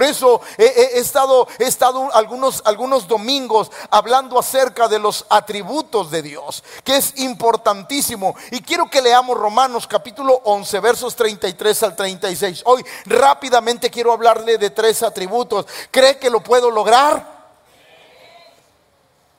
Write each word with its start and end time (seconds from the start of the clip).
Por 0.00 0.08
eso 0.08 0.40
he, 0.56 0.98
estado, 0.98 1.46
he 1.58 1.64
estado 1.64 2.08
algunos, 2.14 2.62
algunos 2.64 3.06
domingos 3.06 3.70
hablando 3.90 4.38
acerca 4.38 4.88
de 4.88 4.98
los 4.98 5.26
atributos 5.28 6.10
de 6.10 6.22
Dios, 6.22 6.64
que 6.82 6.96
es 6.96 7.12
importantísimo. 7.18 8.34
Y 8.50 8.62
quiero 8.62 8.88
que 8.88 9.02
leamos 9.02 9.36
Romanos 9.36 9.86
capítulo 9.86 10.40
11, 10.44 10.80
versos 10.80 11.14
33 11.14 11.82
al 11.82 11.96
36. 11.96 12.62
Hoy 12.64 12.82
rápidamente 13.04 13.90
quiero 13.90 14.14
hablarle 14.14 14.56
de 14.56 14.70
tres 14.70 15.02
atributos. 15.02 15.66
¿Cree 15.90 16.18
que 16.18 16.30
lo 16.30 16.42
puedo 16.42 16.70
lograr? 16.70 17.52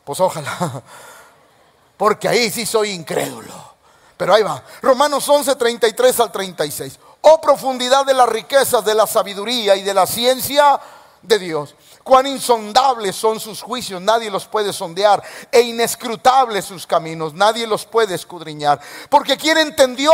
Pues 0.03 0.19
ojalá, 0.19 0.83
porque 1.97 2.27
ahí 2.27 2.51
sí 2.51 2.67
soy 2.67 2.91
incrédulo. 2.91 3.71
Pero 4.15 4.35
ahí 4.35 4.43
va. 4.43 4.63
Romanos 4.83 5.27
11, 5.27 5.55
33 5.55 6.19
al 6.19 6.31
36. 6.31 6.99
Oh 7.21 7.39
profundidad 7.39 8.05
de 8.05 8.15
las 8.15 8.27
riquezas, 8.27 8.83
de 8.83 8.95
la 8.95 9.05
sabiduría 9.05 9.75
y 9.75 9.83
de 9.83 9.93
la 9.93 10.07
ciencia 10.07 10.79
de 11.21 11.37
Dios. 11.37 11.75
Cuán 12.03 12.25
insondables 12.25 13.15
son 13.15 13.39
sus 13.39 13.61
juicios, 13.61 14.01
nadie 14.01 14.31
los 14.31 14.45
puede 14.45 14.73
sondear. 14.73 15.21
E 15.51 15.61
inescrutables 15.61 16.65
sus 16.65 16.87
caminos, 16.87 17.33
nadie 17.33 17.67
los 17.67 17.85
puede 17.85 18.15
escudriñar. 18.15 18.79
Porque 19.09 19.37
¿quién 19.37 19.59
entendió 19.59 20.11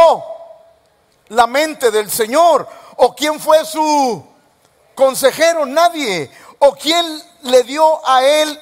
la 1.29 1.47
mente 1.47 1.91
del 1.91 2.11
Señor? 2.11 2.67
¿O 2.97 3.15
quién 3.15 3.39
fue 3.39 3.63
su 3.65 4.25
consejero? 4.93 5.65
Nadie. 5.65 6.29
¿O 6.59 6.73
quién 6.73 7.05
le 7.43 7.63
dio 7.63 8.05
a 8.05 8.21
él 8.23 8.59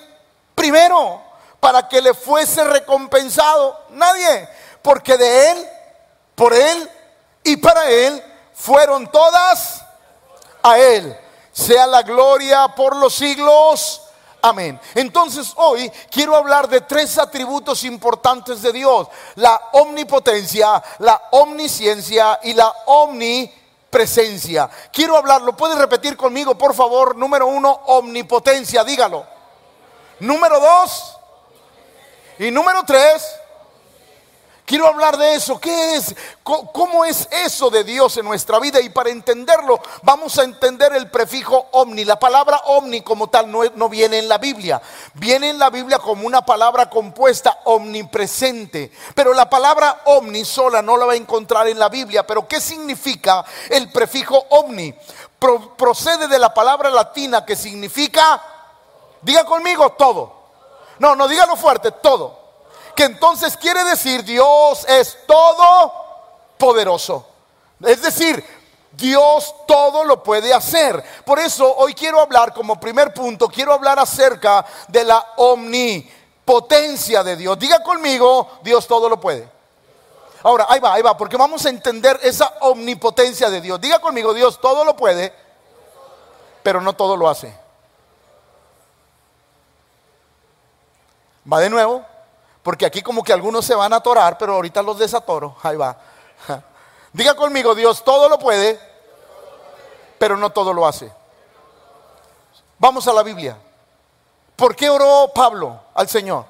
primero 0.54 1.22
para 1.60 1.88
que 1.88 2.02
le 2.02 2.14
fuese 2.14 2.64
recompensado? 2.64 3.86
Nadie. 3.90 4.48
Porque 4.84 5.18
de 5.18 5.52
él, 5.52 5.68
por 6.36 6.54
él 6.54 6.92
y 7.44 7.58
para 7.58 7.90
él 7.90 8.24
fueron 8.56 9.12
todas 9.12 9.86
a 10.64 10.80
Él. 10.80 11.16
Sea 11.52 11.86
la 11.86 12.02
gloria 12.02 12.68
por 12.70 12.96
los 12.96 13.14
siglos. 13.14 14.02
Amén. 14.42 14.80
Entonces 14.94 15.54
hoy 15.56 15.92
quiero 16.12 16.36
hablar 16.36 16.68
de 16.68 16.82
tres 16.82 17.18
atributos 17.18 17.84
importantes 17.84 18.62
de 18.62 18.72
Dios. 18.72 19.08
La 19.36 19.60
omnipotencia, 19.74 20.84
la 21.00 21.22
omnisciencia 21.32 22.40
y 22.44 22.54
la 22.54 22.72
omnipresencia. 22.86 24.70
Quiero 24.92 25.18
hablarlo. 25.18 25.56
¿Puedes 25.56 25.78
repetir 25.78 26.16
conmigo, 26.16 26.56
por 26.56 26.76
favor? 26.76 27.16
Número 27.16 27.48
uno, 27.48 27.72
omnipotencia. 27.86 28.84
Dígalo. 28.84 29.26
Número 30.20 30.60
dos. 30.60 31.18
Y 32.38 32.52
número 32.52 32.84
tres, 32.84 33.26
Quiero 34.66 34.88
hablar 34.88 35.16
de 35.18 35.36
eso. 35.36 35.60
¿Qué 35.60 35.96
es? 35.96 36.16
¿Cómo 36.42 37.06
es 37.06 37.28
eso 37.32 37.70
de 37.70 37.84
Dios 37.84 38.18
en 38.18 38.26
nuestra 38.26 38.60
vida? 38.60 38.82
Y 38.82 38.90
para 38.90 39.12
entenderlo, 39.12 39.80
vamos 40.02 40.40
a 40.40 40.44
entender 40.44 40.94
el 40.96 41.12
prefijo 41.12 41.68
omni. 41.74 42.04
La 42.04 42.18
palabra 42.18 42.58
omni 42.66 43.02
como 43.02 43.28
tal 43.28 43.52
no, 43.52 43.64
no 43.76 43.90
viene 43.90 44.18
en 44.18 44.28
la 44.28 44.40
Biblia. 44.40 44.82
Viene 45.14 45.52
en 45.52 45.60
la 45.60 45.70
Biblia 45.70 46.00
como 46.00 46.26
una 46.26 46.44
palabra 46.44 46.90
compuesta 46.90 47.60
omnipresente. 47.66 48.92
Pero 49.14 49.36
la 49.36 49.48
palabra 49.48 50.02
omni 50.06 50.44
sola 50.44 50.82
no 50.82 50.98
la 50.98 51.06
va 51.06 51.14
a 51.14 51.18
encontrar 51.18 51.68
en 51.68 51.78
la 51.78 51.90
Biblia. 51.90 52.26
Pero 52.26 52.48
¿qué 52.48 52.60
significa 52.60 53.46
el 53.70 53.92
prefijo 53.92 54.46
omni? 54.50 54.94
procede 55.78 56.28
de 56.28 56.40
la 56.40 56.52
palabra 56.52 56.90
latina 56.90 57.46
que 57.46 57.56
significa, 57.56 58.42
diga 59.22 59.46
conmigo, 59.46 59.92
todo. 59.92 60.34
No, 60.98 61.16
no, 61.16 61.28
dígalo 61.28 61.56
fuerte, 61.56 61.92
todo 61.92 62.45
que 62.96 63.04
entonces 63.04 63.58
quiere 63.58 63.84
decir 63.84 64.24
Dios 64.24 64.86
es 64.88 65.18
todo 65.28 65.94
poderoso. 66.58 67.28
Es 67.84 68.02
decir, 68.02 68.44
Dios 68.94 69.54
todo 69.68 70.04
lo 70.06 70.24
puede 70.24 70.54
hacer. 70.54 71.04
Por 71.26 71.40
eso 71.40 71.76
hoy 71.78 71.94
quiero 71.94 72.20
hablar 72.20 72.54
como 72.54 72.80
primer 72.80 73.14
punto, 73.14 73.48
quiero 73.48 73.74
hablar 73.74 74.00
acerca 74.00 74.66
de 74.88 75.04
la 75.04 75.34
omnipotencia 75.38 77.24
de 77.24 77.36
Dios. 77.36 77.60
Diga 77.60 77.84
conmigo, 77.84 78.50
Dios 78.64 78.88
todo 78.88 79.10
lo 79.10 79.20
puede. 79.20 79.50
Ahora, 80.44 80.68
ahí 80.70 80.80
va, 80.80 80.94
ahí 80.94 81.02
va, 81.02 81.18
porque 81.18 81.38
vamos 81.38 81.66
a 81.66 81.70
entender 81.70 82.20
esa 82.22 82.54
omnipotencia 82.62 83.50
de 83.50 83.62
Dios. 83.62 83.82
Diga 83.82 84.00
conmigo, 84.00 84.34
Dios 84.34 84.62
todo 84.62 84.86
lo 84.86 84.96
puede, 84.96 85.34
pero 86.62 86.82
no 86.82 86.94
todo 86.94 87.18
lo 87.18 87.28
hace. 87.28 87.58
Va 91.52 91.60
de 91.60 91.70
nuevo. 91.70 92.06
Porque 92.66 92.88
aquí 92.88 93.04
como 93.04 93.24
que 93.24 93.32
algunos 93.32 93.64
se 93.64 93.76
van 93.76 93.94
a 93.94 93.98
atorar, 93.98 94.40
pero 94.40 94.56
ahorita 94.56 94.82
los 94.82 94.98
desatoro. 94.98 95.56
Ahí 95.62 95.78
va. 95.78 95.96
Diga 97.14 97.36
conmigo, 97.36 97.76
Dios 97.76 98.04
todo 98.04 98.28
lo 98.28 98.40
puede, 98.40 98.80
pero 100.18 100.36
no 100.36 100.50
todo 100.50 100.74
lo 100.74 100.88
hace. 100.88 101.14
Vamos 102.80 103.08
a 103.08 103.14
la 103.14 103.22
Biblia. 103.22 103.56
¿Por 104.56 104.76
qué 104.76 104.90
oró 104.90 105.32
Pablo 105.32 105.80
al 105.94 106.10
Señor? 106.10 106.44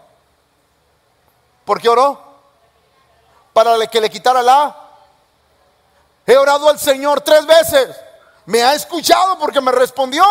¿Por 1.65 1.81
qué 1.81 1.89
oró? 1.89 2.17
Para 3.51 3.85
que 3.85 3.99
le 3.99 4.09
quitara 4.09 4.41
la... 4.41 4.73
He 6.25 6.37
orado 6.37 6.69
al 6.69 6.79
Señor 6.79 7.19
tres 7.19 7.45
veces. 7.45 7.93
Me 8.45 8.63
ha 8.63 8.73
escuchado 8.73 9.37
porque 9.37 9.59
me 9.59 9.73
respondió 9.73 10.23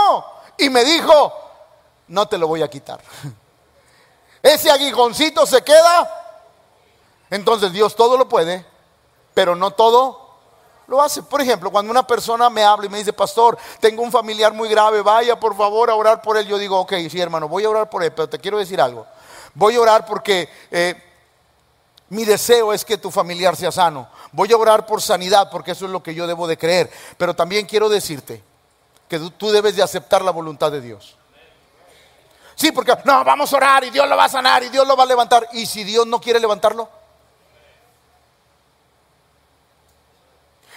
y 0.56 0.70
me 0.70 0.82
dijo, 0.82 1.30
no 2.08 2.26
te 2.26 2.38
lo 2.38 2.48
voy 2.48 2.62
a 2.62 2.70
quitar. 2.70 3.02
ese 4.44 4.70
aguijoncito 4.70 5.46
se 5.46 5.64
queda, 5.64 6.06
entonces 7.30 7.72
Dios 7.72 7.96
todo 7.96 8.18
lo 8.18 8.28
puede, 8.28 8.66
pero 9.32 9.56
no 9.56 9.70
todo 9.70 10.36
lo 10.86 11.00
hace. 11.00 11.22
Por 11.22 11.40
ejemplo, 11.40 11.70
cuando 11.70 11.90
una 11.90 12.06
persona 12.06 12.50
me 12.50 12.62
habla 12.62 12.84
y 12.84 12.90
me 12.90 12.98
dice, 12.98 13.14
pastor, 13.14 13.56
tengo 13.80 14.02
un 14.02 14.12
familiar 14.12 14.52
muy 14.52 14.68
grave, 14.68 15.00
vaya 15.00 15.40
por 15.40 15.56
favor 15.56 15.88
a 15.88 15.94
orar 15.94 16.20
por 16.20 16.36
él. 16.36 16.46
Yo 16.46 16.58
digo, 16.58 16.78
ok, 16.78 16.92
sí 17.08 17.18
hermano, 17.18 17.48
voy 17.48 17.64
a 17.64 17.70
orar 17.70 17.88
por 17.88 18.02
él, 18.02 18.12
pero 18.12 18.28
te 18.28 18.38
quiero 18.38 18.58
decir 18.58 18.82
algo. 18.82 19.06
Voy 19.54 19.76
a 19.76 19.80
orar 19.80 20.04
porque 20.04 20.50
eh, 20.70 21.02
mi 22.10 22.26
deseo 22.26 22.74
es 22.74 22.84
que 22.84 22.98
tu 22.98 23.10
familiar 23.10 23.56
sea 23.56 23.72
sano. 23.72 24.10
Voy 24.30 24.52
a 24.52 24.58
orar 24.58 24.84
por 24.84 25.00
sanidad 25.00 25.48
porque 25.50 25.70
eso 25.70 25.86
es 25.86 25.90
lo 25.90 26.02
que 26.02 26.14
yo 26.14 26.26
debo 26.26 26.46
de 26.46 26.58
creer. 26.58 26.90
Pero 27.16 27.32
también 27.32 27.64
quiero 27.64 27.88
decirte 27.88 28.42
que 29.08 29.18
tú 29.38 29.50
debes 29.50 29.74
de 29.74 29.82
aceptar 29.82 30.20
la 30.20 30.32
voluntad 30.32 30.70
de 30.70 30.82
Dios. 30.82 31.16
Sí, 32.56 32.72
porque 32.72 32.96
no, 33.04 33.24
vamos 33.24 33.52
a 33.52 33.56
orar 33.56 33.84
y 33.84 33.90
Dios 33.90 34.08
lo 34.08 34.16
va 34.16 34.24
a 34.24 34.28
sanar 34.28 34.62
y 34.62 34.68
Dios 34.68 34.86
lo 34.86 34.96
va 34.96 35.02
a 35.02 35.06
levantar. 35.06 35.48
¿Y 35.52 35.66
si 35.66 35.84
Dios 35.84 36.06
no 36.06 36.20
quiere 36.20 36.38
levantarlo? 36.38 36.88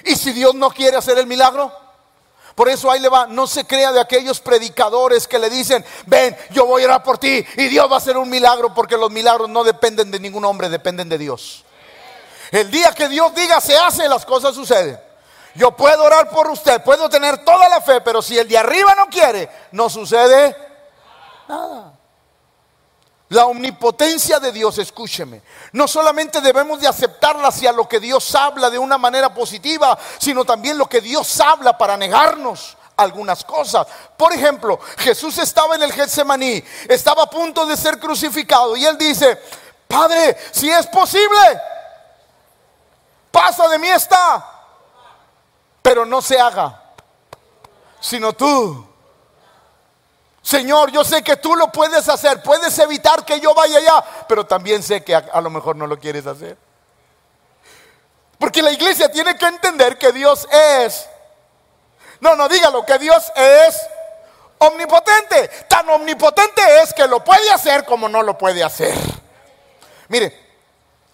¿Y 0.03 0.16
si 0.16 0.31
Dios 0.31 0.55
no 0.55 0.69
quiere 0.69 0.97
hacer 0.97 1.17
el 1.17 1.27
milagro? 1.27 1.71
Por 2.55 2.69
eso 2.69 2.89
ahí 2.89 2.99
le 2.99 3.09
va, 3.09 3.27
no 3.27 3.45
se 3.45 3.67
crea 3.67 3.91
de 3.91 3.99
aquellos 3.99 4.39
predicadores 4.39 5.27
que 5.27 5.37
le 5.37 5.47
dicen, 5.49 5.85
ven, 6.07 6.35
yo 6.49 6.66
voy 6.66 6.81
a 6.81 6.85
orar 6.85 7.03
por 7.03 7.19
ti 7.19 7.45
y 7.55 7.67
Dios 7.67 7.89
va 7.89 7.95
a 7.95 7.97
hacer 7.99 8.17
un 8.17 8.29
milagro, 8.29 8.73
porque 8.73 8.97
los 8.97 9.11
milagros 9.11 9.47
no 9.47 9.63
dependen 9.63 10.09
de 10.09 10.19
ningún 10.19 10.43
hombre, 10.43 10.67
dependen 10.67 11.07
de 11.07 11.19
Dios. 11.19 11.63
El 12.51 12.71
día 12.71 12.93
que 12.93 13.09
Dios 13.09 13.35
diga 13.35 13.61
se 13.61 13.77
hace, 13.77 14.09
las 14.09 14.25
cosas 14.25 14.55
suceden. 14.55 14.99
Yo 15.53 15.71
puedo 15.71 16.03
orar 16.03 16.29
por 16.29 16.49
usted, 16.49 16.81
puedo 16.83 17.09
tener 17.09 17.43
toda 17.45 17.69
la 17.69 17.81
fe, 17.81 18.01
pero 18.01 18.23
si 18.23 18.37
el 18.39 18.47
de 18.47 18.57
arriba 18.57 18.95
no 18.95 19.07
quiere, 19.07 19.49
no 19.71 19.87
sucede 19.89 20.55
nada. 21.47 21.94
La 23.30 23.46
omnipotencia 23.46 24.40
de 24.40 24.53
Dios, 24.53 24.78
escúcheme, 24.78 25.41
no 25.74 25.85
solamente 25.88 26.40
debemos 26.40 26.80
de 26.80 26.88
aceptarla 26.88 27.50
hacia 27.50 27.74
lo 27.74 27.88
que 27.88 28.00
Dios 28.00 28.34
habla 28.35 28.69
de 28.69 28.80
una 28.80 28.97
manera 28.97 29.34
positiva, 29.34 29.97
sino 30.18 30.46
también 30.46 30.78
lo 30.78 30.88
que 30.88 31.02
Dios 31.02 31.40
habla 31.41 31.78
para 31.78 31.97
negarnos 31.97 32.78
algunas 32.96 33.44
cosas. 33.44 33.85
Por 34.16 34.31
ejemplo, 34.31 34.80
Jesús 34.97 35.38
estaba 35.40 35.75
en 35.75 35.84
el 35.84 35.91
Getsemaní, 35.91 36.63
estaba 36.88 37.24
a 37.24 37.30
punto 37.30 37.66
de 37.66 37.75
ser 37.75 38.00
crucificado 38.00 38.78
y 38.78 38.85
él 38.85 38.97
dice, 38.97 39.38
Padre, 39.90 40.38
si 40.52 40.69
es 40.69 40.88
posible, 40.88 41.62
pasa 43.29 43.68
de 43.68 43.78
mí 43.78 43.90
esta, 43.90 44.46
pero 45.81 46.06
no 46.06 46.22
se 46.22 46.40
haga, 46.40 46.81
sino 48.00 48.31
tú 48.31 48.88
Señor, 50.47 50.91
yo 50.94 51.03
sé 51.03 51.23
que 51.23 51.35
tú 51.35 51.58
lo 51.58 51.70
puedes 51.73 52.08
hacer, 52.08 52.41
puedes 52.41 52.79
evitar 52.79 53.26
que 53.26 53.38
yo 53.41 53.53
vaya 53.53 53.79
allá, 53.79 54.02
pero 54.29 54.46
también 54.46 54.82
sé 54.82 55.03
que 55.03 55.14
a, 55.14 55.41
lo 55.41 55.49
mejor 55.49 55.76
no 55.76 55.85
lo 55.85 55.99
quieres 55.99 56.26
hacer. 56.26 56.58
Porque 58.40 58.61
la 58.61 58.72
iglesia 58.72 59.11
tiene 59.11 59.38
que 59.38 59.46
entender 59.46 59.97
que 59.97 60.14
Dios 60.14 60.47
es, 60.49 61.05
no, 62.22 62.38
no 62.38 62.47
dígalo, 62.47 62.85
que 62.85 62.97
Dios 62.97 63.29
es 63.35 63.76
omnipotente. 64.59 65.49
Tan 65.67 65.90
omnipotente 65.90 66.61
es 66.82 66.93
que 66.93 67.09
lo 67.09 67.22
puede 67.22 67.52
hacer 67.52 67.84
como 67.84 68.08
no 68.08 68.23
lo 68.23 68.38
puede 68.38 68.64
hacer. 68.64 68.96
Mire, 70.08 70.34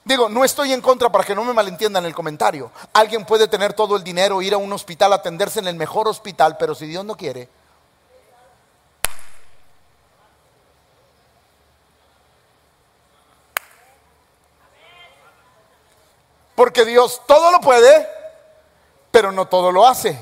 digo, 0.03 0.29
no 0.29 0.45
estoy 0.45 0.73
en 0.73 0.81
contra 0.81 1.11
para 1.11 1.23
que 1.23 1.33
no 1.33 1.43
me 1.43 1.53
malentiendan 1.53 2.05
el 2.05 2.13
comentario. 2.13 2.69
Alguien 2.93 3.25
puede 3.25 3.47
tener 3.47 3.73
todo 3.73 3.95
el 3.95 4.03
dinero, 4.03 4.43
ir 4.43 4.53
a 4.53 4.57
un 4.57 4.71
hospital, 4.73 5.11
atenderse 5.11 5.57
en 5.57 5.65
el 5.65 5.75
mejor 5.75 6.07
hospital, 6.07 6.55
pero 6.59 6.75
si 6.75 6.85
Dios 6.85 7.03
no 7.03 7.17
quiere, 7.17 7.49
Porque 16.55 16.85
Dios 16.85 17.21
todo 17.27 17.51
lo 17.51 17.59
puede, 17.59 18.07
pero 19.11 19.31
no 19.31 19.47
todo 19.47 19.71
lo 19.71 19.87
hace. 19.87 20.17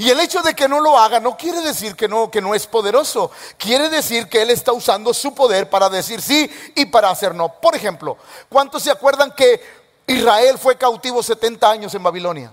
Y 0.00 0.08
el 0.08 0.18
hecho 0.18 0.40
de 0.40 0.54
que 0.54 0.66
no 0.66 0.80
lo 0.80 0.98
haga 0.98 1.20
no 1.20 1.36
quiere 1.36 1.60
decir 1.60 1.94
que 1.94 2.08
no, 2.08 2.30
que 2.30 2.40
no 2.40 2.54
es 2.54 2.66
poderoso. 2.66 3.30
Quiere 3.58 3.90
decir 3.90 4.30
que 4.30 4.40
él 4.40 4.50
está 4.50 4.72
usando 4.72 5.12
su 5.12 5.34
poder 5.34 5.68
para 5.68 5.90
decir 5.90 6.22
sí 6.22 6.50
y 6.74 6.86
para 6.86 7.10
hacer 7.10 7.34
no. 7.34 7.60
Por 7.60 7.76
ejemplo, 7.76 8.16
¿cuántos 8.48 8.82
se 8.82 8.90
acuerdan 8.90 9.34
que 9.34 9.60
Israel 10.06 10.58
fue 10.58 10.78
cautivo 10.78 11.22
70 11.22 11.70
años 11.70 11.94
en 11.94 12.02
Babilonia? 12.02 12.50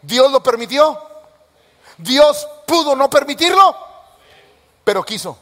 ¿Dios 0.00 0.30
lo 0.30 0.40
permitió? 0.40 1.02
¿Dios 1.98 2.46
pudo 2.64 2.94
no 2.94 3.10
permitirlo? 3.10 3.76
Pero 4.84 5.02
quiso. 5.02 5.36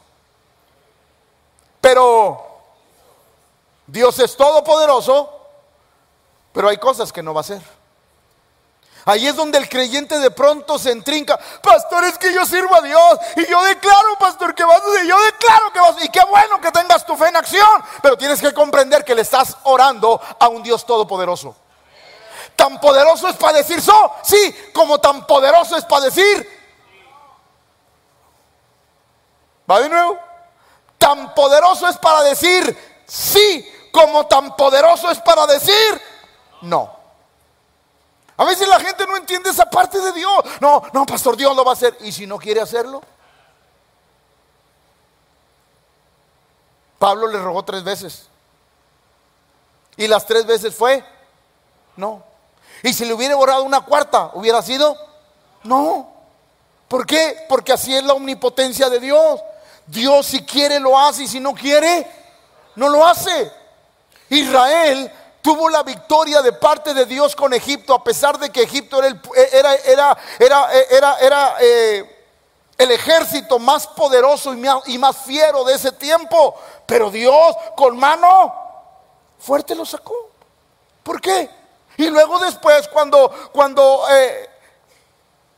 Pero 1.83 2.50
Dios 3.91 4.19
es 4.21 4.37
todopoderoso, 4.37 5.29
pero 6.53 6.69
hay 6.69 6.79
cosas 6.79 7.13
que 7.13 7.23
no 7.23 7.35
va 7.35 7.41
a 7.41 7.43
hacer. 7.43 7.61
Ahí 9.05 9.27
es 9.27 9.35
donde 9.35 9.59
el 9.59 9.69
creyente 9.69 10.19
de 10.19 10.31
pronto 10.31 10.79
se 10.79 10.93
entrinca. 10.93 11.39
Pastor, 11.63 12.05
es 12.05 12.19
que 12.19 12.33
yo 12.33 12.45
sirvo 12.45 12.75
a 12.77 12.83
Dios. 12.83 13.19
Y 13.37 13.47
yo 13.47 13.63
declaro, 13.65 14.17
pastor, 14.19 14.55
que 14.55 14.63
vas 14.63 14.81
a 14.81 14.87
hacer. 14.87 15.07
Yo 15.07 15.19
declaro 15.25 15.73
que 15.73 15.81
vas 15.81 15.97
a 15.97 16.05
Y 16.05 16.09
qué 16.11 16.23
bueno 16.29 16.61
que 16.61 16.71
tengas 16.71 17.05
tu 17.05 17.17
fe 17.17 17.29
en 17.29 17.37
acción. 17.37 17.83
Pero 18.03 18.17
tienes 18.17 18.41
que 18.41 18.53
comprender 18.53 19.05
que 19.05 19.15
le 19.15 19.23
estás 19.23 19.57
orando 19.65 20.21
a 20.39 20.49
un 20.49 20.63
Dios 20.63 20.85
todopoderoso. 20.85 21.57
Tan 22.55 22.79
poderoso 22.79 23.29
es 23.29 23.37
para 23.37 23.59
decir 23.59 23.81
so, 23.81 24.13
sí, 24.23 24.55
como 24.75 25.01
tan 25.01 25.27
poderoso 25.27 25.77
es 25.77 25.85
para 25.87 26.05
decir. 26.05 26.61
¿Va 29.69 29.81
de 29.81 29.89
nuevo? 29.89 30.19
Tan 30.99 31.35
poderoso 31.35 31.89
es 31.89 31.97
para 31.97 32.23
decir 32.23 32.77
sí, 33.11 33.67
como 33.91 34.27
tan 34.27 34.57
poderoso 34.57 35.11
es 35.11 35.19
para 35.21 35.47
decir 35.47 36.01
no. 36.63 36.99
A 38.37 38.45
veces 38.45 38.67
la 38.69 38.81
gente 38.81 39.07
no 39.07 39.17
entiende 39.17 39.51
esa 39.51 39.69
parte 39.69 40.01
de 40.01 40.13
Dios. 40.13 40.33
No, 40.61 40.83
no, 40.93 41.05
pastor, 41.05 41.37
Dios 41.37 41.55
lo 41.55 41.65
va 41.65 41.73
a 41.73 41.75
hacer. 41.75 41.97
¿Y 42.01 42.11
si 42.11 42.27
no 42.27 42.39
quiere 42.39 42.61
hacerlo? 42.61 43.03
Pablo 46.99 47.27
le 47.27 47.39
rogó 47.39 47.63
tres 47.63 47.85
veces. 47.85 48.29
Y 49.97 50.09
las 50.09 50.25
tres 50.25 50.47
veces 50.47 50.75
fue, 50.75 51.05
no. 51.97 52.23
Y 52.83 52.95
si 52.95 53.05
le 53.05 53.13
hubiera 53.13 53.37
borrado 53.37 53.63
una 53.65 53.83
cuarta, 53.83 54.31
¿hubiera 54.33 54.63
sido? 54.63 54.97
No. 55.65 56.11
¿Por 56.89 57.07
qué? 57.07 57.45
Porque 57.49 57.73
así 57.73 57.95
es 57.95 58.05
la 58.05 58.15
omnipotencia 58.15 58.89
de 58.89 59.01
Dios. 59.01 59.41
Dios 59.87 60.27
si 60.27 60.45
quiere 60.47 60.81
lo 60.81 60.99
hace 60.99 61.25
y 61.25 61.29
si 61.29 61.41
no 61.41 61.55
quiere, 61.55 62.11
no 62.77 62.89
lo 62.89 63.07
hace. 63.07 63.60
Israel 64.31 65.13
tuvo 65.43 65.69
la 65.69 65.83
victoria 65.83 66.41
de 66.43 66.53
parte 66.53 66.95
de 66.95 67.05
Dios 67.05 67.35
con 67.35 67.53
Egipto, 67.53 67.95
a 67.95 68.05
pesar 68.05 68.39
de 68.39 68.51
que 68.51 68.63
Egipto 68.63 69.03
era 69.03 70.19
el, 72.79 72.91
ejército 72.91 73.59
más 73.59 73.87
poderoso 73.89 74.55
y 74.87 74.99
más, 74.99 75.17
fiero 75.19 75.65
de 75.65 75.75
ese 75.75 75.93
tiempo. 75.93 76.55
Pero 76.87 77.11
Dios 77.11 77.57
con 77.77 77.99
mano 77.99 78.55
fuerte 79.39 79.75
lo 79.75 79.85
sacó. 79.85 80.31
¿Por 81.03 81.21
qué? 81.21 81.51
Y 81.97 82.09
luego 82.09 82.39
después 82.39 82.89
cuando, 82.89 83.31
cuando 83.53 84.05
eh, 84.11 84.49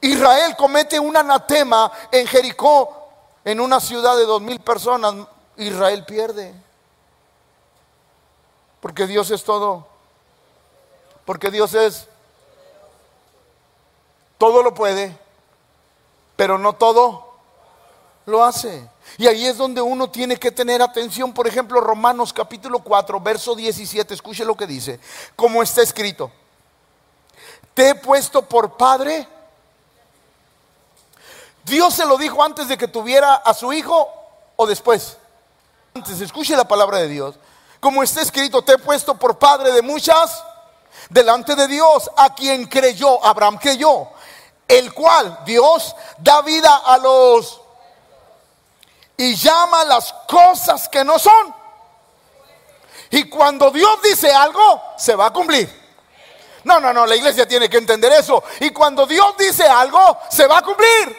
Israel 0.00 0.56
comete 0.56 0.98
un 0.98 1.16
anatema 1.16 1.92
en 2.10 2.26
Jericó, 2.26 2.98
en 3.44 3.60
una 3.60 3.80
ciudad 3.80 4.16
de 4.16 4.24
dos 4.24 4.40
mil 4.40 4.60
personas, 4.60 5.14
Israel 5.56 6.04
pierde. 6.04 6.61
Porque 8.82 9.06
Dios 9.06 9.30
es 9.30 9.44
todo. 9.44 9.86
Porque 11.24 11.52
Dios 11.52 11.72
es. 11.72 12.08
Todo 14.38 14.64
lo 14.64 14.74
puede, 14.74 15.16
pero 16.34 16.58
no 16.58 16.72
todo 16.72 17.32
lo 18.26 18.44
hace. 18.44 18.88
Y 19.18 19.28
ahí 19.28 19.46
es 19.46 19.56
donde 19.56 19.80
uno 19.80 20.10
tiene 20.10 20.36
que 20.36 20.50
tener 20.50 20.82
atención. 20.82 21.32
Por 21.32 21.46
ejemplo, 21.46 21.80
Romanos 21.80 22.32
capítulo 22.32 22.80
4, 22.80 23.20
verso 23.20 23.54
17. 23.54 24.14
Escuche 24.14 24.44
lo 24.44 24.56
que 24.56 24.66
dice. 24.66 24.98
Como 25.36 25.62
está 25.62 25.80
escrito. 25.80 26.32
Te 27.74 27.90
he 27.90 27.94
puesto 27.94 28.42
por 28.42 28.76
padre. 28.76 29.28
Dios 31.64 31.94
se 31.94 32.04
lo 32.04 32.18
dijo 32.18 32.42
antes 32.42 32.66
de 32.66 32.76
que 32.76 32.88
tuviera 32.88 33.34
a 33.34 33.54
su 33.54 33.72
hijo 33.72 34.12
o 34.56 34.66
después. 34.66 35.18
Antes, 35.94 36.20
escuche 36.20 36.56
la 36.56 36.66
palabra 36.66 36.98
de 36.98 37.06
Dios 37.06 37.36
como 37.82 38.04
está 38.04 38.22
escrito, 38.22 38.62
te 38.62 38.74
he 38.74 38.78
puesto 38.78 39.16
por 39.16 39.40
padre 39.40 39.72
de 39.72 39.82
muchas 39.82 40.44
delante 41.10 41.56
de 41.56 41.66
Dios, 41.66 42.08
a 42.16 42.32
quien 42.32 42.66
creyó, 42.66 43.22
Abraham 43.26 43.58
creyó, 43.60 44.06
el 44.68 44.94
cual 44.94 45.40
Dios 45.44 45.92
da 46.18 46.42
vida 46.42 46.80
a 46.86 46.96
los 46.98 47.60
y 49.16 49.34
llama 49.34 49.82
las 49.82 50.12
cosas 50.28 50.88
que 50.88 51.02
no 51.02 51.18
son. 51.18 51.52
Y 53.10 53.28
cuando 53.28 53.72
Dios 53.72 54.00
dice 54.00 54.32
algo, 54.32 54.80
se 54.96 55.16
va 55.16 55.26
a 55.26 55.32
cumplir. 55.32 55.68
No, 56.62 56.78
no, 56.78 56.92
no, 56.92 57.04
la 57.04 57.16
iglesia 57.16 57.48
tiene 57.48 57.68
que 57.68 57.78
entender 57.78 58.12
eso. 58.12 58.44
Y 58.60 58.70
cuando 58.70 59.06
Dios 59.06 59.36
dice 59.36 59.66
algo, 59.66 60.20
se 60.30 60.46
va 60.46 60.58
a 60.58 60.62
cumplir. 60.62 61.18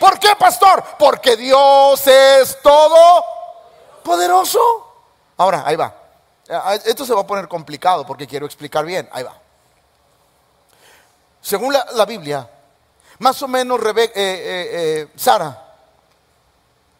¿Por 0.00 0.18
qué, 0.18 0.34
pastor? 0.34 0.82
Porque 0.98 1.36
Dios 1.36 2.06
es 2.06 2.58
todo 2.62 3.22
poderoso. 4.02 4.89
Ahora, 5.40 5.62
ahí 5.64 5.74
va. 5.74 5.94
Eh, 6.46 6.80
esto 6.84 7.06
se 7.06 7.14
va 7.14 7.22
a 7.22 7.26
poner 7.26 7.48
complicado 7.48 8.06
porque 8.06 8.26
quiero 8.26 8.44
explicar 8.44 8.84
bien. 8.84 9.08
Ahí 9.10 9.22
va. 9.22 9.34
Según 11.40 11.72
la, 11.72 12.04
Biblia, 12.04 12.46
más 13.20 13.42
o 13.42 13.48
menos 13.48 13.80
eh, 13.82 14.12
eh, 14.14 15.08
Sara 15.16 15.66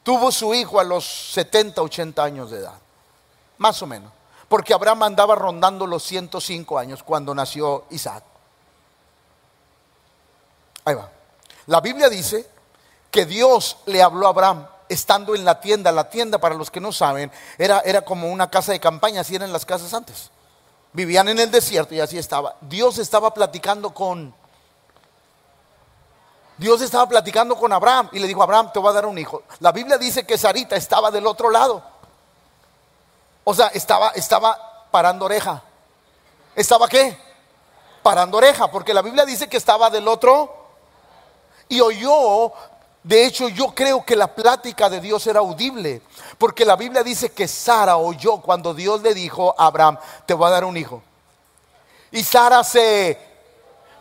tuvo 0.02 0.32
su 0.32 0.54
hijo 0.54 0.80
a 0.80 0.84
los 0.84 1.04
70, 1.34 1.82
80 1.82 2.24
años 2.24 2.50
de 2.50 2.60
edad. 2.60 2.78
Más 3.58 3.82
o 3.82 3.86
menos. 3.86 4.10
Porque 4.48 4.72
Abraham 4.72 5.02
andaba 5.02 5.34
rondando 5.34 5.86
los 5.86 6.02
105 6.04 6.78
años 6.78 7.02
cuando 7.02 7.34
nació 7.34 7.84
Isaac. 7.90 8.24
Ahí 10.86 10.94
va. 10.94 11.10
La 11.66 11.82
Biblia 11.82 12.08
dice 12.08 12.48
que 13.10 13.26
Dios 13.26 13.76
le 13.84 14.02
habló 14.02 14.28
a 14.28 14.30
Abraham 14.30 14.66
estando 14.90 15.34
en 15.34 15.44
la 15.44 15.60
tienda. 15.60 15.90
La 15.92 16.10
tienda, 16.10 16.38
para 16.38 16.54
los 16.54 16.70
que 16.70 16.80
no 16.80 16.92
saben, 16.92 17.32
era, 17.56 17.80
era 17.80 18.02
como 18.02 18.28
una 18.28 18.50
casa 18.50 18.72
de 18.72 18.80
campaña, 18.80 19.22
así 19.22 19.36
eran 19.36 19.52
las 19.52 19.64
casas 19.64 19.94
antes. 19.94 20.30
Vivían 20.92 21.28
en 21.28 21.38
el 21.38 21.50
desierto 21.50 21.94
y 21.94 22.00
así 22.00 22.18
estaba. 22.18 22.56
Dios 22.60 22.98
estaba 22.98 23.32
platicando 23.32 23.94
con... 23.94 24.34
Dios 26.58 26.82
estaba 26.82 27.08
platicando 27.08 27.56
con 27.56 27.72
Abraham 27.72 28.10
y 28.12 28.18
le 28.18 28.26
dijo, 28.26 28.42
Abraham, 28.42 28.70
te 28.70 28.78
voy 28.80 28.90
a 28.90 28.92
dar 28.92 29.06
un 29.06 29.16
hijo. 29.16 29.44
La 29.60 29.72
Biblia 29.72 29.96
dice 29.96 30.26
que 30.26 30.36
Sarita 30.36 30.76
estaba 30.76 31.10
del 31.10 31.26
otro 31.26 31.48
lado. 31.48 31.82
O 33.44 33.54
sea, 33.54 33.68
estaba, 33.68 34.10
estaba 34.10 34.88
parando 34.90 35.24
oreja. 35.24 35.62
¿Estaba 36.54 36.86
qué? 36.88 37.16
Parando 38.02 38.36
oreja, 38.36 38.70
porque 38.70 38.92
la 38.92 39.00
Biblia 39.00 39.24
dice 39.24 39.48
que 39.48 39.56
estaba 39.56 39.88
del 39.88 40.06
otro 40.06 40.60
y 41.68 41.80
oyó 41.80 42.52
de 43.02 43.24
hecho, 43.24 43.48
yo 43.48 43.74
creo 43.74 44.04
que 44.04 44.14
la 44.14 44.34
plática 44.34 44.90
de 44.90 45.00
Dios 45.00 45.26
era 45.26 45.40
audible, 45.40 46.02
porque 46.36 46.66
la 46.66 46.76
Biblia 46.76 47.02
dice 47.02 47.32
que 47.32 47.48
Sara 47.48 47.96
oyó 47.96 48.42
cuando 48.42 48.74
Dios 48.74 49.00
le 49.00 49.14
dijo 49.14 49.54
a 49.56 49.66
Abraham, 49.66 49.96
te 50.26 50.34
voy 50.34 50.48
a 50.48 50.50
dar 50.50 50.66
un 50.66 50.76
hijo. 50.76 51.02
Y 52.10 52.22
Sara 52.22 52.62
se, 52.62 53.18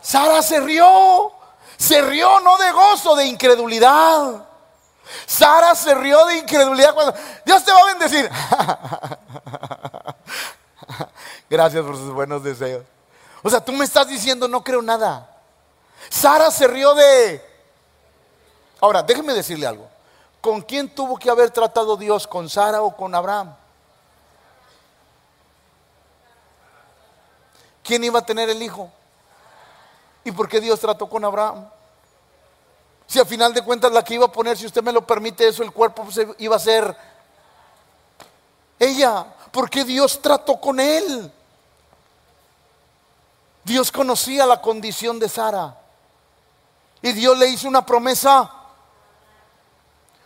Sara 0.02 0.42
se 0.42 0.60
rió, 0.60 1.32
se 1.78 2.02
rió 2.02 2.40
no 2.40 2.58
de 2.58 2.70
gozo, 2.72 3.16
de 3.16 3.24
incredulidad. 3.24 4.46
Sara 5.24 5.74
se 5.74 5.94
rió 5.94 6.26
de 6.26 6.36
incredulidad 6.38 6.92
cuando 6.92 7.14
Dios 7.46 7.64
te 7.64 7.72
va 7.72 7.80
a 7.80 7.86
bendecir. 7.86 8.30
Gracias 11.48 11.82
por 11.82 11.96
sus 11.96 12.12
buenos 12.12 12.44
deseos. 12.44 12.84
O 13.42 13.48
sea, 13.48 13.64
tú 13.64 13.72
me 13.72 13.86
estás 13.86 14.06
diciendo 14.06 14.46
no 14.46 14.62
creo 14.62 14.82
nada. 14.82 15.40
Sara 16.10 16.50
se 16.50 16.66
rió 16.66 16.94
de 16.94 17.49
Ahora, 18.80 19.02
déjeme 19.02 19.34
decirle 19.34 19.66
algo. 19.66 19.88
¿Con 20.40 20.62
quién 20.62 20.94
tuvo 20.94 21.18
que 21.18 21.28
haber 21.28 21.50
tratado 21.50 21.96
Dios? 21.96 22.26
¿Con 22.26 22.48
Sara 22.48 22.82
o 22.82 22.96
con 22.96 23.14
Abraham? 23.14 23.54
¿Quién 27.82 28.04
iba 28.04 28.20
a 28.20 28.24
tener 28.24 28.48
el 28.48 28.62
hijo? 28.62 28.90
¿Y 30.24 30.32
por 30.32 30.48
qué 30.48 30.60
Dios 30.60 30.80
trató 30.80 31.08
con 31.08 31.24
Abraham? 31.24 31.68
Si 33.06 33.18
a 33.18 33.24
final 33.24 33.52
de 33.52 33.62
cuentas 33.62 33.92
la 33.92 34.04
que 34.04 34.14
iba 34.14 34.26
a 34.26 34.32
poner, 34.32 34.56
si 34.56 34.66
usted 34.66 34.82
me 34.82 34.92
lo 34.92 35.04
permite, 35.06 35.48
eso 35.48 35.62
el 35.62 35.72
cuerpo 35.72 36.06
iba 36.38 36.56
a 36.56 36.60
ser 36.60 36.96
ella. 38.78 39.26
¿Por 39.50 39.68
qué 39.68 39.84
Dios 39.84 40.22
trató 40.22 40.60
con 40.60 40.78
él? 40.78 41.30
Dios 43.64 43.90
conocía 43.90 44.46
la 44.46 44.60
condición 44.62 45.18
de 45.18 45.28
Sara. 45.28 45.76
Y 47.02 47.12
Dios 47.12 47.36
le 47.36 47.48
hizo 47.48 47.66
una 47.66 47.84
promesa 47.84 48.59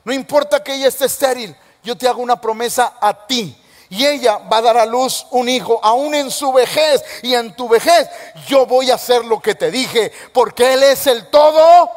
no 0.05 0.13
importa 0.13 0.63
que 0.63 0.75
ella 0.75 0.89
esté 0.89 1.07
estéril, 1.07 1.57
yo 1.83 1.97
te 1.97 2.09
hago 2.09 2.23
una 2.23 2.41
promesa 2.41 2.95
a 3.01 3.27
ti 3.27 3.57
y 3.91 4.05
ella 4.05 4.39
va 4.51 4.57
a 4.57 4.63
dar 4.63 4.77
a 4.77 4.87
luz 4.87 5.27
un 5.31 5.49
hijo, 5.49 5.79
aún 5.83 6.15
en 6.15 6.31
su 6.31 6.53
vejez. 6.53 7.05
Y 7.23 7.35
en 7.35 7.55
tu 7.55 7.69
vejez 7.69 8.09
yo 8.49 8.67
voy 8.67 8.91
a 8.91 8.97
hacer 8.97 9.25
lo 9.25 9.41
que 9.41 9.55
te 9.55 9.71
dije, 9.71 10.11
porque 10.33 10.73
Él 10.73 10.83
es 10.83 11.07
el 11.07 11.29
todo. 11.31 11.91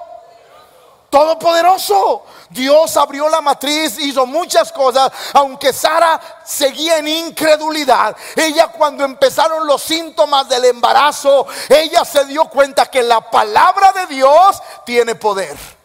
Todopoderoso. 1.09 2.25
Dios 2.49 2.97
abrió 2.97 3.29
la 3.29 3.41
matriz, 3.41 3.97
hizo 3.97 4.25
muchas 4.25 4.71
cosas, 4.71 5.11
aunque 5.33 5.71
Sara 5.73 6.19
seguía 6.45 6.97
en 6.97 7.07
incredulidad. 7.07 8.15
Ella 8.35 8.67
cuando 8.67 9.05
empezaron 9.05 9.65
los 9.65 9.81
síntomas 9.81 10.49
del 10.49 10.65
embarazo, 10.65 11.47
ella 11.69 12.03
se 12.03 12.25
dio 12.25 12.45
cuenta 12.45 12.85
que 12.87 13.01
la 13.01 13.21
palabra 13.21 13.93
de 13.93 14.05
Dios 14.07 14.61
tiene 14.85 15.15
poder. 15.15 15.76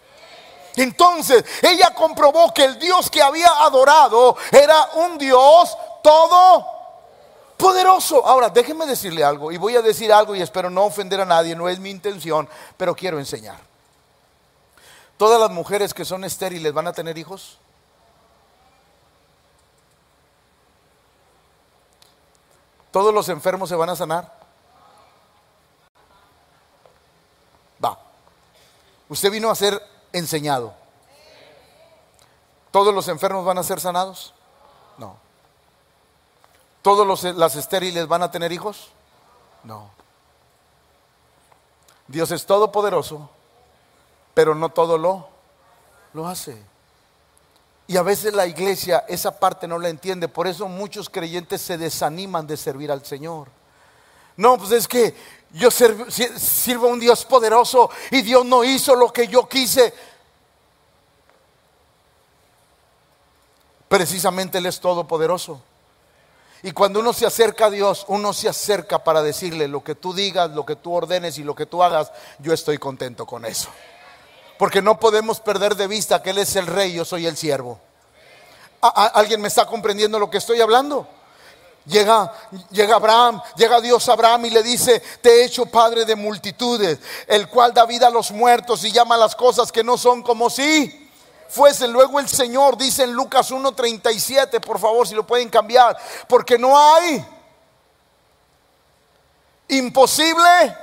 Entonces 0.76 1.44
ella 1.62 1.92
comprobó 1.94 2.52
que 2.52 2.64
el 2.64 2.78
Dios 2.78 3.10
que 3.10 3.22
había 3.22 3.48
adorado 3.62 4.36
era 4.50 4.90
un 4.94 5.18
Dios 5.18 5.76
todo 6.02 6.66
poderoso. 7.56 8.26
Ahora, 8.26 8.48
déjenme 8.48 8.86
decirle 8.86 9.22
algo 9.22 9.52
y 9.52 9.56
voy 9.56 9.76
a 9.76 9.82
decir 9.82 10.12
algo 10.12 10.34
y 10.34 10.42
espero 10.42 10.70
no 10.70 10.84
ofender 10.84 11.20
a 11.20 11.24
nadie, 11.24 11.54
no 11.54 11.68
es 11.68 11.78
mi 11.78 11.90
intención, 11.90 12.48
pero 12.76 12.94
quiero 12.94 13.18
enseñar. 13.18 13.58
¿Todas 15.16 15.40
las 15.40 15.50
mujeres 15.50 15.94
que 15.94 16.04
son 16.04 16.24
estériles 16.24 16.72
van 16.72 16.88
a 16.88 16.92
tener 16.92 17.16
hijos? 17.16 17.58
¿Todos 22.90 23.14
los 23.14 23.28
enfermos 23.28 23.68
se 23.68 23.76
van 23.76 23.88
a 23.88 23.96
sanar? 23.96 24.30
Va. 27.82 27.98
Usted 29.08 29.30
vino 29.30 29.50
a 29.50 29.54
ser 29.54 29.91
enseñado. 30.12 30.74
¿Todos 32.70 32.94
los 32.94 33.08
enfermos 33.08 33.44
van 33.44 33.58
a 33.58 33.62
ser 33.62 33.80
sanados? 33.80 34.34
No. 34.98 35.16
¿Todos 36.80 37.22
las 37.36 37.56
estériles 37.56 38.08
van 38.08 38.22
a 38.22 38.30
tener 38.30 38.50
hijos? 38.50 38.90
No. 39.62 39.90
Dios 42.08 42.30
es 42.30 42.44
todopoderoso, 42.44 43.30
pero 44.34 44.54
no 44.54 44.70
todo 44.70 44.98
lo, 44.98 45.28
lo 46.12 46.26
hace. 46.26 46.62
Y 47.86 47.96
a 47.96 48.02
veces 48.02 48.34
la 48.34 48.46
iglesia 48.46 49.04
esa 49.08 49.38
parte 49.38 49.68
no 49.68 49.78
la 49.78 49.88
entiende, 49.88 50.28
por 50.28 50.46
eso 50.46 50.66
muchos 50.68 51.08
creyentes 51.08 51.60
se 51.60 51.78
desaniman 51.78 52.46
de 52.46 52.56
servir 52.56 52.90
al 52.90 53.04
Señor. 53.04 53.48
No, 54.36 54.56
pues 54.56 54.72
es 54.72 54.88
que 54.88 55.14
yo 55.52 55.70
sirvo 55.70 56.88
a 56.88 56.90
un 56.90 57.00
Dios 57.00 57.24
poderoso 57.24 57.90
y 58.10 58.22
Dios 58.22 58.44
no 58.44 58.64
hizo 58.64 58.94
lo 58.94 59.12
que 59.12 59.28
yo 59.28 59.48
quise. 59.48 59.92
Precisamente 63.88 64.58
Él 64.58 64.66
es 64.66 64.80
todopoderoso. 64.80 65.60
Y 66.62 66.70
cuando 66.72 67.00
uno 67.00 67.12
se 67.12 67.26
acerca 67.26 67.66
a 67.66 67.70
Dios, 67.70 68.04
uno 68.08 68.32
se 68.32 68.48
acerca 68.48 69.02
para 69.02 69.22
decirle 69.22 69.68
lo 69.68 69.82
que 69.82 69.94
tú 69.94 70.14
digas, 70.14 70.50
lo 70.52 70.64
que 70.64 70.76
tú 70.76 70.94
ordenes 70.94 71.36
y 71.36 71.42
lo 71.42 71.54
que 71.54 71.66
tú 71.66 71.82
hagas, 71.82 72.12
yo 72.38 72.52
estoy 72.52 72.78
contento 72.78 73.26
con 73.26 73.44
eso. 73.44 73.68
Porque 74.58 74.80
no 74.80 75.00
podemos 75.00 75.40
perder 75.40 75.74
de 75.74 75.88
vista 75.88 76.22
que 76.22 76.30
Él 76.30 76.38
es 76.38 76.54
el 76.54 76.68
rey, 76.68 76.92
yo 76.92 77.04
soy 77.04 77.26
el 77.26 77.36
siervo. 77.36 77.80
¿Alguien 78.80 79.40
me 79.40 79.48
está 79.48 79.66
comprendiendo 79.66 80.18
lo 80.18 80.30
que 80.30 80.38
estoy 80.38 80.60
hablando? 80.60 81.08
Llega, 81.84 82.32
llega 82.70 82.94
Abraham, 82.94 83.42
llega 83.56 83.80
Dios 83.80 84.08
a 84.08 84.12
Abraham 84.12 84.46
y 84.46 84.50
le 84.50 84.62
dice, 84.62 85.00
te 85.20 85.40
he 85.40 85.44
hecho 85.44 85.66
padre 85.66 86.04
de 86.04 86.14
multitudes, 86.14 86.98
el 87.26 87.48
cual 87.48 87.74
da 87.74 87.84
vida 87.86 88.06
a 88.06 88.10
los 88.10 88.30
muertos 88.30 88.84
y 88.84 88.92
llama 88.92 89.16
las 89.16 89.34
cosas 89.34 89.72
que 89.72 89.82
no 89.82 89.98
son 89.98 90.22
como 90.22 90.48
si 90.48 91.10
fuese. 91.48 91.88
Luego 91.88 92.20
el 92.20 92.28
Señor 92.28 92.76
dice 92.76 93.02
en 93.02 93.12
Lucas 93.12 93.50
1.37, 93.50 94.60
por 94.60 94.78
favor, 94.78 95.08
si 95.08 95.14
lo 95.14 95.26
pueden 95.26 95.48
cambiar, 95.48 95.96
porque 96.28 96.56
no 96.56 96.78
hay 96.78 97.24
imposible 99.68 100.76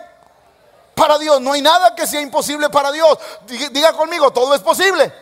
para 0.93 1.17
Dios, 1.17 1.39
no 1.39 1.53
hay 1.53 1.61
nada 1.61 1.95
que 1.95 2.05
sea 2.05 2.19
imposible 2.19 2.69
para 2.69 2.91
Dios. 2.91 3.17
Diga 3.71 3.93
conmigo, 3.93 4.31
todo 4.31 4.53
es 4.53 4.59
posible, 4.59 5.13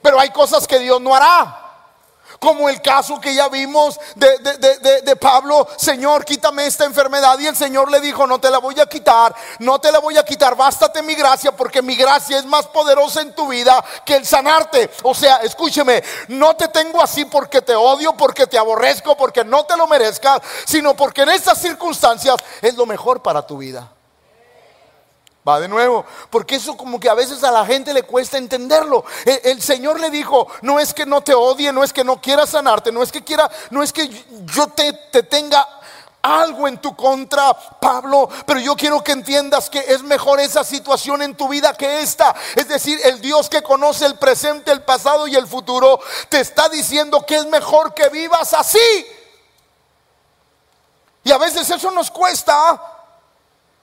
pero 0.00 0.20
hay 0.20 0.30
cosas 0.30 0.68
que 0.68 0.78
Dios 0.78 1.00
no 1.00 1.16
hará. 1.16 1.67
Como 2.38 2.68
el 2.68 2.80
caso 2.80 3.20
que 3.20 3.34
ya 3.34 3.48
vimos 3.48 3.98
de, 4.14 5.16
Pablo, 5.16 5.66
Señor, 5.76 6.24
quítame 6.24 6.66
esta 6.66 6.84
enfermedad. 6.84 7.38
Y 7.38 7.46
el 7.46 7.56
Señor 7.56 7.90
le 7.90 8.00
dijo, 8.00 8.26
no 8.26 8.38
te 8.38 8.50
la 8.50 8.58
voy 8.58 8.78
a 8.80 8.86
quitar, 8.86 9.34
no 9.58 9.80
te 9.80 9.90
la 9.90 9.98
voy 9.98 10.16
a 10.16 10.24
quitar, 10.24 10.56
bástate 10.56 11.02
mi 11.02 11.14
gracia, 11.14 11.52
porque 11.52 11.82
mi 11.82 11.96
gracia 11.96 12.38
es 12.38 12.44
más 12.44 12.66
poderosa 12.66 13.22
en 13.22 13.34
tu 13.34 13.48
vida 13.48 13.84
que 14.04 14.16
el 14.16 14.26
sanarte. 14.26 14.90
O 15.02 15.14
sea, 15.14 15.38
escúcheme, 15.38 16.02
no 16.28 16.54
te 16.54 16.68
tengo 16.68 17.02
así 17.02 17.24
porque 17.24 17.60
te 17.60 17.74
odio, 17.74 18.16
porque 18.16 18.46
te 18.46 18.58
aborrezco, 18.58 19.16
porque 19.16 19.44
no 19.44 19.64
te 19.64 19.76
lo 19.76 19.86
merezcas, 19.86 20.40
sino 20.64 20.94
porque 20.94 21.22
en 21.22 21.30
estas 21.30 21.60
circunstancias 21.60 22.36
es 22.62 22.74
lo 22.74 22.86
mejor 22.86 23.20
para 23.22 23.46
tu 23.46 23.58
vida. 23.58 23.90
Va 25.48 25.60
de 25.60 25.68
nuevo, 25.68 26.04
porque 26.28 26.56
eso 26.56 26.76
como 26.76 27.00
que 27.00 27.08
a 27.08 27.14
veces 27.14 27.42
a 27.42 27.50
la 27.50 27.64
gente 27.64 27.94
le 27.94 28.02
cuesta 28.02 28.36
entenderlo. 28.36 29.02
El, 29.24 29.62
Señor 29.62 29.98
le 29.98 30.10
dijo, 30.10 30.46
no 30.60 30.78
es 30.78 30.92
que 30.92 31.06
no 31.06 31.22
te 31.22 31.32
odie, 31.32 31.72
no 31.72 31.82
es 31.82 31.94
que 31.94 32.04
no 32.04 32.20
quiera 32.20 32.46
sanarte, 32.46 32.92
no 32.92 33.02
es 33.02 33.10
que 33.10 33.24
quiera, 33.24 33.50
no 33.70 33.82
es 33.82 33.90
que 33.90 34.10
yo 34.44 34.66
te, 34.66 34.92
te 35.10 35.22
tenga 35.22 35.66
algo 36.20 36.68
en 36.68 36.76
tu 36.76 36.94
contra, 36.94 37.54
Pablo, 37.54 38.28
pero 38.44 38.60
yo 38.60 38.76
quiero 38.76 39.02
que 39.02 39.12
entiendas 39.12 39.70
que 39.70 39.78
es 39.78 40.02
mejor 40.02 40.38
esa 40.38 40.64
situación 40.64 41.22
en 41.22 41.34
tu 41.34 41.48
vida 41.48 41.72
que 41.72 42.02
esta. 42.02 42.34
Es 42.54 42.68
decir, 42.68 43.00
el 43.04 43.22
Dios 43.22 43.48
que 43.48 43.62
conoce 43.62 44.04
el 44.04 44.18
presente, 44.18 44.70
el 44.70 44.82
pasado 44.82 45.26
y 45.28 45.34
el 45.34 45.46
futuro, 45.46 45.98
te 46.28 46.40
está 46.40 46.68
diciendo 46.68 47.24
que 47.24 47.36
es 47.36 47.46
mejor 47.46 47.94
que 47.94 48.10
vivas 48.10 48.52
así. 48.52 49.06
Y 51.24 51.32
a 51.32 51.38
veces 51.38 51.70
eso 51.70 51.90
nos 51.90 52.10
cuesta 52.10 52.82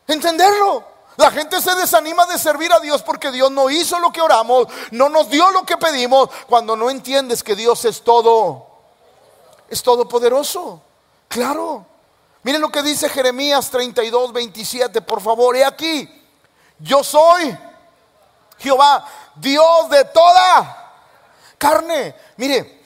entenderlo. 0.06 0.95
La 1.18 1.32
gente 1.32 1.62
se 1.62 1.74
desanima 1.76 2.26
de 2.26 2.38
servir 2.38 2.72
a 2.74 2.80
Dios 2.80 3.02
porque 3.02 3.32
Dios 3.32 3.50
no 3.52 3.70
hizo 3.70 4.00
lo 4.00 4.12
que 4.12 4.22
oramos, 4.22 4.68
no 4.92 5.08
nos 5.10 5.30
dio 5.30 5.50
lo 5.52 5.66
que 5.66 5.78
pedimos, 5.78 6.30
cuando 6.48 6.76
no 6.76 6.90
entiendes 6.90 7.42
que 7.42 7.56
Dios 7.56 7.86
es 7.86 8.04
todo, 8.04 8.68
es 9.70 9.82
todopoderoso. 9.82 10.82
Claro. 11.28 11.86
Miren 12.44 12.62
lo 12.62 12.70
que 12.70 12.84
dice 12.84 13.10
Jeremías 13.10 13.70
32, 13.72 14.34
27, 14.34 15.02
por 15.02 15.22
favor, 15.22 15.56
he 15.56 15.66
aquí, 15.66 16.08
yo 16.80 17.04
soy 17.04 17.58
Jehová, 18.60 19.06
Dios 19.36 19.90
de 19.90 20.06
toda 20.06 20.94
carne. 21.58 22.16
Mire, 22.38 22.84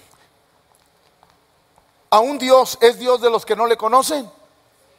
un 2.12 2.38
Dios 2.38 2.78
es 2.82 2.98
Dios 2.98 3.22
de 3.22 3.30
los 3.30 3.46
que 3.46 3.56
no 3.56 3.66
le 3.66 3.78
conocen. 3.78 4.30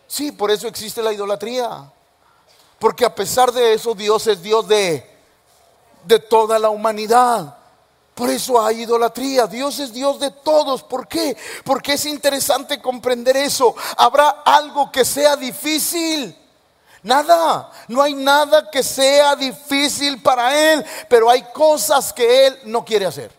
Sí, 0.06 0.32
por 0.32 0.50
eso 0.50 0.68
existe 0.68 1.02
la 1.02 1.12
idolatría. 1.12 1.90
Porque 2.80 3.04
a 3.04 3.14
pesar 3.14 3.52
de 3.52 3.74
eso, 3.74 3.94
Dios 3.94 4.26
es 4.26 4.42
Dios 4.42 4.66
de, 4.66 5.06
de 6.02 6.18
toda 6.18 6.58
la 6.58 6.70
humanidad. 6.70 7.54
Por 8.14 8.30
eso 8.30 8.58
hay 8.58 8.82
idolatría. 8.82 9.46
Dios 9.46 9.78
es 9.78 9.92
Dios 9.92 10.18
de 10.18 10.30
todos. 10.30 10.82
¿Por 10.82 11.06
qué? 11.06 11.36
Porque 11.62 11.92
es 11.92 12.06
interesante 12.06 12.80
comprender 12.80 13.36
eso. 13.36 13.76
Habrá 13.98 14.30
algo 14.46 14.90
que 14.90 15.04
sea 15.04 15.36
difícil. 15.36 16.34
Nada, 17.02 17.70
no 17.88 18.00
hay 18.00 18.14
nada 18.14 18.70
que 18.70 18.82
sea 18.82 19.36
difícil 19.36 20.22
para 20.22 20.72
Él, 20.72 20.84
pero 21.08 21.28
hay 21.28 21.42
cosas 21.52 22.14
que 22.14 22.46
Él 22.46 22.58
no 22.64 22.82
quiere 22.82 23.04
hacer. 23.04 23.30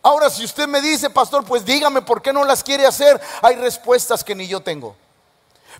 Ahora, 0.00 0.30
si 0.30 0.44
usted 0.44 0.68
me 0.68 0.80
dice, 0.80 1.10
pastor, 1.10 1.44
pues 1.44 1.64
dígame 1.64 2.02
por 2.02 2.22
qué 2.22 2.32
no 2.32 2.44
las 2.44 2.62
quiere 2.62 2.86
hacer, 2.86 3.20
hay 3.42 3.56
respuestas 3.56 4.22
que 4.22 4.34
ni 4.34 4.46
yo 4.46 4.60
tengo. 4.60 4.94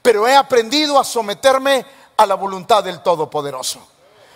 Pero 0.03 0.27
he 0.27 0.35
aprendido 0.35 0.99
a 0.99 1.05
someterme 1.05 1.85
a 2.23 2.27
la 2.27 2.35
voluntad 2.35 2.85
del 2.85 3.03
Todopoderoso. 3.03 3.81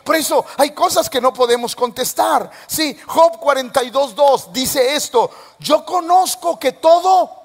Por 0.05 0.15
eso 0.15 0.45
hay 0.57 0.71
cosas 0.71 1.11
que 1.11 1.21
no 1.21 1.33
podemos 1.33 1.75
contestar. 1.75 2.49
Sí, 2.67 2.97
Job 3.07 3.41
42.2 3.41 4.53
dice 4.53 4.95
esto. 4.95 5.31
Yo 5.59 5.85
conozco 5.85 6.59
que 6.59 6.73
todo... 6.73 7.43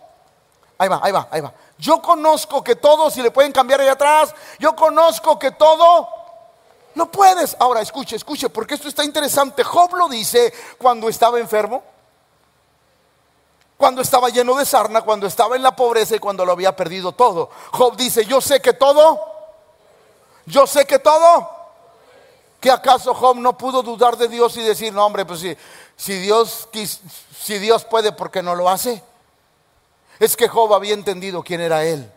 Ahí 0.77 0.87
va, 0.87 0.99
ahí 1.01 1.11
va, 1.11 1.27
ahí 1.31 1.41
va. 1.41 1.53
Yo 1.77 2.01
conozco 2.01 2.63
que 2.63 2.75
todo, 2.75 3.09
si 3.09 3.21
le 3.21 3.31
pueden 3.31 3.51
cambiar 3.51 3.81
ahí 3.81 3.87
atrás, 3.87 4.33
yo 4.59 4.75
conozco 4.75 5.39
que 5.39 5.51
todo... 5.51 6.07
No 6.93 7.09
puedes. 7.09 7.55
Ahora, 7.57 7.81
escuche, 7.81 8.15
escuche, 8.15 8.49
porque 8.49 8.75
esto 8.75 8.89
está 8.89 9.03
interesante. 9.03 9.63
Job 9.63 9.95
lo 9.95 10.07
dice 10.09 10.53
cuando 10.77 11.07
estaba 11.07 11.39
enfermo, 11.39 11.81
cuando 13.77 14.01
estaba 14.01 14.29
lleno 14.29 14.55
de 14.55 14.65
sarna, 14.65 15.01
cuando 15.01 15.25
estaba 15.25 15.55
en 15.55 15.63
la 15.63 15.75
pobreza 15.75 16.15
y 16.15 16.19
cuando 16.19 16.45
lo 16.45 16.51
había 16.51 16.75
perdido 16.75 17.13
todo. 17.13 17.49
Job 17.71 17.95
dice, 17.95 18.25
yo 18.25 18.41
sé 18.41 18.61
que 18.61 18.73
todo 18.73 19.30
yo 20.45 20.67
sé 20.67 20.85
que 20.85 20.99
todo. 20.99 21.61
¿Que 22.59 22.69
acaso 22.69 23.15
Job 23.15 23.37
no 23.37 23.57
pudo 23.57 23.81
dudar 23.81 24.17
de 24.17 24.27
Dios 24.27 24.55
y 24.55 24.61
decir, 24.61 24.93
no 24.93 25.03
hombre, 25.03 25.25
pues 25.25 25.39
si, 25.39 25.57
si, 25.95 26.19
Dios, 26.19 26.69
si 27.39 27.57
Dios 27.57 27.85
puede, 27.85 28.11
¿por 28.11 28.29
qué 28.29 28.43
no 28.43 28.53
lo 28.53 28.69
hace? 28.69 29.03
Es 30.19 30.37
que 30.37 30.47
Job 30.47 30.71
había 30.75 30.93
entendido 30.93 31.41
quién 31.41 31.59
era 31.59 31.83
él. 31.83 32.11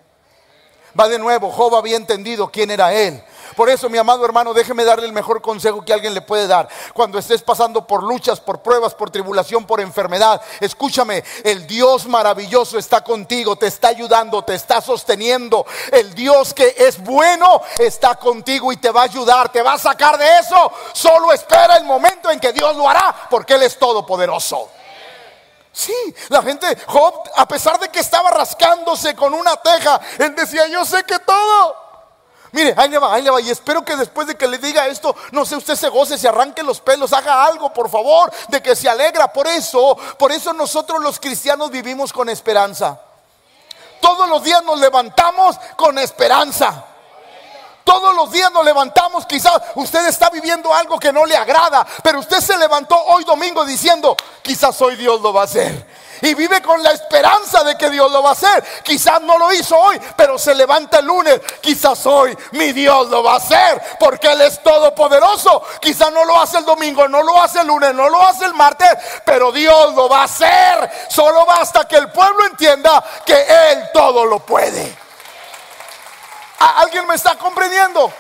Va 0.99 1.09
de 1.09 1.19
nuevo, 1.19 1.51
Job 1.51 1.75
había 1.75 1.97
entendido 1.97 2.51
quién 2.53 2.71
era 2.71 2.93
él. 2.93 3.25
Por 3.57 3.69
eso, 3.69 3.89
mi 3.89 3.99
amado 3.99 4.25
hermano, 4.25 4.53
déjeme 4.53 4.85
darle 4.85 5.07
el 5.07 5.13
mejor 5.13 5.41
consejo 5.41 5.85
que 5.85 5.93
alguien 5.93 6.15
le 6.15 6.23
puede 6.23 6.47
dar. 6.47 6.69
Cuando 6.93 7.19
estés 7.19 7.43
pasando 7.43 7.87
por 7.87 8.03
luchas, 8.03 8.41
por 8.41 8.61
pruebas, 8.61 8.95
por 8.95 9.11
tribulación, 9.11 9.67
por 9.67 9.81
enfermedad, 9.81 10.41
escúchame, 10.61 11.25
el 11.45 11.67
Dios 11.67 12.07
maravilloso 12.07 12.79
está 12.79 13.03
contigo, 13.03 13.57
te 13.57 13.67
está 13.67 13.89
ayudando, 13.89 14.43
te 14.43 14.55
está 14.55 14.81
sosteniendo. 14.81 15.67
El 15.93 16.15
Dios 16.15 16.55
que 16.55 16.75
es 16.77 17.03
bueno 17.03 17.63
está 17.79 18.17
contigo 18.17 18.73
y 18.73 18.77
te 18.77 18.91
va 18.91 19.03
a 19.03 19.05
ayudar, 19.05 19.51
te 19.51 19.63
va 19.63 19.75
a 19.75 19.79
sacar 19.79 20.19
de 20.19 20.39
eso. 20.39 20.73
Solo 20.93 21.33
espera 21.33 21.77
el 21.77 21.85
momento 21.85 22.31
en 22.31 22.41
que 22.41 22.53
Dios 22.53 22.77
lo 22.77 22.89
hará, 22.89 23.15
porque 23.31 23.55
Él 23.55 23.63
es 23.63 23.79
todopoderoso. 23.79 24.71
Sí, 25.75 25.93
la 26.29 26.41
gente, 26.41 26.67
Job, 26.87 27.29
a 27.35 27.49
pesar 27.49 27.81
de 27.81 27.89
que 27.89 27.99
estaba 27.99 28.31
rascándose 28.31 29.17
con 29.17 29.35
una 29.35 29.57
teja, 29.57 30.01
él 30.21 30.33
decía, 30.37 30.69
yo 30.69 30.85
sé 30.85 31.03
que 31.03 31.19
todo. 31.19 31.84
Mire, 32.55 32.73
ahí 32.77 32.89
le 32.89 33.01
va, 33.01 33.13
ahí 33.13 33.21
le 33.21 33.31
va. 33.31 33.41
Y 33.41 33.51
espero 33.51 33.85
que 33.85 33.97
después 33.97 34.29
de 34.29 34.37
que 34.37 34.47
le 34.47 34.59
diga 34.59 34.87
esto, 34.87 35.17
no 35.33 35.45
sé, 35.45 35.57
usted 35.57 35.75
se 35.75 35.89
goce, 35.89 36.17
se 36.17 36.29
arranque 36.29 36.63
los 36.63 36.81
pelos, 36.81 37.13
haga 37.13 37.45
algo, 37.45 37.73
por 37.73 37.91
favor, 37.91 38.33
de 38.47 38.63
que 38.63 38.77
se 38.77 38.89
alegra. 38.89 39.33
Por 39.33 39.49
eso, 39.49 39.99
por 40.17 40.31
eso 40.31 40.53
nosotros 40.53 41.03
los 41.03 41.19
cristianos 41.19 41.73
vivimos 41.73 42.13
con 42.13 42.29
esperanza. 42.29 43.01
Todos 44.01 44.29
los 44.29 44.45
días 44.45 44.63
nos 44.63 44.79
levantamos 44.79 45.57
con 45.75 45.99
esperanza. 45.99 46.85
Todos 47.83 48.15
los 48.15 48.31
días 48.31 48.53
nos 48.53 48.65
levantamos, 48.65 49.27
quizás 49.27 49.61
usted 49.75 50.07
está 50.07 50.31
viviendo 50.31 50.73
algo 50.73 50.97
que 50.99 51.13
no 51.13 51.27
le 51.27 51.37
agrada, 51.37 51.85
pero 52.05 52.21
usted 52.21 52.41
se 52.41 52.57
levantó 52.57 52.97
hoy 52.97 53.25
domingo 53.25 53.65
diciendo, 53.65 54.17
quizás 54.43 54.81
hoy 54.81 54.95
Dios 54.95 55.21
lo 55.21 55.33
va 55.33 55.41
a 55.41 55.45
hacer 55.45 56.04
y 56.23 56.35
vive 56.35 56.63
con 56.63 56.83
la 56.83 56.93
esperanza 56.93 57.63
de 57.65 57.77
que 57.77 57.91
Dios 57.91 58.11
lo 58.11 58.23
va 58.23 58.31
a 58.31 58.33
hacer. 58.33 58.65
Quizás 58.83 59.21
no 59.21 59.39
lo 59.39 59.53
hizo 59.53 59.77
hoy, 59.79 60.01
pero 60.17 60.39
se 60.39 60.55
levanta 60.55 60.99
el 60.99 61.07
lunes. 61.07 61.41
Quizás 61.61 62.05
hoy 62.07 62.37
mi 62.53 62.73
Dios 62.73 63.09
lo 63.09 63.23
va 63.23 63.35
a 63.35 63.37
hacer 63.37 63.97
porque 63.99 64.33
Él 64.33 64.41
es 64.43 64.63
todopoderoso. 64.63 65.63
Quizás 65.81 66.13
no 66.13 66.25
lo 66.25 66.39
hace 66.39 66.59
el 66.59 66.65
domingo, 66.65 67.09
no 67.09 67.23
lo 67.23 67.41
hace 67.41 67.61
el 67.61 67.67
lunes, 67.67 67.95
no 67.95 68.09
lo 68.09 68.23
hace 68.23 68.45
el 68.45 68.55
martes, 68.55 68.89
pero 69.25 69.53
Dios 69.53 69.95
lo 69.95 70.09
va 70.09 70.23
a 70.23 70.25
hacer. 70.25 70.91
Solo 71.09 71.45
basta 71.45 71.87
que 71.87 71.97
el 71.97 72.11
pueblo 72.11 72.47
entienda 72.47 73.03
que 73.25 73.47
Él 73.73 73.91
todo 73.93 74.25
lo 74.25 74.41
puede. 74.41 74.97
¿Alguien 76.59 77.07
me 77.07 77.15
está 77.15 77.37
comprendiendo? 77.37 78.11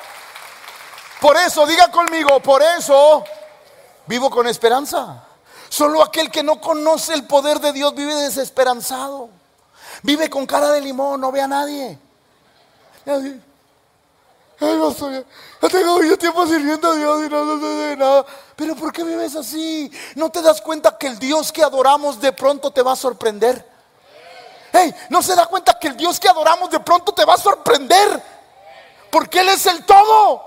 Por 1.20 1.36
eso, 1.36 1.64
diga 1.66 1.90
conmigo, 1.90 2.40
por 2.40 2.62
eso 2.62 3.24
vivo 4.06 4.28
con 4.28 4.46
esperanza. 4.46 5.24
Solo 5.74 6.04
aquel 6.04 6.30
que 6.30 6.44
no 6.44 6.60
conoce 6.60 7.14
el 7.14 7.26
poder 7.26 7.58
de 7.58 7.72
Dios 7.72 7.96
vive 7.96 8.14
desesperanzado. 8.14 9.28
Vive 10.04 10.30
con 10.30 10.46
cara 10.46 10.70
de 10.70 10.80
limón, 10.80 11.20
no 11.20 11.32
ve 11.32 11.40
a 11.40 11.48
nadie. 11.48 11.98
Ay, 13.04 13.42
ya 14.60 15.68
tengo 15.68 16.00
mucho 16.00 16.16
tiempo 16.16 16.46
sirviendo 16.46 16.92
a 16.92 16.94
Dios 16.94 17.24
y 17.26 17.28
no, 17.28 17.58
sé 17.58 17.66
de 17.66 17.96
nada. 17.96 18.24
Pero 18.54 18.76
¿por 18.76 18.92
qué 18.92 19.02
vives 19.02 19.34
así? 19.34 19.90
¿No 20.14 20.30
te 20.30 20.42
das 20.42 20.60
cuenta 20.60 20.96
que 20.96 21.08
el 21.08 21.18
Dios 21.18 21.50
que 21.50 21.64
adoramos 21.64 22.20
de 22.20 22.30
pronto 22.32 22.70
te 22.70 22.80
va 22.80 22.92
a 22.92 22.96
sorprender? 22.96 23.68
Hey, 24.72 24.94
¿no 25.08 25.22
se 25.22 25.34
da 25.34 25.46
cuenta 25.46 25.76
que 25.76 25.88
el 25.88 25.96
Dios 25.96 26.20
que 26.20 26.28
adoramos 26.28 26.70
de 26.70 26.78
pronto 26.78 27.12
te 27.12 27.24
va 27.24 27.34
a 27.34 27.38
sorprender? 27.38 28.22
Porque 29.10 29.40
Él 29.40 29.48
es 29.48 29.66
el 29.66 29.84
todo 29.84 30.40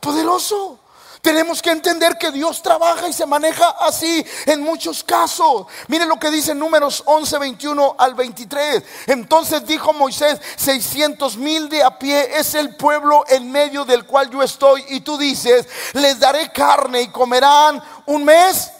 poderoso. 0.00 0.78
Tenemos 1.24 1.62
que 1.62 1.70
entender 1.70 2.18
que 2.18 2.30
Dios 2.30 2.60
trabaja 2.60 3.08
y 3.08 3.14
se 3.14 3.24
maneja 3.24 3.70
así 3.80 4.22
en 4.44 4.60
muchos 4.60 5.02
casos. 5.02 5.66
Miren 5.88 6.06
lo 6.06 6.18
que 6.18 6.30
dice 6.30 6.54
Números 6.54 7.02
11, 7.06 7.38
21 7.38 7.96
al 7.96 8.12
23. 8.14 8.82
Entonces 9.06 9.66
dijo 9.66 9.94
Moisés, 9.94 10.38
600 10.56 11.38
mil 11.38 11.70
de 11.70 11.82
a 11.82 11.98
pie 11.98 12.38
es 12.38 12.54
el 12.54 12.76
pueblo 12.76 13.24
en 13.26 13.50
medio 13.50 13.86
del 13.86 14.04
cual 14.04 14.28
yo 14.28 14.42
estoy. 14.42 14.84
Y 14.90 15.00
tú 15.00 15.16
dices, 15.16 15.66
les 15.94 16.20
daré 16.20 16.52
carne 16.52 17.00
y 17.00 17.08
comerán 17.08 17.82
un 18.04 18.22
mes. 18.22 18.70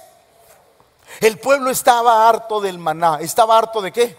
El 1.20 1.38
pueblo 1.38 1.70
estaba 1.70 2.28
harto 2.28 2.60
del 2.60 2.78
maná. 2.78 3.20
¿Estaba 3.22 3.56
harto 3.56 3.80
de 3.80 3.90
qué? 3.90 4.18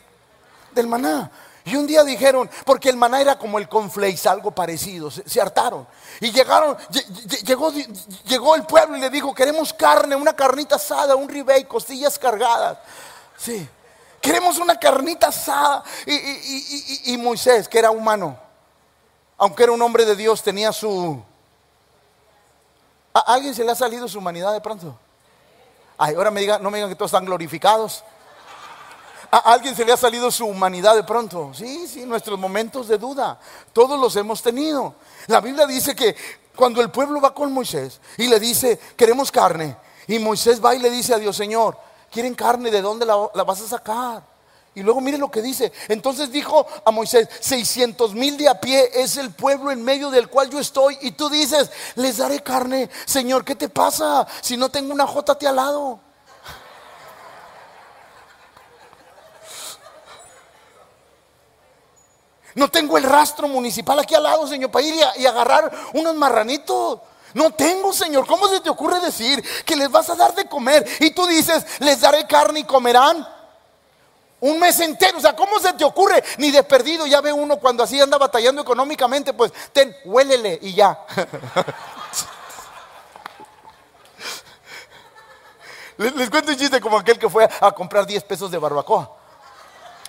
Del 0.71 0.87
maná. 0.87 1.29
Y 1.65 1.75
un 1.75 1.87
día 1.87 2.03
dijeron, 2.03 2.47
porque 2.63 2.89
el 2.89 2.95
maná 2.95 3.19
era 3.19 3.39
como 3.39 3.57
el 3.57 3.67
conflex, 3.67 4.27
algo 4.27 4.51
parecido, 4.51 5.09
se, 5.09 5.41
hartaron. 5.41 5.87
Y 6.21 6.31
llegaron, 6.31 6.77
llegó, 7.43 7.71
llegó 8.23 8.55
el 8.55 8.67
pueblo 8.67 8.95
y 8.95 8.99
le 8.99 9.09
dijo, 9.09 9.33
queremos 9.33 9.73
carne, 9.73 10.15
una 10.15 10.35
carnita 10.35 10.75
asada, 10.75 11.15
un 11.15 11.27
ribey, 11.27 11.63
costillas 11.63 12.19
cargadas. 12.19 12.77
Sí, 13.35 13.67
queremos 14.21 14.59
una 14.59 14.79
carnita 14.79 15.29
asada. 15.29 15.83
Y, 16.05 17.17
Moisés, 17.17 17.67
que 17.67 17.79
era 17.79 17.89
humano, 17.89 18.37
aunque 19.35 19.63
era 19.63 19.71
un 19.71 19.81
hombre 19.81 20.05
de 20.05 20.15
Dios, 20.15 20.43
tenía 20.43 20.71
su... 20.71 21.19
¿A 23.11 23.33
alguien 23.33 23.55
se 23.55 23.63
le 23.63 23.71
ha 23.71 23.75
salido 23.75 24.07
su 24.07 24.19
humanidad 24.19 24.53
de 24.53 24.61
pronto? 24.61 24.95
Ay, 25.97 26.13
ahora 26.13 26.29
me 26.29 26.41
digan, 26.41 26.61
no 26.61 26.69
me 26.69 26.77
digan 26.77 26.91
que 26.91 26.95
todos 26.95 27.09
están 27.09 27.25
glorificados. 27.25 28.03
¿A 29.35 29.51
alguien 29.51 29.75
se 29.75 29.83
le 29.83 29.91
ha 29.91 29.97
salido 29.97 30.31
su 30.31 30.45
humanidad 30.45 30.95
de 30.95 31.03
pronto? 31.03 31.51
Sí, 31.53 31.89
sí, 31.89 32.05
nuestros 32.05 32.39
momentos 32.39 32.87
de 32.87 32.97
duda. 32.97 33.37
Todos 33.73 33.99
los 33.99 34.15
hemos 34.15 34.41
tenido. 34.41 34.95
La 35.27 35.41
Biblia 35.41 35.67
dice 35.67 35.93
que 35.93 36.15
cuando 36.55 36.79
el 36.79 36.89
pueblo 36.89 37.19
va 37.19 37.33
con 37.33 37.51
Moisés 37.51 37.99
y 38.17 38.27
le 38.27 38.39
dice, 38.39 38.79
queremos 38.95 39.33
carne, 39.33 39.75
y 40.07 40.19
Moisés 40.19 40.63
va 40.63 40.73
y 40.73 40.79
le 40.79 40.89
dice 40.89 41.13
a 41.13 41.17
Dios, 41.17 41.35
Señor, 41.35 41.77
¿quieren 42.09 42.33
carne? 42.33 42.71
¿De 42.71 42.81
dónde 42.81 43.05
la, 43.05 43.43
vas 43.43 43.59
a 43.59 43.67
sacar? 43.67 44.23
Y 44.73 44.83
luego 44.83 45.01
mire 45.01 45.17
lo 45.17 45.29
que 45.29 45.41
dice. 45.41 45.73
Entonces 45.89 46.31
dijo 46.31 46.65
a 46.85 46.91
Moisés, 46.91 47.27
600 47.41 48.13
mil 48.13 48.37
de 48.37 48.47
a 48.47 48.61
pie 48.61 48.89
es 48.93 49.17
el 49.17 49.31
pueblo 49.31 49.69
en 49.69 49.83
medio 49.83 50.11
del 50.11 50.29
cual 50.29 50.49
yo 50.49 50.59
estoy. 50.59 50.97
Y 51.01 51.11
tú 51.11 51.27
dices, 51.27 51.69
les 51.95 52.15
daré 52.15 52.41
carne. 52.41 52.89
Señor, 53.05 53.43
¿qué 53.43 53.55
te 53.55 53.67
pasa? 53.67 54.25
Si 54.39 54.55
no 54.55 54.69
tengo 54.69 54.93
una 54.93 55.05
jótate 55.05 55.45
al 55.45 55.57
lado. 55.57 56.04
No 62.55 62.69
tengo 62.69 62.97
el 62.97 63.03
rastro 63.03 63.47
municipal 63.49 63.99
aquí 63.99 64.15
al 64.15 64.23
lado, 64.23 64.47
Señor, 64.47 64.71
para 64.71 64.85
ir 64.85 64.95
y, 65.17 65.25
agarrar 65.25 65.69
unos 65.93 66.15
marranitos. 66.15 67.01
No 67.33 67.51
tengo, 67.51 67.91
Señor. 67.91 68.25
¿Cómo 68.25 68.47
se 68.47 68.61
te 68.61 68.69
ocurre 68.69 69.01
decir 69.01 69.43
que 69.65 69.75
les 69.75 69.91
vas 69.91 70.09
a 70.09 70.15
dar 70.15 70.33
de 70.33 70.47
comer? 70.47 70.87
Y 71.01 71.11
tú 71.11 71.27
dices, 71.27 71.65
les 71.79 71.99
daré 71.99 72.25
carne 72.25 72.61
y 72.61 72.63
comerán. 72.63 73.27
Un 74.39 74.57
mes 74.57 74.79
entero, 74.79 75.17
o 75.17 75.21
sea, 75.21 75.35
¿cómo 75.35 75.59
se 75.59 75.73
te 75.73 75.83
ocurre? 75.83 76.23
Ni 76.37 76.51
de 76.51 76.63
perdido, 76.63 77.05
ya 77.05 77.19
ve 77.19 77.33
uno 77.33 77.57
cuando 77.57 77.83
así 77.83 77.99
anda 77.99 78.17
batallando 78.17 78.61
económicamente, 78.61 79.33
pues 79.33 79.51
ten, 79.73 79.93
huélele 80.05 80.57
y 80.61 80.75
ya. 80.75 80.97
les, 85.97 86.15
les, 86.15 86.29
cuento 86.29 86.51
un 86.51 86.57
chiste 86.57 86.79
como 86.79 86.97
aquel 86.97 87.19
que 87.19 87.29
fue 87.29 87.49
a 87.59 87.71
comprar 87.71 88.05
10 88.05 88.23
pesos 88.23 88.49
de 88.51 88.59
barbacoa. 88.59 89.24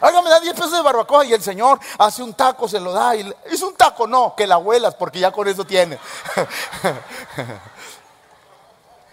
Oiga, 0.01 0.21
me 0.21 0.29
da 0.29 0.41
10 0.41 0.55
pesos 0.55 0.73
de 0.73 0.83
barbacoa 0.83 1.25
y 1.25 1.33
el 1.33 1.43
Señor 1.43 1.81
hace 1.99 2.23
un 2.23 2.35
taco, 2.35 2.69
se 2.69 2.79
lo 2.79 2.93
da. 2.93 3.17
Y 3.17 3.35
es 3.47 3.63
un 3.63 3.75
taco, 3.75 4.07
no, 4.07 4.35
que 4.37 4.47
la 4.47 4.57
abuelas, 4.57 4.95
porque 4.95 5.21
ya 5.21 5.31
con 5.31 5.49
eso 5.49 5.65
tiene. 5.65 5.99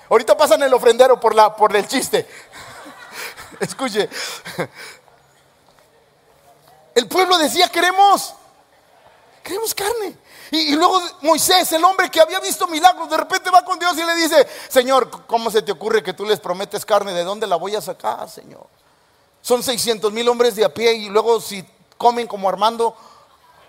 Ahorita 0.10 0.36
pasan 0.36 0.62
el 0.62 0.74
ofrendero 0.74 1.18
por, 1.20 1.34
la, 1.34 1.56
por 1.56 1.74
el 1.76 1.88
chiste. 1.88 2.28
Escuche. 3.62 4.10
El 6.94 7.08
pueblo 7.08 7.38
decía, 7.38 7.70
queremos, 7.70 8.34
queremos 9.42 9.74
carne. 9.74 10.18
Y, 10.52 10.76
luego 10.76 11.02
Moisés, 11.22 11.72
el 11.72 11.84
hombre 11.84 12.12
que 12.12 12.20
había 12.20 12.42
visto 12.42 12.68
milagros, 12.68 13.10
de 13.10 13.18
repente 13.18 13.50
va 13.50 13.64
con 13.64 13.80
Dios 13.80 13.98
y 13.98 14.04
le 14.04 14.16
dice, 14.16 14.48
Señor, 14.70 15.26
¿cómo 15.26 15.50
se 15.50 15.62
te 15.62 15.72
ocurre 15.72 16.04
que 16.04 16.14
tú 16.14 16.26
les 16.26 16.42
prometes 16.42 16.86
carne? 16.86 17.14
¿De 17.14 17.24
dónde 17.24 17.48
la 17.48 17.56
voy 17.56 17.76
a 17.76 17.82
sacar, 17.82 18.30
Señor? 18.30 18.68
Son 19.44 19.62
600 19.62 20.14
mil 20.14 20.28
hombres 20.30 20.56
de 20.56 20.64
a 20.64 20.74
pie 20.74 20.94
y 20.94 21.10
luego 21.10 21.42
si 21.42 21.66
comen 21.98 22.26
como 22.28 22.48
Armando, 22.48 22.96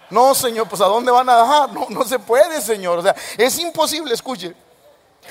no, 0.08 0.32
Señor, 0.32 0.68
pues 0.68 0.80
¿a 0.80 0.84
dónde 0.84 1.10
van 1.10 1.28
a 1.28 1.42
dejar? 1.42 1.72
No, 1.72 1.86
no 1.90 2.04
se 2.04 2.20
puede, 2.20 2.62
Señor. 2.62 3.00
O 3.00 3.02
sea, 3.02 3.16
es 3.36 3.58
imposible, 3.58 4.14
escuche. 4.14 4.54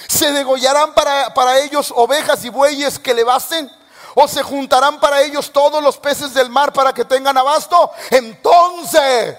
Se 0.09 0.33
degollarán 0.33 0.93
para, 0.93 1.33
para 1.33 1.59
ellos 1.59 1.93
ovejas 1.95 2.43
y 2.43 2.49
bueyes 2.49 2.99
que 2.99 3.13
le 3.13 3.23
basten. 3.23 3.71
O 4.15 4.27
se 4.27 4.43
juntarán 4.43 4.99
para 4.99 5.21
ellos 5.21 5.49
todos 5.49 5.81
los 5.81 5.97
peces 5.97 6.33
del 6.33 6.49
mar 6.49 6.73
para 6.73 6.93
que 6.93 7.05
tengan 7.05 7.37
abasto. 7.37 7.91
Entonces, 8.11 9.37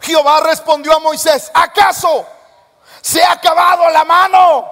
Jehová 0.00 0.40
respondió 0.40 0.96
a 0.96 0.98
Moisés, 0.98 1.48
¿acaso 1.54 2.26
se 3.00 3.22
ha 3.22 3.32
acabado 3.32 3.88
la 3.90 4.04
mano 4.04 4.68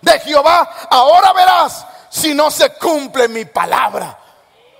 de 0.00 0.18
Jehová? 0.18 0.88
Ahora 0.90 1.32
verás 1.32 1.86
si 2.08 2.34
no 2.34 2.50
se 2.50 2.70
cumple 2.70 3.28
mi 3.28 3.44
palabra. 3.44 4.18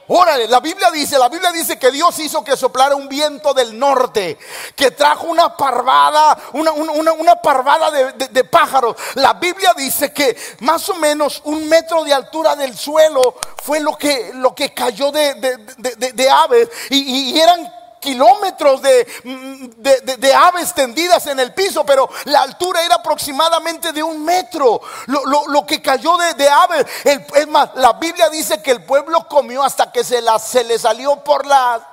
Órale, 0.08 0.46
la 0.46 0.60
Biblia 0.60 0.90
dice, 0.92 1.18
la 1.18 1.28
Biblia 1.28 1.50
dice 1.50 1.80
que 1.80 1.90
Dios 1.90 2.16
hizo 2.20 2.44
que 2.44 2.56
soplara 2.56 2.94
un 2.94 3.08
viento 3.08 3.52
del 3.52 3.76
norte, 3.76 4.38
que 4.76 4.92
trajo 4.92 5.26
una 5.26 5.56
parvada, 5.56 6.38
una, 6.52 6.70
una, 6.70 7.34
parvada 7.42 7.90
de, 7.90 8.44
pájaros. 8.44 8.94
La 9.14 9.32
Biblia 9.32 9.74
dice 9.76 10.12
que 10.12 10.36
más 10.60 10.88
o 10.90 10.94
menos 10.94 11.40
un 11.44 11.68
metro 11.68 12.04
de 12.04 12.14
altura 12.14 12.54
del 12.54 12.76
suelo 12.76 13.34
fue 13.64 13.80
lo 13.80 13.98
que, 13.98 14.30
lo 14.34 14.54
que 14.54 14.72
cayó 14.72 15.10
de, 15.10 16.30
aves 16.30 16.68
y, 16.90 17.36
eran 17.40 17.72
kilómetros 18.00 18.80
mm, 18.80 19.66
de, 19.76 20.16
de, 20.18 20.34
aves 20.34 20.72
tendidas 20.74 21.26
en 21.26 21.40
el 21.40 21.52
piso, 21.54 21.84
pero 21.84 22.08
la 22.24 22.42
altura 22.42 22.82
era 22.84 22.96
aproximadamente 22.96 23.92
de 23.92 24.02
un 24.02 24.24
metro. 24.24 24.80
Lo, 25.06 25.66
que 25.66 25.82
cayó 25.82 26.16
de, 26.16 26.48
aves, 26.48 26.86
es 27.04 27.48
más, 27.48 27.70
la 27.74 27.94
Biblia 27.94 28.28
dice 28.28 28.62
que 28.62 28.70
el 28.70 28.84
pueblo 28.84 29.26
comió 29.28 29.62
hasta 29.62 29.90
que 29.90 30.04
se, 30.04 30.20
la, 30.20 30.38
se 30.38 30.64
le 30.64 30.78
salió 30.78 31.22
por 31.22 31.46
la 31.46 31.92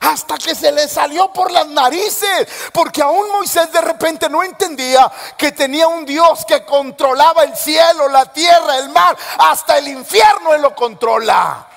hasta 0.00 0.36
que 0.38 0.54
se 0.54 0.70
le 0.72 0.88
salió 0.88 1.32
por 1.32 1.50
las 1.50 1.66
narices, 1.66 2.48
porque 2.72 3.02
aún 3.02 3.30
Moisés 3.30 3.70
de 3.72 3.80
repente 3.80 4.28
no 4.28 4.42
entendía 4.42 5.10
que 5.36 5.52
tenía 5.52 5.88
un 5.88 6.04
Dios 6.04 6.44
que 6.44 6.64
controlaba 6.64 7.44
el 7.44 7.56
cielo, 7.56 8.08
la 8.08 8.32
tierra, 8.32 8.78
el 8.78 8.90
mar, 8.90 9.16
hasta 9.38 9.78
el 9.78 9.88
infierno 9.88 10.54
él 10.54 10.62
lo 10.62 10.74
controla. 10.74 11.67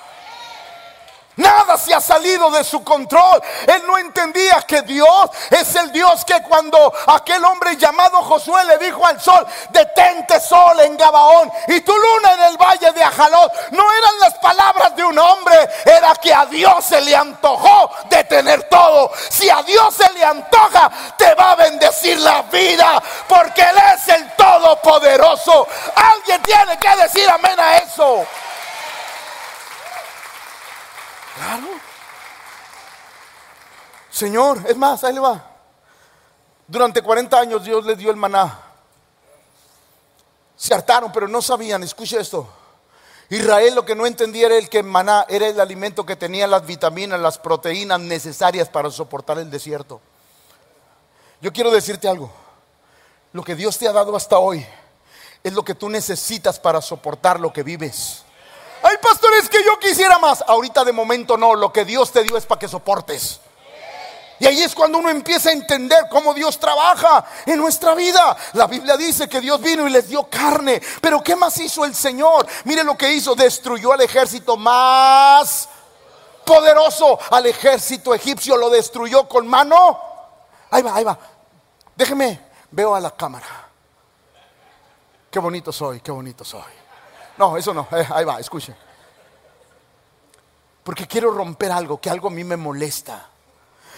Nada 1.36 1.78
se 1.78 1.94
ha 1.94 2.00
salido 2.00 2.50
de 2.50 2.62
su 2.62 2.84
control. 2.84 3.42
Él 3.66 3.82
no 3.86 3.96
entendía 3.96 4.60
que 4.62 4.82
Dios 4.82 5.30
es 5.50 5.74
el 5.76 5.90
Dios 5.90 6.24
que 6.24 6.42
cuando 6.42 6.92
aquel 7.06 7.42
hombre 7.44 7.76
llamado 7.76 8.22
Josué 8.22 8.64
le 8.64 8.78
dijo 8.78 9.06
al 9.06 9.20
sol, 9.20 9.46
detente 9.70 10.40
sol 10.40 10.78
en 10.80 10.96
Gabaón 10.96 11.50
y 11.68 11.80
tu 11.80 11.92
luna 11.96 12.34
en 12.34 12.42
el 12.42 12.56
valle 12.58 12.92
de 12.92 13.02
Ajalot, 13.02 13.70
no 13.70 13.92
eran 13.92 14.20
las 14.20 14.34
palabras 14.34 14.94
de 14.94 15.04
un 15.04 15.18
hombre, 15.18 15.68
era 15.84 16.14
que 16.16 16.34
a 16.34 16.44
Dios 16.46 16.84
se 16.84 17.00
le 17.00 17.16
antojó 17.16 17.90
de 18.10 18.24
tener 18.24 18.64
todo. 18.64 19.10
Si 19.30 19.48
a 19.48 19.62
Dios 19.62 19.94
se 19.94 20.12
le 20.12 20.24
antoja, 20.24 20.90
te 21.16 21.34
va 21.34 21.52
a 21.52 21.56
bendecir 21.56 22.18
la 22.18 22.42
vida, 22.42 23.02
porque 23.26 23.62
Él 23.62 23.76
es 23.94 24.08
el 24.08 24.32
Todopoderoso. 24.36 25.66
Alguien 25.94 26.42
tiene 26.42 26.78
que 26.78 26.96
decir 26.96 27.28
amén 27.30 27.58
a 27.58 27.78
eso. 27.78 28.26
Claro. 31.36 31.68
Señor, 34.10 34.62
es 34.68 34.76
más, 34.76 35.02
ahí 35.04 35.14
le 35.14 35.20
va. 35.20 35.50
Durante 36.66 37.02
40 37.02 37.38
años 37.38 37.64
Dios 37.64 37.84
les 37.84 37.98
dio 37.98 38.10
el 38.10 38.16
maná. 38.16 38.60
Se 40.56 40.74
hartaron, 40.74 41.10
pero 41.12 41.26
no 41.28 41.42
sabían. 41.42 41.82
Escuche 41.82 42.20
esto. 42.20 42.48
Israel 43.30 43.74
lo 43.74 43.84
que 43.84 43.94
no 43.94 44.06
entendía 44.06 44.46
era 44.46 44.56
el 44.56 44.68
que 44.68 44.82
maná 44.82 45.24
era 45.28 45.48
el 45.48 45.58
alimento 45.58 46.04
que 46.04 46.16
tenía 46.16 46.46
las 46.46 46.66
vitaminas, 46.66 47.18
las 47.18 47.38
proteínas 47.38 47.98
necesarias 47.98 48.68
para 48.68 48.90
soportar 48.90 49.38
el 49.38 49.50
desierto. 49.50 50.00
Yo 51.40 51.52
quiero 51.52 51.70
decirte 51.70 52.08
algo. 52.08 52.30
Lo 53.32 53.42
que 53.42 53.54
Dios 53.54 53.78
te 53.78 53.88
ha 53.88 53.92
dado 53.92 54.14
hasta 54.14 54.38
hoy 54.38 54.64
es 55.42 55.52
lo 55.52 55.64
que 55.64 55.74
tú 55.74 55.88
necesitas 55.88 56.60
para 56.60 56.82
soportar 56.82 57.40
lo 57.40 57.52
que 57.52 57.62
vives. 57.62 58.22
Hay 59.32 59.40
pastores 59.40 59.48
que 59.48 59.64
yo 59.64 59.78
quisiera 59.78 60.18
más. 60.18 60.44
Ahorita 60.46 60.84
de 60.84 60.92
momento 60.92 61.36
no. 61.36 61.54
Lo 61.54 61.72
que 61.72 61.84
Dios 61.84 62.12
te 62.12 62.22
dio 62.22 62.36
es 62.36 62.46
para 62.46 62.58
que 62.58 62.68
soportes. 62.68 63.40
Y 64.38 64.46
ahí 64.46 64.62
es 64.62 64.74
cuando 64.74 64.98
uno 64.98 65.08
empieza 65.08 65.50
a 65.50 65.52
entender 65.52 66.06
cómo 66.10 66.34
Dios 66.34 66.58
trabaja 66.58 67.24
en 67.46 67.58
nuestra 67.58 67.94
vida. 67.94 68.36
La 68.54 68.66
Biblia 68.66 68.96
dice 68.96 69.28
que 69.28 69.40
Dios 69.40 69.60
vino 69.60 69.86
y 69.86 69.90
les 69.90 70.08
dio 70.08 70.24
carne. 70.24 70.82
Pero 71.00 71.22
¿qué 71.22 71.36
más 71.36 71.56
hizo 71.58 71.84
el 71.84 71.94
Señor? 71.94 72.46
Mire 72.64 72.82
lo 72.82 72.96
que 72.96 73.12
hizo. 73.12 73.34
Destruyó 73.34 73.92
al 73.92 74.00
ejército 74.00 74.56
más 74.56 75.68
poderoso. 76.44 77.18
Al 77.30 77.46
ejército 77.46 78.14
egipcio 78.14 78.56
lo 78.56 78.68
destruyó 78.68 79.28
con 79.28 79.46
mano. 79.46 80.00
Ahí 80.70 80.82
va, 80.82 80.96
ahí 80.96 81.04
va. 81.04 81.18
Déjeme, 81.94 82.40
veo 82.70 82.94
a 82.94 83.00
la 83.00 83.12
cámara. 83.12 83.46
Qué 85.30 85.38
bonito 85.38 85.72
soy, 85.72 86.00
qué 86.00 86.10
bonito 86.10 86.44
soy. 86.44 86.72
No, 87.38 87.56
eso 87.56 87.72
no. 87.72 87.86
Eh, 87.92 88.06
ahí 88.10 88.24
va, 88.24 88.40
escuchen. 88.40 88.76
Porque 90.82 91.06
quiero 91.06 91.30
romper 91.30 91.70
algo, 91.72 92.00
que 92.00 92.10
algo 92.10 92.28
a 92.28 92.32
mí 92.32 92.44
me 92.44 92.56
molesta. 92.56 93.28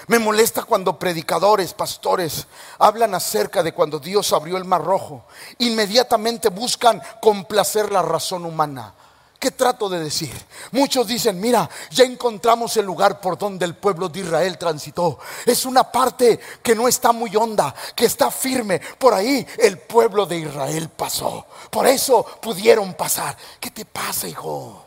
Me 0.07 0.19
molesta 0.19 0.65
cuando 0.65 0.99
predicadores, 0.99 1.73
pastores, 1.73 2.47
hablan 2.79 3.15
acerca 3.15 3.63
de 3.63 3.73
cuando 3.73 3.99
Dios 3.99 4.33
abrió 4.35 4.59
el 4.59 4.67
mar 4.67 4.85
rojo. 4.85 5.25
Inmediatamente 5.59 6.51
buscan 6.51 7.01
complacer 7.23 7.91
la 7.91 8.03
razón 8.03 8.45
humana. 8.45 8.93
¿Qué 9.39 9.51
trato 9.51 9.89
de 9.89 10.01
decir? 10.01 10.33
Muchos 10.73 11.07
dicen, 11.07 11.41
mira, 11.41 11.69
ya 11.91 12.05
encontramos 12.05 12.77
el 12.77 12.87
lugar 12.87 13.21
por 13.21 13.37
donde 13.37 13.65
el 13.65 13.77
pueblo 13.77 14.09
de 14.09 14.21
Israel 14.21 14.57
transitó. 14.59 15.19
Es 15.45 15.67
una 15.67 15.85
parte 15.91 16.41
que 16.63 16.75
no 16.75 16.89
está 16.89 17.13
muy 17.13 17.35
honda, 17.37 17.75
que 17.95 18.07
está 18.07 18.31
firme. 18.31 18.81
Por 18.99 19.13
ahí 19.13 19.47
el 19.59 19.79
pueblo 19.79 20.25
de 20.27 20.39
Israel 20.39 20.91
pasó. 20.91 21.47
Por 21.71 21.87
eso 21.87 22.25
pudieron 22.41 22.95
pasar. 22.95 23.37
¿Qué 23.61 23.71
te 23.71 23.85
pasa, 23.85 24.29
hijo? 24.29 24.84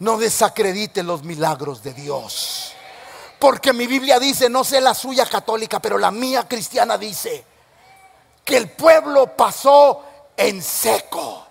No 0.00 0.16
desacredite 0.16 1.02
los 1.02 1.24
milagros 1.24 1.82
de 1.82 1.92
Dios. 1.92 2.72
Porque 3.38 3.72
mi 3.72 3.86
Biblia 3.86 4.18
dice, 4.18 4.48
no 4.48 4.64
sé 4.64 4.80
la 4.80 4.94
suya 4.94 5.26
católica, 5.26 5.80
pero 5.80 5.98
la 5.98 6.10
mía 6.10 6.46
cristiana 6.48 6.98
dice, 6.98 7.44
que 8.44 8.56
el 8.56 8.70
pueblo 8.70 9.36
pasó 9.36 10.02
en 10.36 10.62
seco. 10.62 11.46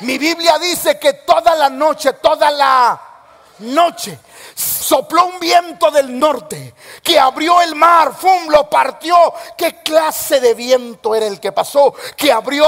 Mi 0.00 0.18
Biblia 0.18 0.58
dice 0.58 0.98
que 0.98 1.14
toda 1.14 1.54
la 1.54 1.70
noche, 1.70 2.12
toda 2.14 2.50
la 2.50 3.00
noche, 3.60 4.18
sopló 4.54 5.26
un 5.26 5.40
viento 5.40 5.90
del 5.90 6.18
norte 6.18 6.74
que 7.02 7.18
abrió 7.18 7.62
el 7.62 7.74
mar, 7.74 8.12
fum, 8.14 8.48
lo 8.48 8.68
partió. 8.68 9.16
¿Qué 9.56 9.82
clase 9.82 10.40
de 10.40 10.54
viento 10.54 11.14
era 11.14 11.26
el 11.26 11.40
que 11.40 11.52
pasó? 11.52 11.94
Que 12.16 12.30
abrió 12.30 12.66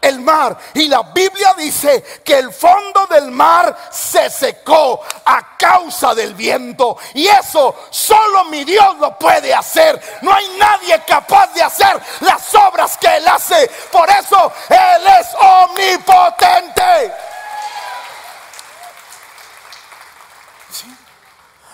el 0.00 0.20
mar. 0.20 0.56
Y 0.74 0.88
la 0.88 1.02
Biblia 1.02 1.54
dice 1.56 2.02
que 2.24 2.38
el 2.38 2.52
fondo 2.52 3.06
del 3.06 3.30
mar 3.30 3.76
se 3.90 4.30
secó 4.30 5.00
a 5.24 5.56
causa 5.56 6.14
del 6.14 6.34
viento. 6.34 6.96
Y 7.14 7.26
eso 7.26 7.74
solo 7.90 8.44
mi 8.46 8.64
Dios 8.64 8.98
lo 8.98 9.18
puede 9.18 9.54
hacer. 9.54 10.00
No 10.22 10.32
hay 10.32 10.48
nadie 10.58 11.02
capaz 11.06 11.52
de 11.54 11.62
hacer 11.62 12.00
las 12.20 12.54
obras 12.54 12.96
que 12.96 13.16
Él 13.16 13.26
hace. 13.28 13.70
Por 13.90 14.08
eso 14.08 14.52
Él 14.68 15.06
es 15.20 15.28
omnipotente. 15.38 17.14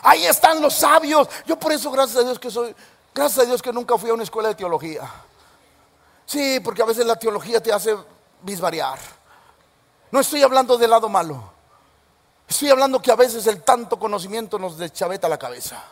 Ahí 0.02 0.24
están 0.24 0.60
los 0.60 0.74
sabios. 0.74 1.28
Yo 1.46 1.58
por 1.58 1.72
eso, 1.72 1.90
gracias 1.90 2.18
a 2.18 2.22
Dios 2.24 2.38
que 2.38 2.48
soy, 2.48 2.74
gracias 3.12 3.44
a 3.44 3.46
Dios 3.46 3.60
que 3.60 3.72
nunca 3.72 3.98
fui 3.98 4.08
a 4.10 4.14
una 4.14 4.22
escuela 4.22 4.50
de 4.50 4.54
teología. 4.54 5.02
Sí, 6.24 6.60
porque 6.60 6.82
a 6.82 6.84
veces 6.84 7.06
la 7.06 7.16
teología 7.16 7.60
te 7.60 7.72
hace 7.72 7.96
bisvariar. 8.42 8.98
No 10.10 10.20
estoy 10.20 10.42
hablando 10.42 10.78
del 10.78 10.90
lado 10.90 11.08
malo. 11.08 11.52
Estoy 12.48 12.70
hablando 12.70 13.02
que 13.02 13.10
a 13.10 13.16
veces 13.16 13.46
el 13.46 13.62
tanto 13.62 13.98
conocimiento 13.98 14.58
nos 14.58 14.78
deschaveta 14.78 15.28
la 15.28 15.38
cabeza. 15.38 15.82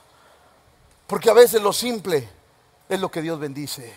Porque 1.07 1.31
a 1.31 1.35
veces 1.35 1.61
lo 1.61 1.73
simple 1.73 2.29
es 2.89 3.01
lo 3.01 3.11
que 3.11 3.23
Dios 3.23 3.39
bendice. 3.39 3.93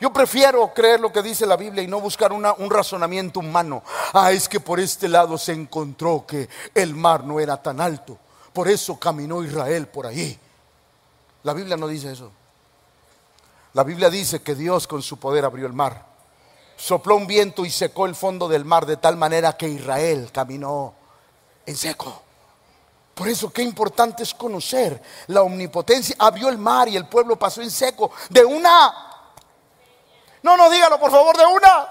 Yo 0.00 0.12
prefiero 0.12 0.72
creer 0.72 1.00
lo 1.00 1.12
que 1.12 1.22
dice 1.22 1.44
la 1.44 1.56
Biblia 1.56 1.82
y 1.82 1.88
no 1.88 2.00
buscar 2.00 2.32
un 2.32 2.70
razonamiento 2.70 3.40
humano. 3.40 3.82
Ah, 4.12 4.30
es 4.30 4.48
que 4.48 4.60
por 4.60 4.78
este 4.78 5.08
lado 5.08 5.36
se 5.36 5.52
encontró 5.52 6.24
que 6.24 6.48
el 6.72 6.94
mar 6.94 7.24
no 7.24 7.40
era 7.40 7.60
tan 7.60 7.80
alto. 7.80 8.16
Por 8.52 8.68
eso 8.68 8.98
caminó 8.98 9.42
Israel 9.42 9.88
por 9.88 10.06
ahí. 10.06 10.38
La 11.42 11.52
Biblia 11.52 11.76
no 11.76 11.88
dice 11.88 12.12
eso. 12.12 12.30
La 13.74 13.82
Biblia 13.82 14.08
dice 14.08 14.40
que 14.40 14.54
Dios 14.54 14.86
con 14.86 15.02
su 15.02 15.18
poder 15.18 15.44
abrió 15.44 15.66
el 15.66 15.72
mar 15.72 16.07
sopló 16.78 17.16
un 17.16 17.26
viento 17.26 17.66
y 17.66 17.70
secó 17.70 18.06
el 18.06 18.14
fondo 18.14 18.48
del 18.48 18.64
mar 18.64 18.86
de 18.86 18.96
tal 18.96 19.16
manera 19.16 19.56
que 19.56 19.68
Israel 19.68 20.30
caminó 20.32 20.94
en 21.66 21.76
seco. 21.76 22.22
Por 23.14 23.28
eso 23.28 23.52
qué 23.52 23.62
importante 23.62 24.22
es 24.22 24.32
conocer 24.32 25.02
la 25.26 25.42
omnipotencia. 25.42 26.14
Abrió 26.20 26.48
el 26.48 26.56
mar 26.56 26.88
y 26.88 26.96
el 26.96 27.06
pueblo 27.08 27.36
pasó 27.36 27.60
en 27.60 27.70
seco 27.70 28.12
de 28.30 28.44
una... 28.44 29.06
No, 30.40 30.56
no, 30.56 30.70
dígalo 30.70 31.00
por 31.00 31.10
favor, 31.10 31.36
de 31.36 31.46
una 31.46 31.88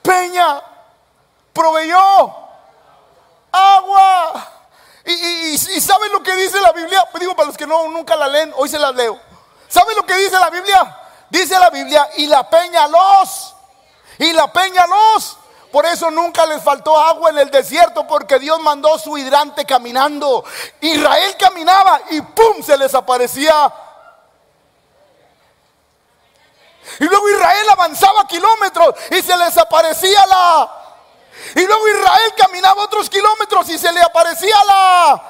peña. 0.00 0.62
Proveyó 1.52 2.34
agua. 3.52 4.48
Y, 5.04 5.58
¿saben 5.58 6.10
lo 6.12 6.22
que 6.22 6.34
dice 6.36 6.58
la 6.62 6.72
Biblia? 6.72 7.04
Digo 7.20 7.36
para 7.36 7.48
los 7.48 7.56
que 7.58 7.66
no, 7.66 7.86
nunca 7.88 8.16
la 8.16 8.26
leen, 8.26 8.54
hoy 8.56 8.70
se 8.70 8.78
la 8.78 8.90
leo. 8.90 9.20
¿Saben 9.68 9.94
lo 9.96 10.06
que 10.06 10.16
dice 10.16 10.38
la 10.38 10.48
Biblia? 10.48 10.98
Dice 11.28 11.58
la 11.58 11.68
Biblia, 11.68 12.08
y 12.16 12.26
la 12.26 12.48
peña 12.48 12.88
los 12.88 13.51
y 14.18 14.32
la 14.32 14.52
peña 14.52 14.86
los. 14.86 15.38
Por 15.70 15.86
eso 15.86 16.10
nunca 16.10 16.44
les 16.44 16.62
faltó 16.62 16.98
agua 16.98 17.30
en 17.30 17.38
el 17.38 17.50
desierto, 17.50 18.06
porque 18.06 18.38
Dios 18.38 18.60
mandó 18.60 18.98
su 18.98 19.16
hidrante 19.16 19.64
caminando. 19.64 20.44
Israel 20.80 21.34
caminaba 21.38 22.00
y 22.10 22.20
¡pum! 22.20 22.62
se 22.62 22.76
les 22.76 22.94
aparecía. 22.94 23.72
Y 27.00 27.04
luego 27.04 27.28
Israel 27.30 27.66
avanzaba 27.70 28.26
kilómetros 28.26 28.94
y 29.10 29.22
se 29.22 29.36
les 29.36 29.56
aparecía 29.56 30.26
la... 30.26 30.78
Y 31.54 31.66
luego 31.66 31.88
Israel 31.88 32.34
caminaba 32.36 32.82
otros 32.82 33.08
kilómetros 33.08 33.68
y 33.70 33.78
se 33.78 33.90
le 33.92 34.02
aparecía 34.02 34.56
la... 34.64 35.22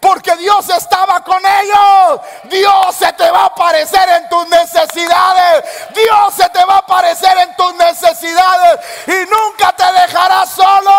Porque 0.00 0.34
Dios 0.36 0.68
estaba 0.70 1.22
con 1.22 1.42
ellos. 1.44 2.20
Dios 2.44 2.96
se 2.96 3.12
te 3.12 3.30
va 3.30 3.42
a 3.42 3.46
aparecer 3.46 4.08
en 4.08 4.28
tus 4.28 4.48
necesidades. 4.48 5.64
Dios 5.94 6.34
se 6.34 6.48
te 6.48 6.64
va 6.64 6.76
a 6.76 6.78
aparecer 6.78 7.36
en 7.38 7.54
tus 7.56 7.74
necesidades. 7.74 8.80
Y 9.06 9.30
nunca 9.30 9.72
te 9.72 9.92
dejará 9.92 10.46
solo. 10.46 10.90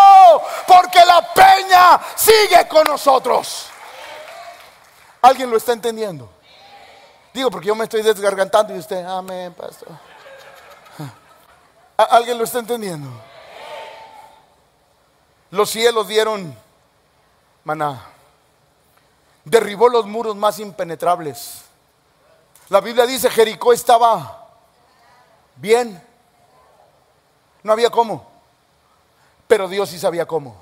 nosotros. 2.92 3.66
¿Alguien 5.20 5.50
lo 5.50 5.56
está 5.56 5.72
entendiendo? 5.72 6.28
Digo, 7.32 7.50
porque 7.50 7.68
yo 7.68 7.74
me 7.74 7.84
estoy 7.84 8.02
desgargantando 8.02 8.74
y 8.74 8.78
usted, 8.78 9.04
amén, 9.04 9.54
pastor. 9.54 9.88
¿Alguien 11.96 12.36
lo 12.36 12.44
está 12.44 12.58
entendiendo? 12.58 13.08
Los 15.50 15.70
cielos 15.70 16.08
dieron 16.08 16.56
maná. 17.64 18.06
Derribó 19.44 19.88
los 19.88 20.06
muros 20.06 20.36
más 20.36 20.58
impenetrables. 20.58 21.62
La 22.68 22.80
Biblia 22.80 23.06
dice 23.06 23.28
Jericó 23.28 23.72
estaba 23.72 24.48
bien. 25.56 26.02
No 27.62 27.72
había 27.72 27.90
cómo. 27.90 28.30
Pero 29.46 29.68
Dios 29.68 29.90
sí 29.90 29.98
sabía 29.98 30.26
cómo. 30.26 30.56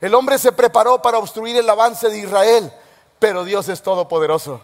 El 0.00 0.14
hombre 0.14 0.38
se 0.38 0.52
preparó 0.52 1.00
para 1.00 1.18
obstruir 1.18 1.56
el 1.56 1.68
avance 1.70 2.08
de 2.08 2.18
Israel, 2.18 2.72
pero 3.18 3.44
Dios 3.44 3.68
es 3.68 3.82
todopoderoso. 3.82 4.60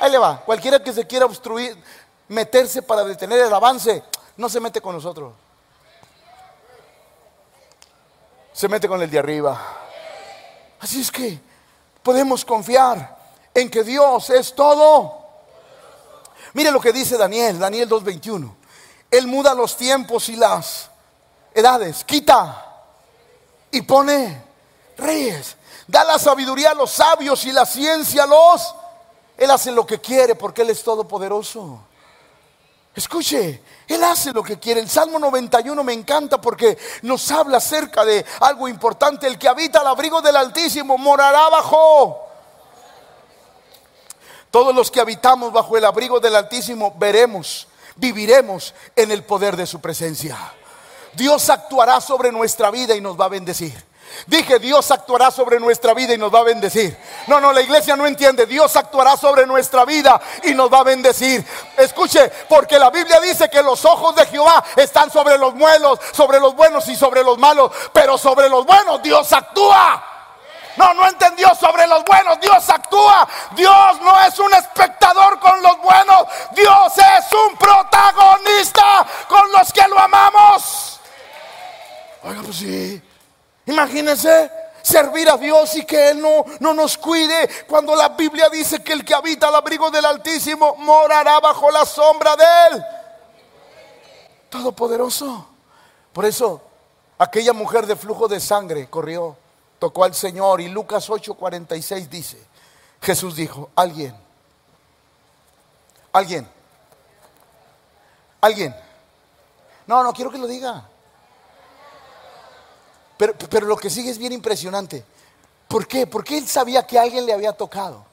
Ahí 0.00 0.10
le 0.10 0.18
va. 0.18 0.40
Cualquiera 0.40 0.82
que 0.82 0.92
se 0.92 1.06
quiera 1.06 1.26
obstruir, 1.26 1.76
meterse 2.28 2.82
para 2.82 3.04
detener 3.04 3.40
el 3.40 3.52
avance, 3.52 4.02
no 4.36 4.48
se 4.48 4.60
mete 4.60 4.80
con 4.80 4.94
nosotros. 4.94 5.34
Se 8.52 8.68
mete 8.68 8.88
con 8.88 9.02
el 9.02 9.10
de 9.10 9.18
arriba. 9.18 9.60
Así 10.80 11.00
es 11.00 11.10
que 11.10 11.38
podemos 12.08 12.42
confiar 12.42 13.18
en 13.52 13.68
que 13.70 13.84
Dios 13.84 14.30
es 14.30 14.54
todo. 14.54 15.26
Mire 16.54 16.70
lo 16.70 16.80
que 16.80 16.90
dice 16.90 17.18
Daniel, 17.18 17.58
Daniel 17.58 17.86
2.21. 17.86 18.50
Él 19.10 19.26
muda 19.26 19.52
los 19.52 19.76
tiempos 19.76 20.30
y 20.30 20.36
las 20.36 20.88
edades, 21.52 22.04
quita 22.04 22.64
y 23.70 23.82
pone 23.82 24.42
reyes. 24.96 25.58
Da 25.86 26.02
la 26.02 26.18
sabiduría 26.18 26.70
a 26.70 26.74
los 26.74 26.92
sabios 26.92 27.44
y 27.44 27.52
la 27.52 27.66
ciencia 27.66 28.22
a 28.22 28.26
los 28.26 28.74
él 29.38 29.52
hace 29.52 29.70
lo 29.70 29.86
que 29.86 30.00
quiere 30.00 30.34
porque 30.34 30.62
Él 30.62 30.70
es 30.70 30.82
todopoderoso. 30.82 31.78
Escuche, 32.98 33.62
Él 33.86 34.02
hace 34.02 34.32
lo 34.32 34.42
que 34.42 34.58
quiere. 34.58 34.80
El 34.80 34.90
Salmo 34.90 35.20
91 35.20 35.84
me 35.84 35.92
encanta 35.92 36.40
porque 36.40 36.76
nos 37.02 37.30
habla 37.30 37.58
acerca 37.58 38.04
de 38.04 38.26
algo 38.40 38.66
importante. 38.66 39.28
El 39.28 39.38
que 39.38 39.46
habita 39.48 39.80
al 39.80 39.86
abrigo 39.86 40.20
del 40.20 40.34
Altísimo 40.34 40.98
morará 40.98 41.48
bajo. 41.48 42.26
Todos 44.50 44.74
los 44.74 44.90
que 44.90 45.00
habitamos 45.00 45.52
bajo 45.52 45.76
el 45.76 45.84
abrigo 45.84 46.18
del 46.18 46.34
Altísimo 46.34 46.92
veremos, 46.98 47.68
viviremos 47.94 48.74
en 48.96 49.12
el 49.12 49.22
poder 49.22 49.56
de 49.56 49.66
su 49.66 49.80
presencia. 49.80 50.36
Dios 51.14 51.48
actuará 51.50 52.00
sobre 52.00 52.32
nuestra 52.32 52.72
vida 52.72 52.96
y 52.96 53.00
nos 53.00 53.18
va 53.18 53.26
a 53.26 53.28
bendecir. 53.28 53.87
Dije, 54.26 54.58
Dios 54.58 54.90
actuará 54.90 55.30
sobre 55.30 55.58
nuestra 55.58 55.94
vida 55.94 56.14
y 56.14 56.18
nos 56.18 56.34
va 56.34 56.40
a 56.40 56.44
bendecir. 56.44 56.96
No, 57.26 57.40
no, 57.40 57.52
la 57.52 57.60
iglesia 57.60 57.96
no 57.96 58.06
entiende. 58.06 58.46
Dios 58.46 58.74
actuará 58.76 59.16
sobre 59.16 59.46
nuestra 59.46 59.84
vida 59.84 60.20
y 60.44 60.54
nos 60.54 60.72
va 60.72 60.80
a 60.80 60.84
bendecir. 60.84 61.44
Escuche, 61.76 62.30
porque 62.48 62.78
la 62.78 62.90
Biblia 62.90 63.20
dice 63.20 63.48
que 63.48 63.62
los 63.62 63.84
ojos 63.84 64.14
de 64.14 64.26
Jehová 64.26 64.62
están 64.76 65.10
sobre 65.10 65.38
los 65.38 65.54
muelos, 65.54 65.98
sobre 66.12 66.40
los 66.40 66.54
buenos 66.54 66.86
y 66.88 66.96
sobre 66.96 67.22
los 67.22 67.38
malos. 67.38 67.72
Pero 67.92 68.18
sobre 68.18 68.48
los 68.48 68.66
buenos 68.66 69.02
Dios 69.02 69.32
actúa. 69.32 70.04
No, 70.76 70.94
no 70.94 71.08
entendió 71.08 71.52
sobre 71.56 71.86
los 71.88 72.04
buenos. 72.04 72.40
Dios 72.40 72.68
actúa. 72.68 73.28
Dios 73.56 74.00
no 74.00 74.20
es 74.22 74.38
un 74.38 74.54
espectador 74.54 75.40
con 75.40 75.60
los 75.60 75.80
buenos. 75.80 76.24
Dios 76.52 76.92
es 76.96 77.32
un 77.32 77.56
protagonista 77.56 79.06
con 79.28 79.50
los 79.50 79.72
que 79.72 79.86
lo 79.88 79.98
amamos. 79.98 81.00
Oiga, 82.22 82.42
pues 82.42 82.56
sí. 82.56 83.02
Imagínense 83.68 84.50
servir 84.82 85.28
a 85.28 85.36
Dios 85.36 85.76
y 85.76 85.84
que 85.84 86.08
Él 86.10 86.22
no, 86.22 86.42
no 86.60 86.72
nos 86.72 86.96
cuide 86.96 87.48
cuando 87.68 87.94
la 87.94 88.08
Biblia 88.08 88.48
dice 88.48 88.82
que 88.82 88.94
el 88.94 89.04
que 89.04 89.12
habita 89.14 89.48
al 89.48 89.56
abrigo 89.56 89.90
del 89.90 90.06
Altísimo 90.06 90.74
morará 90.76 91.38
bajo 91.38 91.70
la 91.70 91.84
sombra 91.84 92.34
de 92.34 92.44
Él. 92.70 92.84
Todopoderoso. 94.48 95.46
Por 96.14 96.24
eso 96.24 96.62
aquella 97.18 97.52
mujer 97.52 97.86
de 97.86 97.94
flujo 97.94 98.26
de 98.26 98.40
sangre 98.40 98.88
corrió, 98.88 99.36
tocó 99.78 100.04
al 100.04 100.14
Señor 100.14 100.62
y 100.62 100.68
Lucas 100.68 101.10
8:46 101.10 102.08
dice, 102.08 102.42
Jesús 103.02 103.36
dijo, 103.36 103.68
alguien, 103.76 104.16
alguien, 106.10 106.48
alguien. 108.40 108.74
No, 109.86 110.02
no 110.02 110.14
quiero 110.14 110.30
que 110.30 110.38
lo 110.38 110.46
diga. 110.46 110.88
Pero, 113.18 113.66
lo 113.66 113.76
que 113.76 113.90
sigue 113.90 114.10
es 114.10 114.16
bien 114.16 114.32
impresionante. 114.32 115.04
¿Por 115.66 115.86
qué? 115.86 116.06
Porque 116.06 116.38
él 116.38 116.46
sabía 116.46 116.86
que 116.86 116.98
alguien 116.98 117.26
le 117.26 117.32
había 117.32 117.52
tocado. 117.52 118.06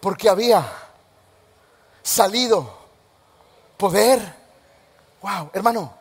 Porque 0.00 0.28
había 0.28 0.70
salido 2.02 2.68
poder. 3.76 4.34
Wow, 5.22 5.50
hermano, 5.52 5.94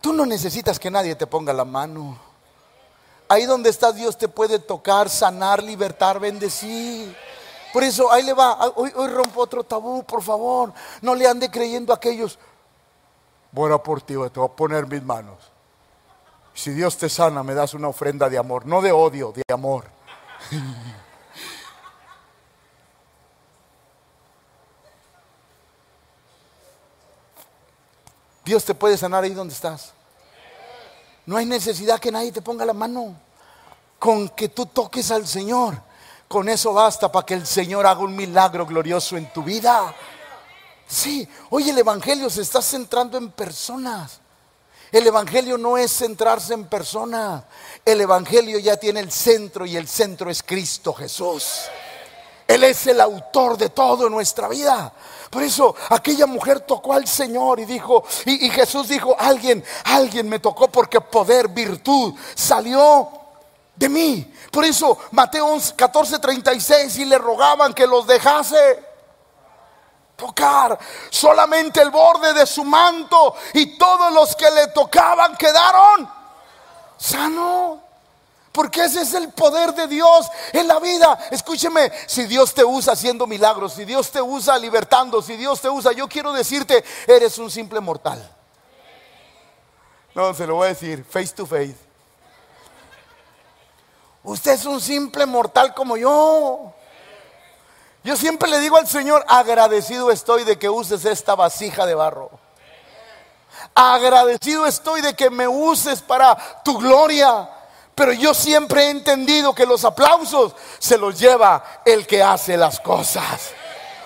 tú 0.00 0.12
no 0.12 0.24
necesitas 0.24 0.78
que 0.78 0.90
nadie 0.90 1.16
te 1.16 1.26
ponga 1.26 1.52
la 1.52 1.64
mano. 1.64 2.18
Ahí 3.28 3.44
donde 3.44 3.70
estás 3.70 3.96
Dios 3.96 4.16
te 4.16 4.28
puede 4.28 4.60
tocar, 4.60 5.10
sanar, 5.10 5.60
libertar, 5.62 6.20
bendecir. 6.20 7.16
Por 7.72 7.82
eso 7.82 8.12
ahí 8.12 8.22
le 8.22 8.32
va. 8.32 8.72
Hoy, 8.76 8.92
hoy 8.94 9.08
rompo 9.08 9.42
otro 9.42 9.64
tabú, 9.64 10.04
por 10.04 10.22
favor. 10.22 10.72
No 11.02 11.16
le 11.16 11.26
ande 11.26 11.50
creyendo 11.50 11.92
a 11.92 11.96
aquellos. 11.96 12.38
Bueno, 13.50 13.82
por 13.82 14.00
ti, 14.02 14.14
te 14.14 14.38
voy 14.38 14.48
a 14.48 14.54
poner 14.54 14.86
mis 14.86 15.02
manos. 15.02 15.55
Si 16.56 16.70
Dios 16.70 16.96
te 16.96 17.08
sana, 17.10 17.42
me 17.42 17.52
das 17.52 17.74
una 17.74 17.88
ofrenda 17.88 18.30
de 18.30 18.38
amor, 18.38 18.64
no 18.64 18.80
de 18.80 18.90
odio, 18.90 19.30
de 19.30 19.42
amor. 19.52 19.84
Dios 28.42 28.64
te 28.64 28.74
puede 28.74 28.96
sanar 28.96 29.22
ahí 29.22 29.34
donde 29.34 29.52
estás. 29.52 29.92
No 31.26 31.36
hay 31.36 31.44
necesidad 31.44 32.00
que 32.00 32.10
nadie 32.10 32.32
te 32.32 32.40
ponga 32.40 32.64
la 32.64 32.72
mano. 32.72 33.14
Con 33.98 34.30
que 34.30 34.48
tú 34.48 34.64
toques 34.64 35.10
al 35.10 35.26
Señor, 35.26 35.78
con 36.26 36.48
eso 36.48 36.72
basta 36.72 37.12
para 37.12 37.26
que 37.26 37.34
el 37.34 37.46
Señor 37.46 37.86
haga 37.86 38.00
un 38.00 38.16
milagro 38.16 38.64
glorioso 38.64 39.18
en 39.18 39.30
tu 39.30 39.42
vida. 39.42 39.94
Sí, 40.86 41.28
hoy 41.50 41.68
el 41.68 41.76
Evangelio 41.76 42.30
se 42.30 42.40
está 42.40 42.62
centrando 42.62 43.18
en 43.18 43.30
personas. 43.30 44.20
El 44.92 45.06
Evangelio 45.06 45.58
no 45.58 45.76
es 45.76 45.92
centrarse 45.92 46.54
en 46.54 46.66
personas. 46.66 47.42
El 47.84 48.00
Evangelio 48.00 48.58
ya 48.58 48.76
tiene 48.76 49.00
el 49.00 49.10
centro 49.10 49.66
y 49.66 49.76
el 49.76 49.88
centro 49.88 50.30
es 50.30 50.42
Cristo 50.42 50.92
Jesús. 50.92 51.62
Él 52.46 52.62
es 52.62 52.86
el 52.86 53.00
autor 53.00 53.56
de 53.58 53.70
todo 53.70 54.08
nuestra 54.08 54.48
vida. 54.48 54.92
Por 55.30 55.42
eso 55.42 55.74
aquella 55.90 56.26
mujer 56.26 56.60
tocó 56.60 56.92
al 56.92 57.06
Señor 57.06 57.58
y 57.58 57.64
dijo, 57.64 58.04
y, 58.24 58.48
Jesús 58.50 58.88
dijo, 58.88 59.16
alguien, 59.18 59.64
alguien 59.84 60.28
me 60.28 60.38
tocó 60.38 60.68
porque 60.68 61.00
poder, 61.00 61.48
virtud 61.48 62.14
salió 62.34 63.10
de 63.74 63.88
mí. 63.88 64.32
Por 64.52 64.64
eso 64.64 64.96
Mateo 65.10 65.58
14, 65.74 66.20
36 66.20 66.96
y 66.98 67.04
le 67.04 67.18
rogaban 67.18 67.74
que 67.74 67.86
los 67.86 68.06
dejase 68.06 68.85
tocar 70.16 70.78
solamente 71.10 71.80
el 71.80 71.90
borde 71.90 72.32
de 72.32 72.46
su 72.46 72.64
manto 72.64 73.36
y 73.52 73.76
todos 73.78 74.12
los 74.12 74.34
que 74.34 74.50
le 74.50 74.68
tocaban 74.68 75.36
quedaron 75.36 76.10
sanos. 76.96 77.78
Porque 78.50 78.84
ese 78.84 79.02
es 79.02 79.12
el 79.12 79.32
poder 79.32 79.74
de 79.74 79.86
Dios 79.86 80.26
en 80.50 80.66
la 80.66 80.80
vida. 80.80 81.28
Escúcheme, 81.30 81.92
si 82.06 82.24
Dios 82.24 82.54
te 82.54 82.64
usa 82.64 82.94
haciendo 82.94 83.26
milagros, 83.26 83.74
si 83.74 83.84
Dios 83.84 84.10
te 84.10 84.22
usa 84.22 84.56
libertando, 84.56 85.20
si 85.20 85.36
Dios 85.36 85.60
te 85.60 85.68
usa, 85.68 85.92
yo 85.92 86.08
quiero 86.08 86.32
decirte, 86.32 86.82
eres 87.06 87.36
un 87.36 87.50
simple 87.50 87.80
mortal. 87.80 88.34
No, 90.14 90.32
se 90.32 90.46
lo 90.46 90.54
voy 90.54 90.66
a 90.66 90.68
decir, 90.68 91.04
face 91.04 91.34
to 91.34 91.44
face. 91.44 91.76
Usted 94.24 94.52
es 94.52 94.64
un 94.64 94.80
simple 94.80 95.26
mortal 95.26 95.74
como 95.74 95.98
yo. 95.98 96.72
Yo 98.06 98.16
siempre 98.16 98.48
le 98.48 98.60
digo 98.60 98.76
al 98.76 98.86
Señor, 98.86 99.24
agradecido 99.26 100.12
estoy 100.12 100.44
de 100.44 100.56
que 100.60 100.70
uses 100.70 101.04
esta 101.04 101.34
vasija 101.34 101.84
de 101.86 101.96
barro. 101.96 102.30
Agradecido 103.74 104.64
estoy 104.64 105.00
de 105.00 105.14
que 105.14 105.28
me 105.28 105.48
uses 105.48 106.02
para 106.02 106.36
tu 106.62 106.78
gloria. 106.78 107.50
Pero 107.96 108.12
yo 108.12 108.32
siempre 108.32 108.84
he 108.84 108.90
entendido 108.90 109.52
que 109.56 109.66
los 109.66 109.84
aplausos 109.84 110.54
se 110.78 110.96
los 110.96 111.18
lleva 111.18 111.82
el 111.84 112.06
que 112.06 112.22
hace 112.22 112.56
las 112.56 112.78
cosas. 112.78 113.50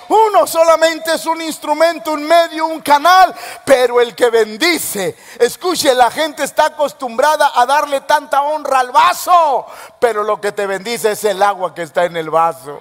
Uno 0.09 0.47
solamente 0.47 1.13
es 1.13 1.27
un 1.27 1.43
instrumento, 1.43 2.13
un 2.13 2.25
medio, 2.25 2.69
un 2.69 2.81
canal, 2.81 3.35
pero 3.67 4.01
el 4.01 4.15
que 4.15 4.31
bendice, 4.31 5.15
escuche, 5.39 5.95
la 5.95 6.11
gente 6.11 6.43
está 6.43 6.67
acostumbrada 6.67 7.53
a 7.55 7.67
darle 7.67 8.01
tanta 8.01 8.41
honra 8.41 8.81
al 8.81 8.93
vaso, 8.93 9.67
pero 9.99 10.25
lo 10.25 10.41
que 10.41 10.53
te 10.53 10.67
bendice 10.67 11.11
es 11.11 11.23
el 11.25 11.43
agua 11.43 11.75
que 11.75 11.83
está 11.83 12.07
en 12.07 12.17
el 12.17 12.31
vaso. 12.31 12.81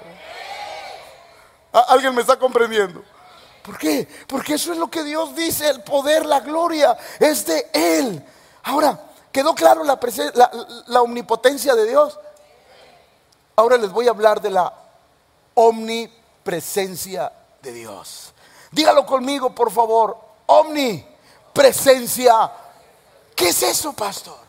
¿Alguien 1.72 2.16
me 2.16 2.22
está 2.22 2.38
comprendiendo? 2.38 3.04
¿Por 3.64 3.78
qué? 3.78 4.08
Porque 4.28 4.56
eso 4.56 4.72
es 4.72 4.80
lo 4.80 4.90
que 4.90 5.04
Dios 5.04 5.36
dice, 5.36 5.70
el 5.70 5.84
poder, 5.84 6.26
la 6.26 6.40
gloria 6.40 6.98
es 7.20 7.46
de 7.46 7.70
Él. 7.74 8.26
Ahora, 8.64 9.00
¿quedó 9.32 9.54
claro 9.54 9.84
la, 9.84 10.00
omnipotencia 11.02 11.76
de 11.76 11.88
Dios? 11.88 12.20
Ahora 13.56 13.78
les 13.78 13.92
voy 13.92 14.08
a 14.08 14.12
hablar 14.12 14.42
de 14.42 14.50
la 14.50 14.74
omnipresencia 15.54 17.32
de 17.62 17.74
Dios. 17.74 18.34
Dígalo 18.72 19.06
conmigo, 19.06 19.54
por 19.54 19.70
favor. 19.72 20.18
Omnipresencia. 20.48 22.52
¿Qué 23.36 23.50
es 23.50 23.62
eso, 23.62 23.94
pastor? 23.94 24.40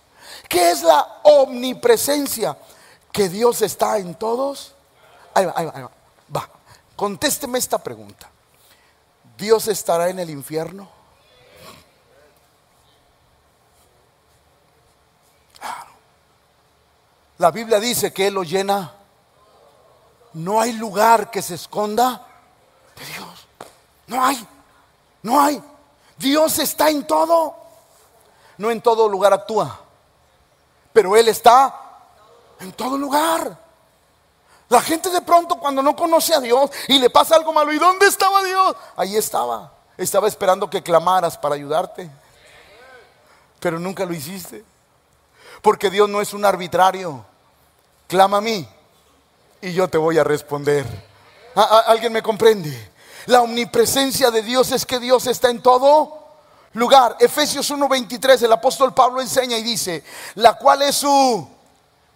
¿Qué 0.49 0.71
es 0.71 0.83
la 0.83 1.21
omnipresencia? 1.25 2.57
Que 3.13 3.29
Dios 3.29 3.61
está 3.63 3.99
en 3.99 4.15
todos. 4.15 4.73
Ahí 5.35 5.45
va, 5.45 5.53
ahí 5.57 5.67
va, 5.67 5.73
ahí 5.75 5.83
va. 5.83 6.00
Contésteme 7.01 7.59
esta 7.59 7.79
pregunta. 7.79 8.29
¿Dios 9.39 9.69
estará 9.69 10.11
en 10.11 10.19
el 10.19 10.29
infierno? 10.29 10.87
La 17.39 17.51
Biblia 17.51 17.81
dice 17.81 18.13
que 18.13 18.27
Él 18.27 18.35
lo 18.35 18.43
llena. 18.43 18.93
No 20.35 20.61
hay 20.61 20.75
lugar 20.75 21.31
que 21.31 21.41
se 21.41 21.55
esconda 21.55 22.27
de 22.95 23.07
Dios. 23.07 23.47
No 24.07 24.23
hay. 24.23 24.47
No 25.23 25.41
hay. 25.41 25.63
Dios 26.19 26.59
está 26.59 26.91
en 26.91 27.07
todo. 27.07 27.57
No 28.59 28.71
en 28.71 28.83
todo 28.83 29.09
lugar 29.09 29.33
actúa. 29.33 29.81
Pero 30.93 31.17
Él 31.17 31.29
está 31.29 31.81
en 32.61 32.73
todo 32.73 32.99
lugar. 32.99 33.70
La 34.71 34.81
gente 34.81 35.11
de 35.11 35.21
pronto 35.21 35.57
cuando 35.57 35.83
no 35.83 35.97
conoce 35.97 36.33
a 36.33 36.41
Dios 36.41 36.71
y 36.87 36.99
le 36.99 37.11
pasa 37.11 37.35
algo 37.35 37.53
malo, 37.53 37.73
¿y 37.73 37.79
dónde 37.79 38.07
estaba 38.07 38.43
Dios? 38.45 38.77
Ahí 38.97 39.17
estaba. 39.17 39.73
Estaba 39.99 40.29
esperando 40.29 40.71
que 40.71 40.81
clamaras 40.81 41.37
para 41.37 41.57
ayudarte. 41.57 42.09
Pero 43.59 43.81
nunca 43.81 44.05
lo 44.07 44.15
hiciste. 44.15 44.65
Porque 45.61 45.91
Dios 45.91 46.09
no 46.09 46.21
es 46.21 46.33
un 46.33 46.45
arbitrario 46.45 47.25
clama 48.07 48.39
a 48.39 48.41
mí 48.41 48.67
y 49.61 49.73
yo 49.73 49.89
te 49.89 49.99
voy 49.99 50.19
a 50.19 50.25
responder. 50.25 50.87
¿Alguien 51.87 52.13
me 52.13 52.23
comprende? 52.23 52.93
La 53.27 53.43
omnipresencia 53.43 54.31
de 54.31 54.43
Dios 54.43 54.71
es 54.71 54.87
que 54.87 55.01
Dios 55.01 55.27
está 55.27 55.51
en 55.51 55.61
todo 55.61 56.17
lugar. 56.75 57.17
Efesios 57.19 57.69
1:23, 57.71 58.45
el 58.45 58.53
apóstol 58.53 58.95
Pablo 58.95 59.21
enseña 59.21 59.59
y 59.59 59.65
dice, 59.65 60.05
la 60.37 60.55
cual 60.55 60.83
es 60.83 60.95
su 60.95 61.49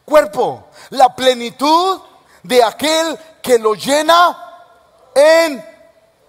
cuerpo, 0.05 0.69
la 0.91 1.15
plenitud 1.15 2.01
de 2.45 2.63
aquel 2.63 3.19
que 3.43 3.59
lo 3.59 3.75
llena 3.75 4.63
en 5.13 5.65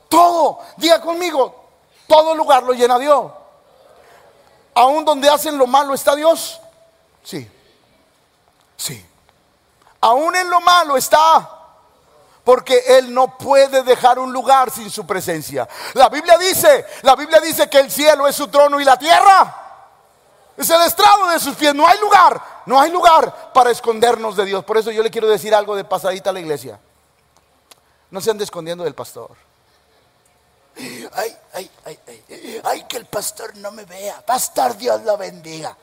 todo. 0.09 0.59
Diga 0.77 0.99
conmigo, 0.99 1.69
todo 2.07 2.33
lugar 2.33 2.63
lo 2.63 2.73
llena 2.73 2.97
Dios. 2.97 3.31
Aún 4.73 5.05
donde 5.05 5.29
hacen 5.29 5.57
lo 5.57 5.67
malo 5.67 5.93
está 5.93 6.15
Dios. 6.15 6.59
Sí. 7.23 7.47
Sí 8.75 9.05
aún 10.05 10.35
en 10.35 10.49
lo 10.49 10.61
malo 10.61 10.97
está. 10.97 11.51
Porque 12.43 12.79
Él 12.85 13.11
no 13.11 13.37
puede 13.37 13.81
dejar 13.81 14.19
un 14.19 14.31
lugar 14.31 14.69
sin 14.69 14.91
su 14.91 15.05
presencia. 15.07 15.67
La 15.93 16.09
Biblia 16.09 16.37
dice, 16.37 16.85
la 17.01 17.15
Biblia 17.15 17.39
dice 17.39 17.67
que 17.67 17.79
el 17.79 17.89
cielo 17.89 18.27
es 18.27 18.35
su 18.35 18.47
trono 18.49 18.79
y 18.79 18.85
la 18.85 18.97
tierra 18.97 19.63
es 20.55 20.69
el 20.69 20.81
estrado 20.83 21.27
de 21.29 21.39
sus 21.39 21.55
pies. 21.55 21.73
No 21.73 21.87
hay 21.87 21.97
lugar, 21.99 22.39
no 22.65 22.79
hay 22.79 22.91
lugar 22.91 23.51
para 23.53 23.71
escondernos 23.71 24.35
de 24.35 24.45
Dios. 24.45 24.63
Por 24.63 24.77
eso 24.77 24.91
yo 24.91 25.03
le 25.03 25.11
quiero 25.11 25.27
decir 25.27 25.53
algo 25.53 25.75
de 25.75 25.83
pasadita 25.83 26.29
a 26.29 26.33
la 26.33 26.39
iglesia. 26.39 26.79
No 28.11 28.21
se 28.21 28.31
ande 28.31 28.43
escondiendo 28.43 28.83
del 28.83 28.95
pastor. 28.95 29.31
Ay, 30.77 31.37
ay, 31.53 31.71
ay, 31.85 31.99
ay, 32.07 32.61
ay, 32.63 32.83
que 32.87 32.97
el 32.97 33.05
pastor 33.05 33.55
no 33.57 33.71
me 33.71 33.85
vea. 33.85 34.25
Pastor, 34.25 34.75
Dios 34.77 35.01
lo 35.03 35.17
bendiga. 35.17 35.75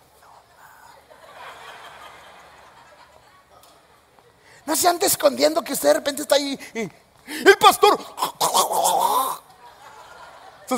No 4.67 4.77
se 4.77 4.89
ande 4.89 5.07
escondiendo 5.07 5.63
que 5.63 5.73
usted 5.73 5.89
de 5.89 5.95
repente 5.95 6.23
está 6.23 6.37
ahí 6.37 6.59
y 6.75 6.81
el 6.81 7.59
pastor 7.59 7.99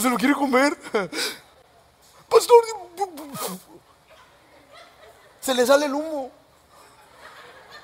se 0.01 0.11
lo 0.11 0.17
quiere 0.17 0.35
comer. 0.35 0.77
Pastor, 2.29 2.64
se 5.44 5.54
le 5.54 5.66
sale 5.66 5.87
el 5.87 5.94
humo. 5.94 6.30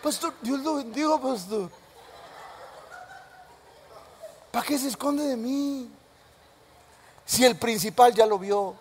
Pastor, 0.03 0.33
Dios 0.41 0.61
lo 0.61 0.77
bendiga, 0.77 1.21
pastor. 1.21 1.71
¿Para 4.51 4.65
qué 4.65 4.79
se 4.79 4.89
esconde 4.89 5.25
de 5.25 5.37
mí? 5.37 5.91
Si 7.27 7.45
el 7.45 7.57
principal 7.57 8.15
ya 8.15 8.25
lo 8.25 8.39
vio. 8.39 8.75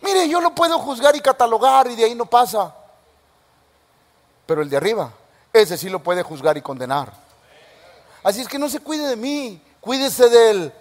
Mire, 0.00 0.28
yo 0.28 0.40
lo 0.40 0.54
puedo 0.54 0.78
juzgar 0.78 1.14
y 1.14 1.20
catalogar 1.20 1.88
y 1.88 1.96
de 1.96 2.04
ahí 2.04 2.14
no 2.14 2.24
pasa. 2.24 2.74
Pero 4.46 4.62
el 4.62 4.70
de 4.70 4.76
arriba 4.76 5.12
ese 5.52 5.76
sí 5.76 5.90
lo 5.90 6.02
puede 6.02 6.22
juzgar 6.22 6.56
y 6.56 6.62
condenar. 6.62 7.12
Así 8.22 8.40
es 8.40 8.48
que 8.48 8.58
no 8.58 8.70
se 8.70 8.80
cuide 8.80 9.06
de 9.06 9.16
mí, 9.16 9.62
cuídese 9.80 10.30
de 10.30 10.50
él. 10.50 10.72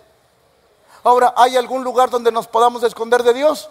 Ahora, 1.03 1.33
¿hay 1.35 1.57
algún 1.57 1.83
lugar 1.83 2.09
donde 2.09 2.31
nos 2.31 2.47
podamos 2.47 2.83
esconder 2.83 3.21
de 3.21 3.33
Dios? 3.33 3.69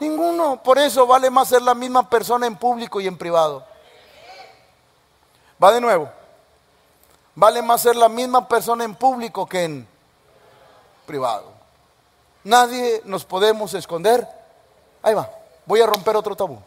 Ninguno. 0.00 0.62
Por 0.62 0.78
eso 0.78 1.06
vale 1.06 1.30
más 1.30 1.48
ser 1.48 1.62
la 1.62 1.74
misma 1.74 2.08
persona 2.08 2.46
en 2.46 2.56
público 2.56 3.00
y 3.00 3.06
en 3.06 3.16
privado. 3.16 3.64
Va 5.62 5.72
de 5.72 5.80
nuevo. 5.80 6.10
Vale 7.34 7.62
más 7.62 7.82
ser 7.82 7.96
la 7.96 8.08
misma 8.08 8.48
persona 8.48 8.84
en 8.84 8.94
público 8.94 9.46
que 9.46 9.64
en 9.64 9.88
privado. 11.06 11.52
Nadie 12.44 13.02
nos 13.04 13.24
podemos 13.24 13.74
esconder. 13.74 14.26
Ahí 15.02 15.14
va. 15.14 15.30
Voy 15.66 15.80
a 15.80 15.86
romper 15.86 16.16
otro 16.16 16.34
tabú. 16.34 16.58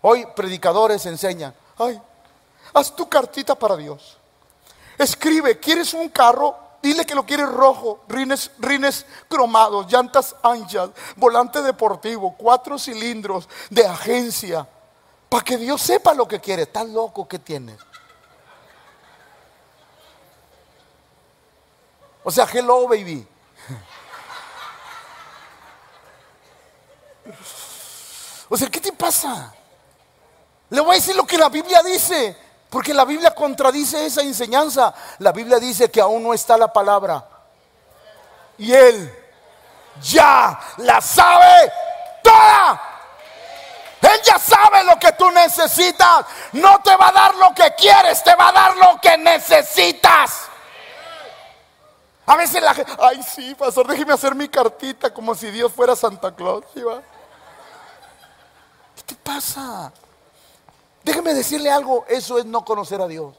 Hoy 0.00 0.26
predicadores 0.36 1.04
enseñan, 1.06 1.54
Ay, 1.78 2.00
haz 2.72 2.94
tu 2.94 3.08
cartita 3.08 3.54
para 3.54 3.76
Dios. 3.76 4.16
Escribe, 4.98 5.58
¿quieres 5.58 5.92
un 5.94 6.08
carro? 6.08 6.63
Dile 6.84 7.06
que 7.06 7.14
lo 7.14 7.24
quieres 7.24 7.48
rojo, 7.48 8.04
rines, 8.08 8.50
rines 8.58 9.06
cromados, 9.26 9.90
llantas 9.90 10.36
anchas, 10.42 10.90
volante 11.16 11.62
deportivo, 11.62 12.34
cuatro 12.36 12.78
cilindros 12.78 13.48
de 13.70 13.86
agencia. 13.86 14.68
Para 15.30 15.42
que 15.42 15.56
Dios 15.56 15.80
sepa 15.80 16.12
lo 16.12 16.28
que 16.28 16.42
quiere. 16.42 16.66
Tan 16.66 16.92
loco 16.92 17.26
que 17.26 17.38
tienes. 17.38 17.80
O 22.22 22.30
sea, 22.30 22.46
hello, 22.52 22.86
baby. 22.86 23.26
O 28.50 28.58
sea, 28.58 28.68
¿qué 28.68 28.78
te 28.78 28.92
pasa? 28.92 29.54
Le 30.68 30.82
voy 30.82 30.90
a 30.90 30.94
decir 30.96 31.16
lo 31.16 31.26
que 31.26 31.38
la 31.38 31.48
Biblia 31.48 31.82
dice, 31.82 32.36
porque 32.74 32.92
la 32.92 33.04
Biblia 33.04 33.32
contradice 33.32 34.04
esa 34.04 34.22
enseñanza. 34.22 34.92
La 35.20 35.30
Biblia 35.30 35.60
dice 35.60 35.92
que 35.92 36.00
aún 36.00 36.24
no 36.24 36.34
está 36.34 36.56
la 36.56 36.72
palabra. 36.72 37.24
Y 38.58 38.72
Él 38.72 39.16
ya 40.02 40.58
la 40.78 41.00
sabe 41.00 41.72
toda. 42.20 42.82
Él 44.02 44.20
ya 44.24 44.40
sabe 44.40 44.82
lo 44.82 44.98
que 44.98 45.12
tú 45.12 45.30
necesitas. 45.30 46.26
No 46.54 46.80
te 46.82 46.96
va 46.96 47.10
a 47.10 47.12
dar 47.12 47.36
lo 47.36 47.54
que 47.54 47.72
quieres, 47.76 48.24
te 48.24 48.34
va 48.34 48.48
a 48.48 48.52
dar 48.52 48.76
lo 48.76 49.00
que 49.00 49.18
necesitas. 49.18 50.48
A 52.26 52.34
veces 52.34 52.60
la 52.60 52.74
gente, 52.74 52.90
ay 52.98 53.22
sí, 53.22 53.54
pastor, 53.54 53.86
déjeme 53.86 54.14
hacer 54.14 54.34
mi 54.34 54.48
cartita 54.48 55.14
como 55.14 55.36
si 55.36 55.48
Dios 55.52 55.72
fuera 55.72 55.94
Santa 55.94 56.34
Claus. 56.34 56.64
¿Qué 56.74 56.82
te 59.06 59.14
pasa? 59.14 59.92
Déjeme 61.04 61.34
decirle 61.34 61.70
algo, 61.70 62.04
eso 62.08 62.38
es 62.38 62.46
no 62.46 62.64
conocer 62.64 63.00
a 63.00 63.06
Dios. 63.06 63.34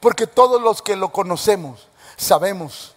Porque 0.00 0.26
todos 0.26 0.60
los 0.60 0.82
que 0.82 0.96
lo 0.96 1.10
conocemos 1.10 1.88
sabemos 2.16 2.94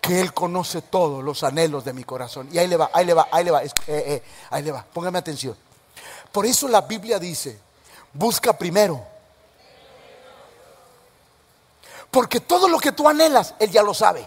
que 0.00 0.20
Él 0.20 0.32
conoce 0.32 0.82
todos 0.82 1.24
los 1.24 1.42
anhelos 1.42 1.84
de 1.84 1.92
mi 1.92 2.04
corazón. 2.04 2.48
Y 2.52 2.58
ahí 2.58 2.68
le 2.68 2.76
va, 2.76 2.90
ahí 2.92 3.04
le 3.04 3.14
va, 3.14 3.28
ahí 3.30 3.44
le 3.44 3.50
va, 3.50 3.62
eh, 3.64 3.70
eh, 3.86 4.22
ahí 4.50 4.62
le 4.62 4.72
va, 4.72 4.84
póngame 4.92 5.18
atención. 5.18 5.56
Por 6.30 6.46
eso 6.46 6.68
la 6.68 6.82
Biblia 6.82 7.18
dice, 7.18 7.58
busca 8.12 8.52
primero. 8.52 9.04
Porque 12.10 12.40
todo 12.40 12.68
lo 12.68 12.78
que 12.78 12.92
tú 12.92 13.08
anhelas, 13.08 13.54
Él 13.58 13.70
ya 13.70 13.82
lo 13.82 13.94
sabe. 13.94 14.26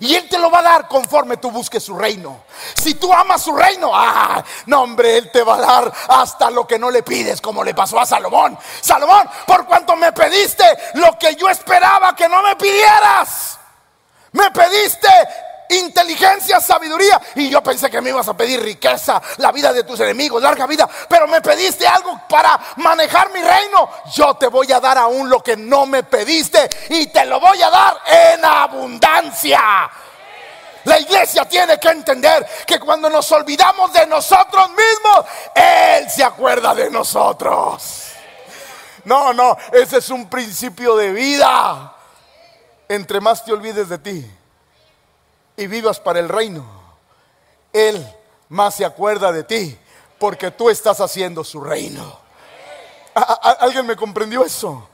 Y 0.00 0.14
Él 0.14 0.28
te 0.28 0.38
lo 0.38 0.50
va 0.50 0.60
a 0.60 0.62
dar 0.62 0.88
conforme 0.88 1.36
tú 1.36 1.50
busques 1.50 1.82
su 1.82 1.96
reino. 1.96 2.44
Si 2.82 2.94
tú 2.94 3.12
amas 3.12 3.40
su 3.40 3.54
reino, 3.54 3.92
ah, 3.94 4.42
no 4.66 4.82
hombre, 4.82 5.16
Él 5.16 5.30
te 5.30 5.44
va 5.44 5.54
a 5.54 5.60
dar 5.60 5.92
hasta 6.08 6.50
lo 6.50 6.66
que 6.66 6.80
no 6.80 6.90
le 6.90 7.04
pides, 7.04 7.40
como 7.40 7.62
le 7.62 7.74
pasó 7.74 8.00
a 8.00 8.04
Salomón. 8.04 8.58
Salomón, 8.80 9.30
por 9.46 9.66
cuanto 9.66 9.94
me 9.94 10.10
pediste 10.10 10.64
lo 10.94 11.16
que 11.16 11.36
yo 11.36 11.48
esperaba 11.48 12.16
que 12.16 12.28
no 12.28 12.42
me 12.42 12.56
pidieras. 12.56 13.56
Me 14.32 14.50
pediste 14.50 15.08
inteligencia, 15.68 16.60
sabiduría. 16.60 17.20
Y 17.36 17.48
yo 17.48 17.62
pensé 17.62 17.88
que 17.88 18.00
me 18.00 18.10
ibas 18.10 18.26
a 18.26 18.36
pedir 18.36 18.60
riqueza, 18.60 19.22
la 19.36 19.52
vida 19.52 19.72
de 19.72 19.84
tus 19.84 20.00
enemigos, 20.00 20.42
larga 20.42 20.66
vida. 20.66 20.88
Pero 21.08 21.28
me 21.28 21.40
pediste 21.40 21.86
algo 21.86 22.20
para 22.28 22.58
manejar 22.78 23.32
mi 23.32 23.42
reino. 23.42 23.88
Yo 24.12 24.34
te 24.34 24.48
voy 24.48 24.72
a 24.72 24.80
dar 24.80 24.98
aún 24.98 25.30
lo 25.30 25.40
que 25.40 25.56
no 25.56 25.86
me 25.86 26.02
pediste 26.02 26.68
y 26.90 27.06
te 27.06 27.24
lo 27.26 27.38
voy 27.38 27.62
a 27.62 27.70
dar 27.70 28.00
en 28.06 28.44
abundancia. 28.44 29.60
La 30.84 30.98
iglesia 30.98 31.44
tiene 31.44 31.78
que 31.78 31.88
entender 31.88 32.46
que 32.66 32.80
cuando 32.80 33.08
nos 33.08 33.30
olvidamos 33.32 33.92
de 33.92 34.06
nosotros 34.06 34.70
mismos, 34.70 35.26
Él 35.54 36.10
se 36.10 36.24
acuerda 36.24 36.74
de 36.74 36.90
nosotros. 36.90 38.12
No, 39.04 39.32
no, 39.32 39.56
ese 39.72 39.98
es 39.98 40.10
un 40.10 40.28
principio 40.28 40.96
de 40.96 41.12
vida. 41.12 41.94
Entre 42.88 43.20
más 43.20 43.44
te 43.44 43.52
olvides 43.52 43.88
de 43.88 43.98
ti 43.98 44.30
y 45.56 45.66
vivas 45.66 46.00
para 46.00 46.18
el 46.18 46.28
reino, 46.28 46.64
Él 47.72 48.04
más 48.48 48.74
se 48.74 48.84
acuerda 48.84 49.32
de 49.32 49.44
ti 49.44 49.78
porque 50.18 50.50
tú 50.50 50.68
estás 50.68 51.00
haciendo 51.00 51.42
su 51.42 51.60
reino. 51.60 52.20
¿Alguien 53.14 53.86
me 53.86 53.96
comprendió 53.96 54.44
eso? 54.44 54.88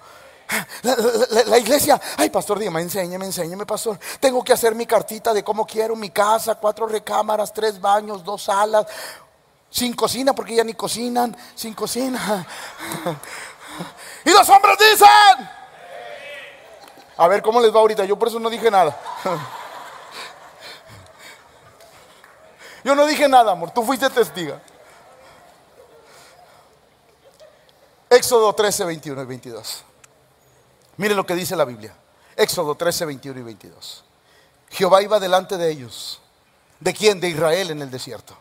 La, 0.83 1.59
iglesia, 1.59 2.01
ay 2.17 2.31
pastor, 2.31 2.59
dígame, 2.59 2.81
enséñeme, 2.81 3.27
enséñeme, 3.27 3.67
pastor. 3.67 3.99
Tengo 4.21 4.43
que 4.43 4.53
hacer 4.53 4.75
mi 4.75 4.87
cartita 4.87 5.35
de 5.35 5.43
cómo 5.45 5.67
quiero 5.67 5.95
mi 5.95 6.11
casa, 6.11 6.55
cuatro 6.55 6.87
recámaras, 6.87 7.53
tres 7.53 7.81
baños, 7.81 8.25
dos 8.25 8.45
salas, 8.45 8.87
sin 9.71 9.95
cocina, 9.95 10.35
porque 10.35 10.55
ya 10.55 10.65
ni 10.65 10.75
cocinan, 10.75 11.37
sin 11.55 11.75
cocina. 11.75 12.47
Y 14.25 14.31
los 14.31 14.49
hombres 14.49 14.77
dicen, 14.77 15.09
a 17.17 17.29
ver 17.29 17.43
cómo 17.43 17.61
les 17.61 17.73
va 17.73 17.79
ahorita, 17.79 18.05
yo 18.05 18.19
por 18.19 18.27
eso 18.27 18.41
no 18.41 18.51
dije 18.51 18.71
nada. 18.71 18.99
Yo 22.85 22.95
no 22.95 23.07
dije 23.07 23.29
nada, 23.29 23.53
amor, 23.53 23.71
tú 23.73 23.83
fuiste 23.83 24.09
testiga. 24.09 24.61
Éxodo 28.09 28.53
13, 28.55 28.85
21 28.85 29.23
y 29.23 29.27
22. 29.27 29.85
Mire 30.99 31.15
lo 31.15 31.25
que 31.25 31.35
dice 31.35 31.57
la 31.57 31.65
Biblia. 31.65 31.95
Éxodo 32.37 32.75
13, 32.75 33.07
21 33.07 33.41
y 33.41 33.43
22. 33.43 34.05
Jehová 34.71 35.03
iba 35.03 35.19
delante 35.19 35.57
de 35.57 35.71
ellos. 35.71 36.21
¿De 36.81 36.93
quién? 36.93 37.21
De 37.21 37.29
Israel 37.29 37.71
en 37.71 37.83
el 37.83 37.91
desierto. 37.91 38.37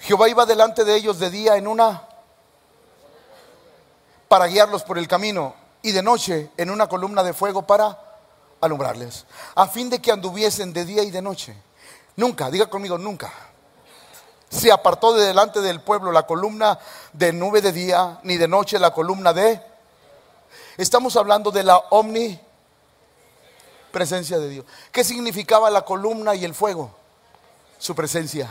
Jehová 0.00 0.28
iba 0.28 0.46
delante 0.46 0.84
de 0.84 0.94
ellos 0.96 1.18
de 1.18 1.30
día 1.30 1.56
en 1.56 1.66
una 1.66 2.08
para 4.28 4.46
guiarlos 4.46 4.82
por 4.82 4.98
el 4.98 5.08
camino 5.08 5.54
y 5.82 5.92
de 5.92 6.02
noche 6.02 6.50
en 6.56 6.70
una 6.70 6.86
columna 6.86 7.22
de 7.22 7.32
fuego 7.32 7.66
para 7.66 7.98
alumbrarles, 8.60 9.24
a 9.54 9.66
fin 9.66 9.88
de 9.88 10.00
que 10.00 10.12
anduviesen 10.12 10.72
de 10.72 10.84
día 10.84 11.02
y 11.02 11.10
de 11.10 11.22
noche. 11.22 11.56
Nunca, 12.16 12.50
diga 12.50 12.66
conmigo, 12.66 12.98
nunca. 12.98 13.32
Se 14.50 14.70
apartó 14.72 15.14
de 15.14 15.26
delante 15.26 15.60
del 15.60 15.80
pueblo 15.80 16.12
la 16.12 16.26
columna 16.26 16.78
de 17.12 17.32
nube 17.32 17.60
de 17.60 17.72
día, 17.72 18.20
ni 18.22 18.36
de 18.36 18.48
noche 18.48 18.78
la 18.78 18.92
columna 18.92 19.32
de... 19.32 19.62
Estamos 20.78 21.16
hablando 21.16 21.50
de 21.50 21.64
la 21.64 21.76
omni 21.76 22.40
presencia 23.90 24.38
de 24.38 24.48
Dios. 24.48 24.64
¿Qué 24.92 25.02
significaba 25.02 25.68
la 25.70 25.82
columna 25.82 26.36
y 26.36 26.44
el 26.44 26.54
fuego? 26.54 26.92
Su 27.78 27.96
presencia. 27.96 28.48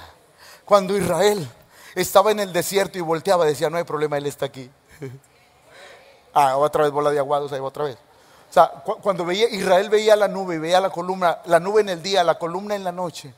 Cuando 0.65 0.97
Israel 0.97 1.49
estaba 1.95 2.32
en 2.32 2.41
el 2.41 2.51
desierto 2.51 2.97
y 2.97 3.01
volteaba, 3.01 3.45
decía, 3.45 3.69
no 3.69 3.78
hay 3.78 3.86
problema, 3.86 4.17
Él 4.17 4.25
está 4.25 4.45
aquí. 4.45 4.69
ah, 6.34 6.57
otra 6.57 6.84
vez 6.84 6.91
bola 6.91 7.11
de 7.11 7.19
aguados, 7.19 7.53
ahí 7.53 7.61
otra 7.61 7.86
vez. 7.86 7.97
O 8.49 8.53
sea, 8.53 8.71
cuando 9.01 9.23
veía, 9.23 9.47
Israel 9.47 9.89
veía 9.89 10.17
la 10.17 10.28
nube, 10.28 10.59
veía 10.59 10.82
la 10.82 10.89
columna, 10.89 11.39
la 11.45 11.61
nube 11.61 11.80
en 11.80 11.89
el 11.89 12.03
día, 12.03 12.25
la 12.25 12.38
columna 12.38 12.75
en 12.75 12.84
la 12.84 12.91
noche, 12.91 13.34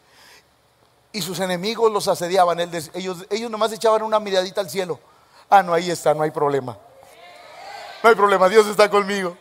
y 1.12 1.22
sus 1.22 1.40
enemigos 1.40 1.92
los 1.92 2.08
asediaban, 2.08 2.60
ellos, 2.96 3.26
ellos 3.30 3.52
nomás 3.52 3.72
echaban 3.72 4.02
una 4.02 4.20
miradita 4.20 4.62
al 4.62 4.70
cielo. 4.70 5.00
Ah, 5.48 5.62
no, 5.62 5.76
ahí 5.76 5.92
está, 5.92 6.16
no 6.16 6.24
hay 6.24 6.32
problema. 6.32 6.76
No 8.04 8.10
hay 8.10 8.16
problema, 8.16 8.50
Dios 8.50 8.68
está 8.68 8.90
conmigo. 8.90 9.36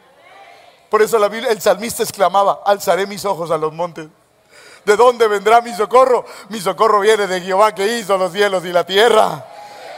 Por 0.88 1.02
eso 1.02 1.18
la 1.18 1.28
Biblia, 1.28 1.50
el 1.50 1.60
salmista 1.60 2.02
exclamaba, 2.02 2.60
alzaré 2.64 3.06
mis 3.06 3.24
ojos 3.24 3.50
a 3.50 3.58
los 3.58 3.72
montes. 3.72 4.08
¿De 4.84 4.96
dónde 4.96 5.28
vendrá 5.28 5.60
mi 5.60 5.74
socorro? 5.74 6.24
Mi 6.48 6.60
socorro 6.60 7.00
viene 7.00 7.26
de 7.26 7.40
Jehová 7.40 7.74
que 7.74 7.98
hizo 7.98 8.16
los 8.16 8.32
cielos 8.32 8.64
y 8.64 8.72
la 8.72 8.84
tierra 8.84 9.44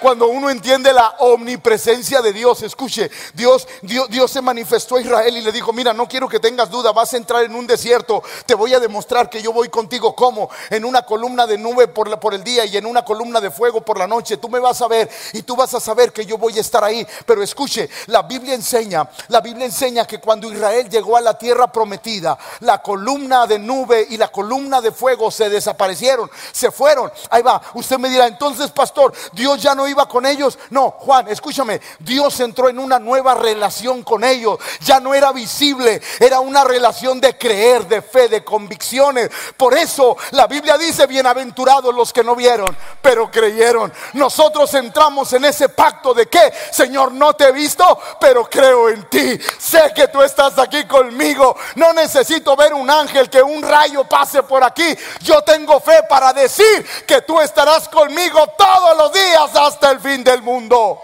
cuando 0.01 0.29
uno 0.29 0.51
entiende 0.51 0.93
la 0.93 1.17
omnipresencia 1.19 2.23
de 2.23 2.33
Dios, 2.33 2.63
escuche, 2.63 3.11
Dios, 3.35 3.69
Dios, 3.83 4.09
Dios 4.09 4.31
se 4.31 4.41
manifestó 4.41 4.97
a 4.97 5.01
Israel 5.01 5.37
y 5.37 5.43
le 5.43 5.53
dijo, 5.53 5.73
mira, 5.73 5.93
no 5.93 6.09
quiero 6.09 6.29
que 6.29 6.41
tengas 6.41 6.71
duda, 6.71 6.93
vas 6.93 7.13
a 7.13 7.17
entrar 7.17 7.45
en 7.45 7.55
un 7.55 7.67
desierto, 7.67 8.23
te 8.47 8.55
voy 8.55 8.75
a 8.75 8.81
demostrar 8.81 9.29
que 9.29 9.43
yo 9.43 9.53
voy 9.53 9.69
contigo. 9.69 10.15
Como 10.15 10.51
en 10.71 10.85
una 10.85 11.03
columna 11.03 11.47
de 11.47 11.59
nube 11.59 11.89
por, 11.89 12.19
por 12.19 12.35
el 12.35 12.43
día 12.43 12.65
y 12.65 12.77
en 12.77 12.87
una 12.87 13.05
columna 13.05 13.41
de 13.41 13.51
fuego 13.51 13.83
por 13.83 13.99
la 13.99 14.07
noche, 14.07 14.39
tú 14.39 14.49
me 14.49 14.59
vas 14.59 14.81
a 14.81 14.89
ver 14.89 15.11
y 15.33 15.43
tú 15.43 15.57
vas 15.57 15.75
a 15.75 15.81
saber 15.81 16.13
que 16.13 16.25
yo 16.25 16.39
voy 16.39 16.57
a 16.57 16.61
estar 16.61 16.83
ahí, 16.83 17.07
pero 17.27 17.43
escuche, 17.43 17.89
la 18.07 18.23
Biblia 18.23 18.55
enseña, 18.55 19.09
la 19.29 19.41
Biblia 19.41 19.67
enseña 19.67 20.07
que 20.07 20.19
cuando 20.21 20.51
Israel 20.51 20.89
llegó 20.89 21.17
a 21.17 21.21
la 21.21 21.37
tierra 21.37 21.71
prometida, 21.71 22.39
la 22.61 22.81
columna 22.81 23.47
de 23.47 23.59
nube 23.59 24.07
y 24.09 24.17
la 24.17 24.29
columna 24.29 24.81
de 24.81 24.93
fuego 24.93 25.31
se 25.31 25.51
desaparecieron, 25.51 26.31
se 26.53 26.71
fueron, 26.71 27.13
ahí 27.31 27.43
va, 27.43 27.61
usted 27.75 27.99
me 27.99 28.09
dirá, 28.09 28.27
entonces 28.27 28.71
pastor, 28.71 29.13
Dios 29.33 29.61
ya 29.61 29.75
no 29.75 29.90
iba 29.91 30.09
con 30.09 30.27
ellos. 30.27 30.59
No, 30.71 30.93
Juan, 30.99 31.29
escúchame, 31.29 31.81
Dios 31.99 32.41
entró 32.41 32.69
en 32.69 32.79
una 32.79 32.99
nueva 32.99 33.35
relación 33.35 34.03
con 34.03 34.25
ellos. 34.25 34.59
Ya 34.81 35.01
no 35.01 35.15
era 35.15 35.33
visible, 35.33 36.01
era 36.19 36.41
una 36.41 36.65
relación 36.65 37.21
de 37.21 37.37
creer, 37.37 37.87
de 37.87 38.03
fe, 38.03 38.29
de 38.29 38.45
convicciones. 38.45 39.31
Por 39.57 39.77
eso 39.77 40.17
la 40.33 40.47
Biblia 40.47 40.79
dice, 40.79 41.07
bienaventurados 41.07 41.95
los 41.95 42.13
que 42.13 42.25
no 42.25 42.35
vieron, 42.35 42.77
pero 43.03 43.31
creyeron. 43.31 43.93
Nosotros 44.15 44.73
entramos 44.75 45.33
en 45.33 45.45
ese 45.45 45.69
pacto 45.69 46.15
de 46.15 46.27
que, 46.27 46.53
Señor, 46.71 47.13
no 47.13 47.35
te 47.35 47.45
he 47.45 47.53
visto, 47.53 47.99
pero 48.21 48.49
creo 48.49 48.89
en 48.89 49.09
ti. 49.09 49.39
Sé 49.59 49.93
que 49.95 50.09
tú 50.09 50.23
estás 50.23 50.59
aquí 50.59 50.85
conmigo. 50.85 51.57
No 51.77 51.93
necesito 51.93 52.57
ver 52.57 52.75
un 52.75 52.91
ángel, 52.91 53.29
que 53.29 53.43
un 53.43 53.63
rayo 53.63 54.05
pase 54.05 54.43
por 54.43 54.63
aquí. 54.63 54.97
Yo 55.21 55.43
tengo 55.43 55.81
fe 55.81 56.03
para 56.09 56.33
decir 56.33 56.87
que 57.07 57.23
tú 57.23 57.41
estarás 57.41 57.89
conmigo 57.89 58.47
todos 58.59 58.97
los 58.97 59.13
días 59.13 59.51
hasta 59.55 59.80
el 59.89 60.01
fin 60.01 60.25
del 60.25 60.43
mundo. 60.43 61.01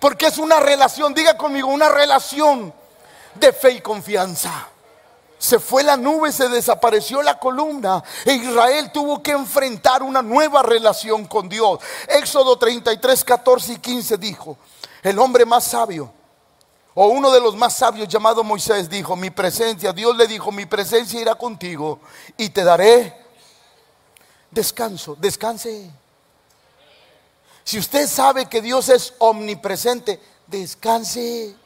Porque 0.00 0.26
es 0.26 0.38
una 0.38 0.60
relación, 0.60 1.14
diga 1.14 1.36
conmigo, 1.36 1.68
una 1.68 1.88
relación 1.88 2.72
de 3.34 3.52
fe 3.52 3.72
y 3.72 3.80
confianza. 3.80 4.68
Se 5.38 5.58
fue 5.58 5.82
la 5.82 5.96
nube, 5.96 6.32
se 6.32 6.48
desapareció 6.48 7.22
la 7.22 7.38
columna 7.38 8.02
e 8.24 8.32
Israel 8.32 8.90
tuvo 8.90 9.22
que 9.22 9.32
enfrentar 9.32 10.02
una 10.02 10.22
nueva 10.22 10.62
relación 10.62 11.26
con 11.26 11.48
Dios. 11.48 11.78
Éxodo 12.08 12.58
33, 12.58 13.22
14 13.22 13.72
y 13.74 13.76
15 13.78 14.16
dijo, 14.16 14.56
el 15.02 15.18
hombre 15.18 15.44
más 15.44 15.64
sabio, 15.64 16.10
o 16.94 17.08
uno 17.08 17.30
de 17.30 17.40
los 17.40 17.54
más 17.54 17.76
sabios 17.76 18.08
llamado 18.08 18.42
Moisés 18.42 18.88
dijo, 18.88 19.14
mi 19.16 19.28
presencia, 19.28 19.92
Dios 19.92 20.16
le 20.16 20.26
dijo, 20.26 20.50
mi 20.50 20.64
presencia 20.64 21.20
irá 21.20 21.34
contigo 21.34 22.00
y 22.38 22.48
te 22.48 22.64
daré 22.64 23.14
descanso, 24.50 25.14
descanse. 25.16 25.90
Si 27.66 27.80
usted 27.80 28.06
sabe 28.06 28.46
que 28.46 28.62
Dios 28.62 28.88
es 28.88 29.12
omnipresente, 29.18 30.20
descanse. 30.46 31.56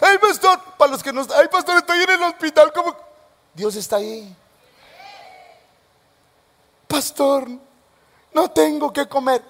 Ay, 0.00 0.16
pastor, 0.16 0.58
para 0.78 0.90
los 0.90 1.02
que 1.02 1.12
no 1.12 1.20
ay, 1.36 1.48
pastor, 1.48 1.76
estoy 1.76 2.02
en 2.02 2.10
el 2.12 2.22
hospital, 2.22 2.72
como 2.72 2.96
Dios 3.52 3.76
está 3.76 3.96
ahí. 3.96 4.34
Pastor, 6.88 7.46
no 8.32 8.50
tengo 8.52 8.90
que 8.90 9.06
comer. 9.06 9.42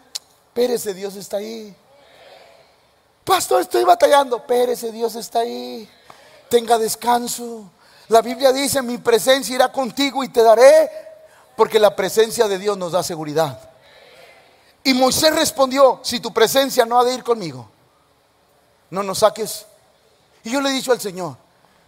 Pérese, 0.53 0.95
Dios 0.95 1.14
está 1.14 1.36
ahí. 1.36 1.72
Pastor, 3.22 3.61
estoy 3.61 3.84
batallando. 3.84 4.45
Pérese, 4.45 4.90
Dios 4.90 5.14
está 5.14 5.40
ahí. 5.40 5.88
Tenga 6.49 6.76
descanso. 6.76 7.70
La 8.09 8.20
Biblia 8.20 8.53
dice, 8.53 8.82
mi 8.82 8.99
presencia 8.99 9.55
irá 9.55 9.70
contigo 9.70 10.24
y 10.24 10.28
te 10.28 10.42
daré, 10.42 10.90
porque 11.57 11.78
la 11.78 11.95
presencia 11.95 12.49
de 12.49 12.59
Dios 12.59 12.76
nos 12.76 12.90
da 12.90 13.05
seguridad. 13.05 13.74
Y 14.85 14.93
Moisés 14.93 15.35
respondió, 15.35 16.01
si 16.03 16.20
tu 16.20 16.32
presencia 16.32 16.85
no 16.85 17.01
ha 17.01 17.05
de 17.05 17.14
ir 17.14 17.24
conmigo, 17.24 17.70
no 18.91 19.03
nos 19.03 19.20
saques. 19.20 19.66
Y 20.45 20.51
yo 20.51 20.61
le 20.61 20.68
he 20.68 20.72
dicho 20.72 20.93
al 20.93 21.01
Señor, 21.01 21.39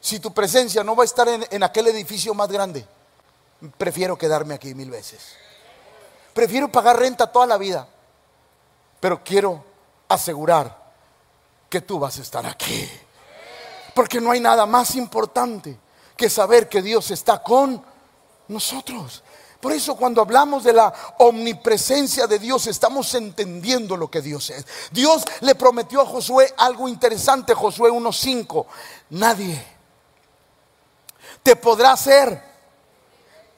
si 0.01 0.18
tu 0.18 0.32
presencia 0.32 0.82
no 0.82 0.97
va 0.97 1.03
a 1.03 1.05
estar 1.05 1.28
en, 1.28 1.62
aquel 1.62 1.88
edificio 1.88 2.32
más 2.32 2.49
grande, 2.49 2.86
prefiero 3.76 4.16
quedarme 4.16 4.55
aquí 4.55 4.74
mil 4.74 4.90
veces. 4.90 5.34
Prefiero 6.32 6.72
pagar 6.72 6.99
renta 6.99 7.26
toda 7.26 7.47
la 7.47 7.59
vida, 7.59 7.86
pero 8.99 9.22
quiero 9.22 9.62
asegurar 10.09 10.86
que 11.68 11.82
tú 11.82 11.99
vas 11.99 12.18
a 12.18 12.22
estar 12.22 12.47
aquí. 12.47 12.88
Porque 13.94 14.22
no 14.22 14.30
hay 14.30 14.40
nada 14.40 14.64
más 14.64 14.94
importante 14.94 15.78
que 16.16 16.30
saber 16.30 16.66
que 16.68 16.80
Dios 16.80 17.11
está 17.11 17.42
con 17.42 17.84
nosotros. 18.49 19.22
Por 19.61 19.72
eso 19.72 19.96
cuando 19.96 20.20
hablamos 20.20 20.64
de 20.64 20.72
la 20.72 20.92
omnipresencia 21.18 22.26
de 22.26 22.38
Dios 22.38 22.66
estamos 22.66 23.14
entendiendo 23.14 23.96
lo 23.96 24.11
que 24.11 24.20
Dios 24.20 24.50
es. 24.50 24.66
Dios 24.90 25.22
le 25.40 25.54
prometió 25.54 26.00
a 26.00 26.07
Josué 26.07 26.52
algo 26.59 26.88
interesante, 26.88 27.54
Josué 27.54 27.90
1.5. 27.90 28.66
Nadie 29.11 29.76
te 31.42 31.57
podrá 31.57 31.92
hacer 31.92 32.42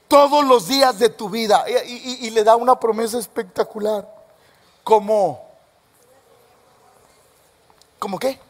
todos 0.08 0.44
los 0.44 0.68
días 0.68 0.98
de 0.98 1.10
tu 1.10 1.28
vida. 1.28 1.64
Y, 1.68 2.30
le 2.30 2.44
da 2.44 2.56
una 2.56 2.78
promesa 2.78 3.18
espectacular. 3.18 4.08
Como, 4.84 5.46
¿como 7.98 8.18
qué? 8.18 8.40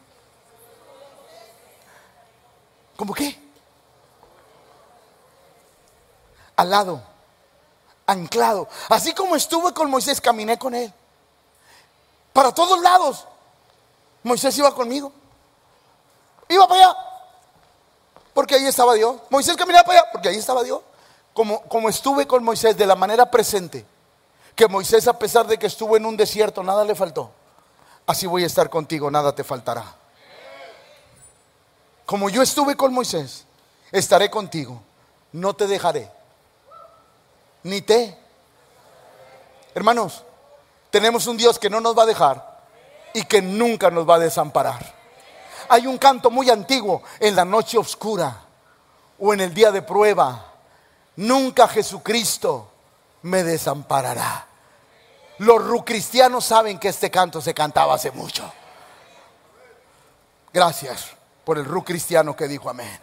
¿Como 2.96 3.14
qué? 3.14 3.38
Al 6.56 6.70
lado 6.70 7.17
anclado. 8.08 8.68
Así 8.88 9.12
como 9.12 9.36
estuve 9.36 9.72
con 9.72 9.88
Moisés, 9.88 10.20
caminé 10.20 10.58
con 10.58 10.74
él. 10.74 10.92
Para 12.32 12.52
todos 12.52 12.80
lados. 12.80 13.26
Moisés 14.24 14.56
iba 14.58 14.74
conmigo. 14.74 15.12
Iba 16.48 16.66
para 16.66 16.80
allá, 16.80 16.96
porque 18.32 18.54
ahí 18.54 18.66
estaba 18.66 18.94
Dios. 18.94 19.16
Moisés 19.28 19.56
caminaba 19.56 19.84
para 19.84 20.00
allá, 20.00 20.10
porque 20.10 20.30
ahí 20.30 20.36
estaba 20.36 20.62
Dios. 20.64 20.80
Como, 21.34 21.62
como 21.62 21.88
estuve 21.88 22.26
con 22.26 22.42
Moisés 22.42 22.76
de 22.76 22.86
la 22.86 22.96
manera 22.96 23.30
presente, 23.30 23.84
que 24.56 24.66
Moisés 24.66 25.06
a 25.06 25.18
pesar 25.18 25.46
de 25.46 25.58
que 25.58 25.66
estuvo 25.66 25.96
en 25.96 26.06
un 26.06 26.16
desierto, 26.16 26.62
nada 26.62 26.84
le 26.84 26.94
faltó. 26.94 27.30
Así 28.06 28.26
voy 28.26 28.42
a 28.42 28.46
estar 28.46 28.70
contigo, 28.70 29.10
nada 29.10 29.34
te 29.34 29.44
faltará. 29.44 29.84
Como 32.06 32.30
yo 32.30 32.40
estuve 32.40 32.74
con 32.74 32.92
Moisés, 32.94 33.44
estaré 33.92 34.30
contigo, 34.30 34.80
no 35.32 35.54
te 35.54 35.66
dejaré, 35.66 36.10
ni 37.62 37.82
te. 37.82 38.16
Hermanos, 39.74 40.24
tenemos 40.90 41.26
un 41.26 41.36
Dios 41.36 41.58
que 41.58 41.70
no 41.70 41.80
nos 41.80 41.96
va 41.96 42.02
a 42.02 42.06
dejar 42.06 42.60
y 43.14 43.24
que 43.24 43.42
nunca 43.42 43.90
nos 43.90 44.08
va 44.08 44.16
a 44.16 44.20
desamparar. 44.20 44.94
Hay 45.68 45.86
un 45.86 45.98
canto 45.98 46.30
muy 46.30 46.50
antiguo 46.50 47.02
en 47.20 47.36
la 47.36 47.44
noche 47.44 47.78
oscura 47.78 48.42
o 49.18 49.34
en 49.34 49.40
el 49.40 49.52
día 49.52 49.70
de 49.70 49.82
prueba. 49.82 50.52
Nunca 51.16 51.68
Jesucristo 51.68 52.70
me 53.22 53.42
desamparará. 53.42 54.46
Los 55.38 55.84
cristianos 55.84 56.44
saben 56.44 56.78
que 56.78 56.88
este 56.88 57.10
canto 57.10 57.40
se 57.40 57.54
cantaba 57.54 57.94
hace 57.94 58.10
mucho. 58.10 58.50
Gracias 60.52 61.10
por 61.44 61.58
el 61.58 61.64
ru 61.64 61.84
cristiano 61.84 62.34
que 62.34 62.48
dijo 62.48 62.68
amén. 62.70 63.00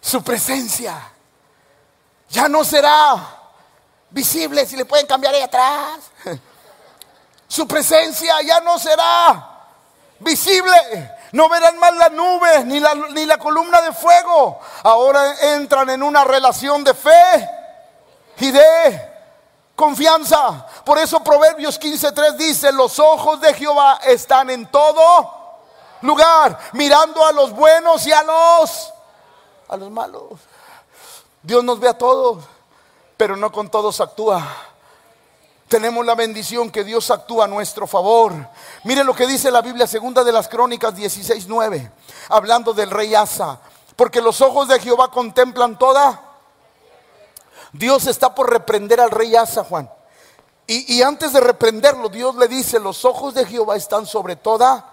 Su 0.00 0.22
presencia 0.22 1.11
ya 2.32 2.48
no 2.48 2.64
será 2.64 3.14
visible 4.10 4.64
si 4.66 4.76
le 4.76 4.86
pueden 4.86 5.06
cambiar 5.06 5.34
ahí 5.34 5.42
atrás. 5.42 6.00
Su 7.46 7.68
presencia 7.68 8.40
ya 8.42 8.60
no 8.60 8.78
será 8.78 9.50
visible. 10.18 11.18
No 11.32 11.48
verán 11.48 11.78
más 11.78 11.94
la 11.94 12.08
nube 12.08 12.64
ni 12.64 12.80
la, 12.80 12.94
ni 12.94 13.26
la 13.26 13.38
columna 13.38 13.82
de 13.82 13.92
fuego. 13.92 14.58
Ahora 14.82 15.34
entran 15.54 15.90
en 15.90 16.02
una 16.02 16.24
relación 16.24 16.82
de 16.82 16.94
fe 16.94 17.48
y 18.38 18.50
de 18.50 19.12
confianza. 19.76 20.66
Por 20.84 20.98
eso 20.98 21.22
Proverbios 21.22 21.78
15:3 21.78 22.36
dice, 22.36 22.72
los 22.72 22.98
ojos 22.98 23.42
de 23.42 23.52
Jehová 23.52 24.00
están 24.04 24.48
en 24.48 24.66
todo 24.66 25.30
lugar, 26.00 26.58
mirando 26.72 27.24
a 27.24 27.32
los 27.32 27.52
buenos 27.52 28.06
y 28.06 28.12
a 28.12 28.22
los 28.22 28.92
a 29.68 29.76
los 29.76 29.90
malos. 29.90 30.40
Dios 31.42 31.64
nos 31.64 31.80
ve 31.80 31.88
a 31.88 31.98
todos, 31.98 32.44
pero 33.16 33.36
no 33.36 33.50
con 33.50 33.68
todos 33.68 34.00
actúa. 34.00 34.46
Tenemos 35.66 36.04
la 36.06 36.14
bendición 36.14 36.70
que 36.70 36.84
Dios 36.84 37.10
actúa 37.10 37.46
a 37.46 37.48
nuestro 37.48 37.86
favor. 37.86 38.32
Mire 38.84 39.02
lo 39.02 39.14
que 39.14 39.26
dice 39.26 39.50
la 39.50 39.62
Biblia 39.62 39.86
segunda 39.86 40.22
de 40.22 40.30
las 40.30 40.46
Crónicas 40.46 40.94
16:9, 40.94 41.90
hablando 42.28 42.72
del 42.72 42.90
rey 42.90 43.14
Asa, 43.14 43.58
porque 43.96 44.20
los 44.20 44.40
ojos 44.40 44.68
de 44.68 44.78
Jehová 44.78 45.10
contemplan 45.10 45.78
toda. 45.78 46.20
Dios 47.72 48.06
está 48.06 48.34
por 48.34 48.50
reprender 48.50 49.00
al 49.00 49.10
rey 49.10 49.34
Asa, 49.34 49.64
Juan. 49.64 49.90
Y, 50.66 50.94
y 50.94 51.02
antes 51.02 51.32
de 51.32 51.40
reprenderlo, 51.40 52.08
Dios 52.08 52.36
le 52.36 52.46
dice, 52.46 52.78
los 52.78 53.04
ojos 53.04 53.34
de 53.34 53.46
Jehová 53.46 53.76
están 53.76 54.06
sobre 54.06 54.36
toda. 54.36 54.88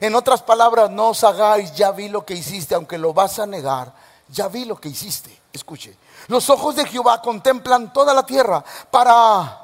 En 0.00 0.14
otras 0.14 0.42
palabras, 0.42 0.90
no 0.90 1.10
os 1.10 1.22
hagáis, 1.22 1.74
ya 1.74 1.92
vi 1.92 2.08
lo 2.08 2.24
que 2.24 2.34
hiciste, 2.34 2.74
aunque 2.74 2.98
lo 2.98 3.12
vas 3.12 3.38
a 3.38 3.46
negar, 3.46 3.92
ya 4.28 4.48
vi 4.48 4.64
lo 4.64 4.76
que 4.76 4.88
hiciste. 4.88 5.45
Escuche, 5.56 5.96
los 6.28 6.48
ojos 6.48 6.76
de 6.76 6.86
Jehová 6.86 7.20
contemplan 7.20 7.92
toda 7.92 8.14
la 8.14 8.24
tierra 8.24 8.62
para 8.90 9.62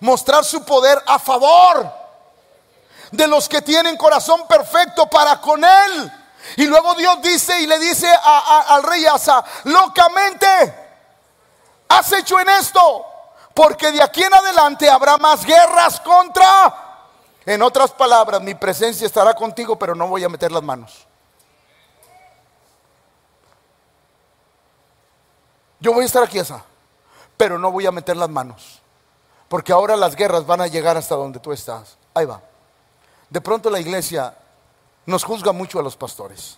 mostrar 0.00 0.44
su 0.44 0.64
poder 0.64 1.02
a 1.06 1.18
favor 1.18 1.92
de 3.10 3.26
los 3.26 3.48
que 3.48 3.62
tienen 3.62 3.96
corazón 3.96 4.46
perfecto 4.46 5.06
para 5.08 5.40
con 5.40 5.64
él. 5.64 6.12
Y 6.56 6.66
luego 6.66 6.94
Dios 6.94 7.20
dice 7.22 7.60
y 7.60 7.66
le 7.66 7.78
dice 7.78 8.08
al 8.22 8.82
rey 8.82 9.06
Asa, 9.06 9.42
locamente 9.64 10.46
has 11.88 12.12
hecho 12.12 12.38
en 12.40 12.48
esto, 12.48 13.06
porque 13.54 13.92
de 13.92 14.02
aquí 14.02 14.22
en 14.22 14.34
adelante 14.34 14.88
habrá 14.88 15.16
más 15.18 15.44
guerras 15.44 16.00
contra... 16.00 16.80
En 17.46 17.60
otras 17.60 17.90
palabras, 17.90 18.40
mi 18.40 18.54
presencia 18.54 19.06
estará 19.06 19.34
contigo, 19.34 19.78
pero 19.78 19.94
no 19.94 20.08
voy 20.08 20.24
a 20.24 20.30
meter 20.30 20.50
las 20.50 20.62
manos. 20.62 21.06
Yo 25.84 25.92
voy 25.92 26.04
a 26.04 26.06
estar 26.06 26.22
aquí, 26.22 26.38
Asa, 26.38 26.64
pero 27.36 27.58
no 27.58 27.70
voy 27.70 27.84
a 27.84 27.92
meter 27.92 28.16
las 28.16 28.30
manos. 28.30 28.80
Porque 29.50 29.70
ahora 29.70 29.96
las 29.96 30.16
guerras 30.16 30.46
van 30.46 30.62
a 30.62 30.66
llegar 30.66 30.96
hasta 30.96 31.14
donde 31.14 31.40
tú 31.40 31.52
estás. 31.52 31.98
Ahí 32.14 32.24
va. 32.24 32.40
De 33.28 33.42
pronto 33.42 33.68
la 33.68 33.78
iglesia 33.78 34.34
nos 35.04 35.24
juzga 35.24 35.52
mucho 35.52 35.78
a 35.78 35.82
los 35.82 35.94
pastores. 35.94 36.56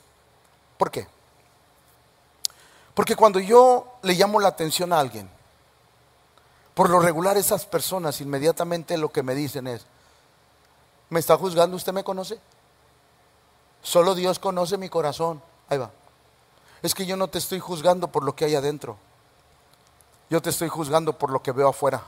¿Por 0.79 0.93
qué? 0.93 1.09
Porque 2.95 3.16
cuando 3.16 3.41
yo 3.41 3.99
le 4.03 4.14
llamo 4.14 4.39
la 4.39 4.47
atención 4.47 4.93
a 4.93 5.01
alguien, 5.01 5.29
por 6.72 6.89
lo 6.89 7.01
regular 7.01 7.37
esas 7.37 7.66
personas 7.66 8.20
inmediatamente 8.20 8.97
lo 8.97 9.11
que 9.11 9.24
me 9.24 9.35
dicen 9.35 9.66
es, 9.66 9.87
¿me 11.11 11.18
está 11.18 11.37
juzgando? 11.37 11.77
¿Usted 11.77 11.93
me 11.93 12.05
conoce? 12.05 12.39
Solo 13.83 14.14
Dios 14.14 14.39
conoce 14.39 14.79
mi 14.79 14.89
corazón. 14.89 15.43
Ahí 15.68 15.79
va. 15.79 15.91
Es 16.81 16.95
que 16.95 17.07
yo 17.07 17.16
no 17.16 17.27
te 17.27 17.39
estoy 17.39 17.59
juzgando 17.59 18.07
por 18.07 18.22
lo 18.22 18.37
que 18.37 18.45
hay 18.45 18.55
adentro. 18.55 18.97
Yo 20.29 20.43
te 20.43 20.51
estoy 20.51 20.68
juzgando 20.68 21.12
por 21.12 21.31
lo 21.31 21.43
que 21.43 21.53
veo 21.53 21.68
afuera. 21.68 22.03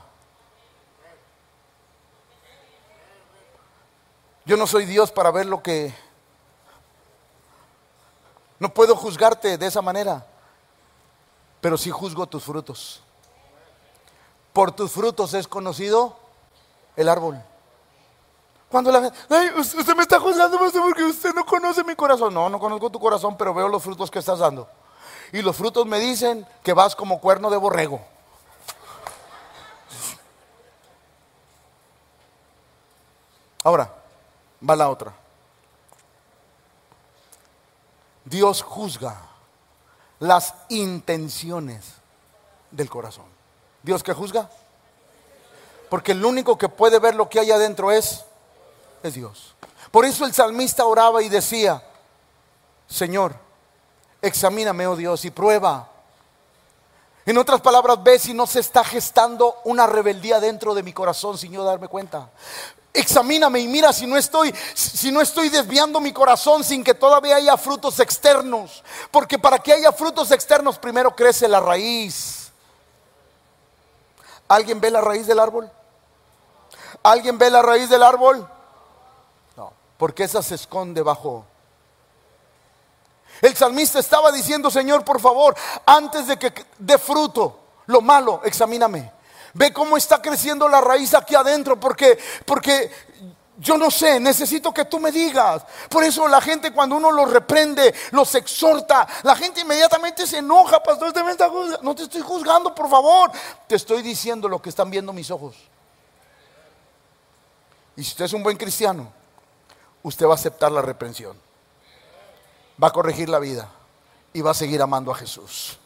Yo 4.45 4.57
no 4.57 4.67
soy 4.67 4.85
Dios 4.85 5.11
para 5.11 5.31
ver 5.31 5.45
lo 5.45 5.61
que... 5.61 5.93
No 8.59 8.73
puedo 8.73 8.95
juzgarte 8.95 9.57
de 9.57 9.65
esa 9.67 9.81
manera, 9.81 10.25
pero 11.61 11.77
sí 11.77 11.91
juzgo 11.91 12.27
tus 12.27 12.43
frutos. 12.43 13.01
Por 14.51 14.71
tus 14.71 14.91
frutos 14.91 15.33
es 15.33 15.47
conocido 15.47 16.17
el 16.97 17.07
árbol. 17.07 17.41
Cuando 18.69 18.91
la 18.91 19.01
gente, 19.01 19.59
usted 19.59 19.95
me 19.95 20.03
está 20.03 20.19
juzgando 20.19 20.57
porque 20.57 21.03
usted 21.03 21.33
no 21.33 21.45
conoce 21.45 21.83
mi 21.83 21.95
corazón. 21.95 22.33
No, 22.33 22.49
no 22.49 22.59
conozco 22.59 22.89
tu 22.89 22.99
corazón, 22.99 23.37
pero 23.37 23.53
veo 23.53 23.69
los 23.69 23.81
frutos 23.81 24.11
que 24.11 24.19
estás 24.19 24.39
dando. 24.39 24.67
Y 25.31 25.41
los 25.41 25.55
frutos 25.55 25.85
me 25.85 25.99
dicen 25.99 26.45
que 26.63 26.73
vas 26.73 26.95
como 26.95 27.19
cuerno 27.19 27.49
de 27.49 27.57
borrego. 27.57 28.01
Ahora, 33.63 33.93
va 34.67 34.75
la 34.75 34.89
otra. 34.89 35.13
Dios 38.25 38.61
juzga 38.61 39.17
las 40.19 40.53
intenciones 40.69 41.85
del 42.71 42.89
corazón. 42.89 43.25
¿Dios 43.83 44.03
que 44.03 44.13
juzga? 44.13 44.49
Porque 45.89 46.11
el 46.11 46.23
único 46.23 46.57
que 46.57 46.69
puede 46.69 46.99
ver 46.99 47.15
lo 47.15 47.29
que 47.29 47.39
hay 47.39 47.51
adentro 47.51 47.91
es, 47.91 48.25
es 49.03 49.13
Dios. 49.15 49.55
Por 49.91 50.05
eso 50.05 50.25
el 50.25 50.33
salmista 50.33 50.85
oraba 50.85 51.23
y 51.23 51.29
decía, 51.29 51.83
Señor, 52.87 53.35
examíname, 54.21 54.87
oh 54.87 54.95
Dios, 54.95 55.25
y 55.25 55.31
prueba. 55.31 55.89
En 57.25 57.37
otras 57.37 57.61
palabras, 57.61 58.01
ve 58.01 58.17
si 58.17 58.33
no 58.33 58.47
se 58.47 58.59
está 58.59 58.83
gestando 58.83 59.57
una 59.63 59.85
rebeldía 59.85 60.39
dentro 60.39 60.73
de 60.73 60.83
mi 60.83 60.93
corazón 60.93 61.37
sin 61.37 61.51
yo 61.51 61.63
darme 61.63 61.87
cuenta. 61.87 62.29
Examíname 62.91 63.59
y 63.59 63.67
mira 63.67 63.93
si 63.93 64.07
no 64.07 64.17
estoy 64.17 64.53
si 64.73 65.11
no 65.11 65.21
estoy 65.21 65.49
desviando 65.49 65.99
mi 65.99 66.11
corazón 66.11 66.63
sin 66.63 66.83
que 66.83 66.95
todavía 66.95 67.35
haya 67.35 67.55
frutos 67.55 67.99
externos, 67.99 68.83
porque 69.11 69.37
para 69.37 69.59
que 69.59 69.73
haya 69.73 69.91
frutos 69.91 70.31
externos 70.31 70.79
primero 70.79 71.15
crece 71.15 71.47
la 71.47 71.59
raíz. 71.59 72.51
¿Alguien 74.47 74.81
ve 74.81 74.89
la 74.89 75.01
raíz 75.01 75.27
del 75.27 75.39
árbol? 75.39 75.71
¿Alguien 77.03 77.37
ve 77.37 77.51
la 77.51 77.61
raíz 77.61 77.89
del 77.89 78.01
árbol? 78.01 78.49
No, 79.55 79.71
porque 79.97 80.23
esa 80.23 80.41
se 80.41 80.55
esconde 80.55 81.03
bajo 81.03 81.45
el 83.41 83.55
salmista 83.55 83.99
estaba 83.99 84.31
diciendo, 84.31 84.69
Señor, 84.69 85.03
por 85.03 85.19
favor, 85.19 85.55
antes 85.85 86.27
de 86.27 86.37
que 86.37 86.53
dé 86.77 86.97
fruto, 86.97 87.59
lo 87.87 88.01
malo, 88.01 88.41
examíname. 88.43 89.11
Ve 89.53 89.73
cómo 89.73 89.97
está 89.97 90.21
creciendo 90.21 90.67
la 90.67 90.81
raíz 90.81 91.13
aquí 91.13 91.35
adentro, 91.35 91.79
porque, 91.79 92.19
porque 92.45 92.91
yo 93.57 93.77
no 93.77 93.91
sé, 93.91 94.19
necesito 94.19 94.73
que 94.73 94.85
tú 94.85 94.99
me 94.99 95.11
digas. 95.11 95.63
Por 95.89 96.03
eso 96.03 96.27
la 96.27 96.39
gente 96.39 96.71
cuando 96.71 96.95
uno 96.95 97.11
los 97.11 97.29
reprende, 97.29 97.93
los 98.11 98.33
exhorta, 98.35 99.07
la 99.23 99.35
gente 99.35 99.61
inmediatamente 99.61 100.25
se 100.25 100.37
enoja, 100.37 100.81
pastor, 100.81 101.13
está 101.29 101.49
No 101.81 101.95
te 101.95 102.03
estoy 102.03 102.21
juzgando, 102.21 102.73
por 102.73 102.89
favor. 102.89 103.31
Te 103.67 103.75
estoy 103.75 104.01
diciendo 104.01 104.47
lo 104.47 104.61
que 104.61 104.69
están 104.69 104.89
viendo 104.89 105.11
mis 105.11 105.29
ojos. 105.29 105.55
Y 107.95 108.03
si 108.03 108.11
usted 108.11 108.25
es 108.25 108.33
un 108.33 108.43
buen 108.43 108.55
cristiano, 108.55 109.11
usted 110.03 110.25
va 110.25 110.31
a 110.31 110.35
aceptar 110.35 110.71
la 110.71 110.81
reprensión. 110.81 111.48
Va 112.81 112.89
a 112.89 112.91
corregir 112.91 113.29
la 113.29 113.39
vida 113.39 113.69
y 114.33 114.41
va 114.41 114.51
a 114.51 114.55
seguir 114.55 114.81
amando 114.81 115.11
a 115.11 115.15
Jesús. 115.15 115.77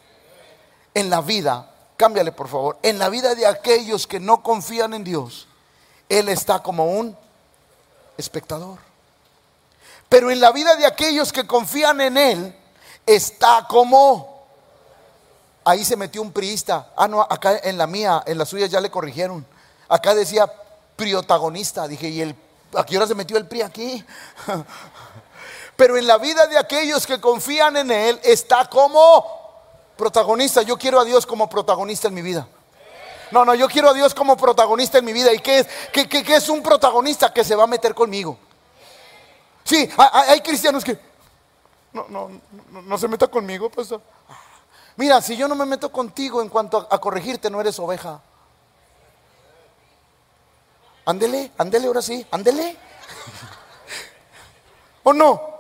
En 0.94 1.10
la 1.10 1.22
vida 1.22 1.70
cámbiale 1.98 2.32
por 2.32 2.48
favor, 2.48 2.78
en 2.84 3.00
la 3.00 3.10
vida 3.10 3.36
de 3.36 3.46
aquellos 3.46 4.08
que 4.08 4.20
no 4.20 4.44
confían 4.44 4.94
en 4.94 5.04
Dios, 5.04 5.48
Él 6.10 6.30
está 6.30 6.62
como 6.62 6.86
un 6.86 7.18
espectador. 8.18 8.78
Pero 10.10 10.30
en 10.30 10.39
la 10.39 10.52
vida 10.52 10.76
de 10.76 10.86
aquellos 10.86 11.32
que 11.32 11.48
confían 11.48 12.02
en 12.02 12.18
Él 12.18 12.56
está 13.06 13.66
como... 13.68 14.32
Ahí 15.66 15.86
se 15.86 15.96
metió 15.96 16.22
un 16.22 16.34
priista. 16.34 16.91
Ah, 16.98 17.08
no, 17.08 17.22
acá 17.22 17.58
en 17.64 17.78
la 17.78 17.88
mía, 17.88 18.22
en 18.26 18.38
la 18.38 18.46
suya 18.46 18.66
ya 18.66 18.82
le 18.82 18.91
corrigieron. 18.91 19.46
Acá 19.88 20.14
decía 20.14 20.52
protagonista. 20.98 21.88
Dije, 21.88 22.10
¿y 22.10 22.22
el, 22.22 22.36
a 22.76 22.86
qué 22.86 22.98
hora 22.98 23.08
se 23.08 23.16
metió 23.16 23.38
el 23.38 23.48
PRI 23.48 23.62
aquí? 23.62 24.06
Pero 25.76 25.98
en 25.98 26.06
la 26.06 26.18
vida 26.18 26.48
de 26.48 26.58
aquellos 26.58 27.08
que 27.08 27.20
confían 27.20 27.78
en 27.78 27.92
Él 27.92 28.20
está 28.24 28.70
como 28.70 29.44
protagonista. 29.98 30.62
Yo 30.62 30.78
quiero 30.78 31.00
a 31.00 31.06
Dios 31.06 31.26
como 31.26 31.50
protagonista 31.50 32.08
en 32.08 32.14
mi 32.14 32.22
vida. 32.22 32.48
No, 33.32 33.44
no, 33.44 33.56
yo 33.56 33.68
quiero 33.68 33.90
a 33.90 33.94
Dios 33.94 34.14
como 34.14 34.38
protagonista 34.38 35.00
en 35.00 35.06
mi 35.06 35.14
vida. 35.14 35.34
¿Y 35.34 35.40
qué 35.40 35.60
es? 35.60 35.68
¿Qué, 35.92 36.36
es 36.36 36.50
un 36.50 36.62
protagonista 36.62 37.34
que 37.34 37.44
se 37.44 37.56
va 37.56 37.64
a 37.64 37.68
meter 37.68 37.96
conmigo? 37.96 38.38
Sí, 39.64 39.90
hay, 39.98 40.42
cristianos 40.42 40.84
que 40.84 41.00
no, 41.94 42.06
no, 42.10 42.30
no, 42.70 42.98
se 42.98 43.08
meta 43.08 43.28
conmigo, 43.28 43.70
pues. 43.70 43.90
Mira, 44.98 45.22
si 45.22 45.36
yo 45.36 45.48
no 45.48 45.56
me 45.56 45.66
meto 45.66 45.92
contigo 45.92 46.42
en 46.42 46.50
cuanto 46.50 46.88
a 46.90 47.00
corregirte, 47.00 47.50
no 47.50 47.62
eres 47.62 47.80
oveja. 47.80 48.22
Ándele, 51.06 51.52
ándele 51.58 51.88
ahora 51.88 52.02
sí, 52.02 52.26
ándele. 52.30 52.78
¿O 55.04 55.14
no? 55.14 55.53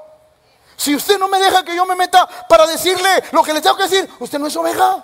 Si 0.83 0.93
usted 0.93 1.17
no 1.17 1.29
me 1.29 1.39
deja 1.39 1.63
que 1.63 1.73
yo 1.73 1.85
me 1.85 1.95
meta 1.95 2.27
para 2.49 2.67
decirle 2.67 3.23
lo 3.31 3.41
que 3.41 3.53
le 3.53 3.61
tengo 3.61 3.77
que 3.77 3.83
decir, 3.83 4.09
usted 4.19 4.37
no 4.37 4.47
es 4.47 4.55
oveja. 4.57 5.01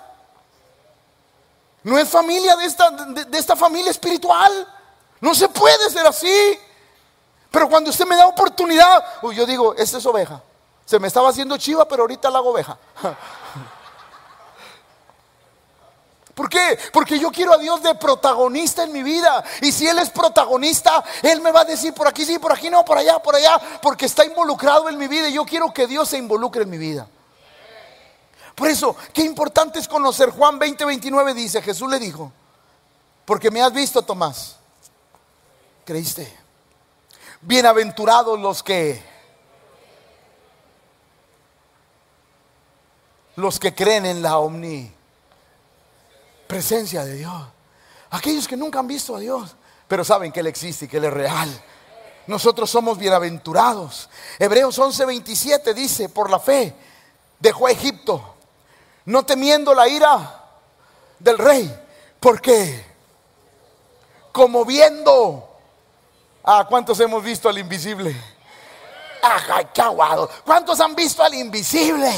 No 1.84 1.98
es 1.98 2.06
familia 2.06 2.54
de 2.56 2.66
esta, 2.66 2.90
de, 2.90 3.38
esta 3.38 3.56
familia 3.56 3.90
espiritual. 3.90 4.68
No 5.22 5.34
se 5.34 5.48
puede 5.48 5.88
ser 5.88 6.06
así. 6.06 6.58
Pero 7.50 7.66
cuando 7.70 7.88
usted 7.88 8.04
me 8.04 8.14
da 8.14 8.26
oportunidad, 8.26 9.02
yo 9.32 9.46
digo, 9.46 9.74
esta 9.74 9.96
es 9.96 10.04
oveja. 10.04 10.42
Se 10.84 10.98
me 10.98 11.08
estaba 11.08 11.30
haciendo 11.30 11.56
chiva, 11.56 11.88
pero 11.88 12.02
ahorita 12.02 12.28
la 12.28 12.40
hago 12.40 12.50
oveja. 12.50 12.76
¿Por 16.40 16.48
qué? 16.48 16.78
Porque 16.90 17.18
yo 17.18 17.30
quiero 17.30 17.52
a 17.52 17.58
Dios 17.58 17.82
de 17.82 17.94
protagonista 17.96 18.84
en 18.84 18.92
mi 18.92 19.02
vida. 19.02 19.44
Y 19.60 19.72
si 19.72 19.86
Él 19.86 19.98
es 19.98 20.08
protagonista, 20.08 21.04
Él 21.22 21.42
me 21.42 21.52
va 21.52 21.60
a 21.60 21.64
decir 21.66 21.92
por 21.92 22.08
aquí 22.08 22.24
sí, 22.24 22.38
por 22.38 22.50
aquí 22.50 22.70
no, 22.70 22.82
por 22.82 22.96
allá, 22.96 23.18
por 23.18 23.36
allá, 23.36 23.60
porque 23.82 24.06
está 24.06 24.24
involucrado 24.24 24.88
en 24.88 24.96
mi 24.96 25.06
vida. 25.06 25.28
Y 25.28 25.34
yo 25.34 25.44
quiero 25.44 25.70
que 25.70 25.86
Dios 25.86 26.08
se 26.08 26.16
involucre 26.16 26.62
en 26.62 26.70
mi 26.70 26.78
vida. 26.78 27.06
Por 28.54 28.68
eso, 28.68 28.96
qué 29.12 29.20
importante 29.20 29.80
es 29.80 29.86
conocer. 29.86 30.30
Juan 30.30 30.58
20, 30.58 30.82
29 30.82 31.34
dice, 31.34 31.60
Jesús 31.60 31.90
le 31.90 31.98
dijo, 31.98 32.32
porque 33.26 33.50
me 33.50 33.60
has 33.60 33.74
visto, 33.74 34.00
Tomás. 34.00 34.56
¿Creíste? 35.84 36.34
Bienaventurados 37.42 38.40
los 38.40 38.62
que... 38.62 39.04
Los 43.36 43.60
que 43.60 43.74
creen 43.74 44.06
en 44.06 44.22
la 44.22 44.38
omni 44.38 44.99
presencia 46.50 47.04
de 47.04 47.14
Dios. 47.14 47.42
Aquellos 48.10 48.48
que 48.48 48.56
nunca 48.56 48.80
han 48.80 48.88
visto 48.88 49.14
a 49.14 49.20
Dios, 49.20 49.54
pero 49.86 50.04
saben 50.04 50.32
que 50.32 50.40
Él 50.40 50.48
existe 50.48 50.86
y 50.86 50.88
que 50.88 50.96
Él 50.96 51.04
es 51.04 51.12
real. 51.12 51.48
Nosotros 52.26 52.68
somos 52.68 52.98
bienaventurados. 52.98 54.10
Hebreos 54.36 54.76
11:27 54.76 55.72
dice, 55.72 56.08
por 56.08 56.28
la 56.28 56.40
fe 56.40 56.74
dejó 57.38 57.68
a 57.68 57.70
Egipto, 57.70 58.34
no 59.04 59.24
temiendo 59.24 59.72
la 59.74 59.86
ira 59.86 60.44
del 61.20 61.38
rey, 61.38 61.72
porque 62.18 62.84
como 64.32 64.64
viendo, 64.64 65.56
ah, 66.42 66.66
¿cuántos 66.68 66.98
hemos 66.98 67.22
visto 67.22 67.48
al 67.48 67.58
invisible? 67.58 68.16
¡Ay, 69.22 69.68
qué 69.72 69.82
aguado! 69.82 70.28
¿Cuántos 70.44 70.80
han 70.80 70.96
visto 70.96 71.22
al 71.22 71.34
invisible? 71.34 72.10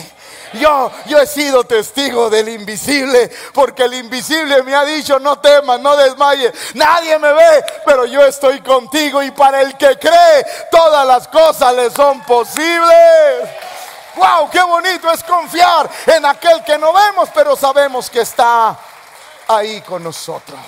Yo, 0.54 0.90
yo 1.06 1.18
he 1.18 1.26
sido 1.26 1.64
testigo 1.64 2.28
del 2.28 2.48
invisible, 2.48 3.30
porque 3.54 3.84
el 3.84 3.94
invisible 3.94 4.62
me 4.62 4.74
ha 4.74 4.84
dicho, 4.84 5.18
no 5.18 5.38
temas, 5.38 5.80
no 5.80 5.96
desmayes, 5.96 6.52
nadie 6.74 7.18
me 7.18 7.32
ve, 7.32 7.64
pero 7.86 8.04
yo 8.04 8.24
estoy 8.24 8.60
contigo 8.60 9.22
y 9.22 9.30
para 9.30 9.62
el 9.62 9.76
que 9.76 9.98
cree, 9.98 10.46
todas 10.70 11.06
las 11.06 11.28
cosas 11.28 11.74
le 11.74 11.90
son 11.90 12.20
posibles. 12.22 13.48
¡Wow! 14.14 14.50
¡Qué 14.50 14.62
bonito 14.62 15.10
es 15.10 15.24
confiar 15.24 15.90
en 16.06 16.24
aquel 16.26 16.62
que 16.62 16.76
no 16.76 16.92
vemos, 16.92 17.30
pero 17.34 17.56
sabemos 17.56 18.10
que 18.10 18.20
está 18.20 18.78
ahí 19.48 19.80
con 19.80 20.02
nosotros! 20.02 20.60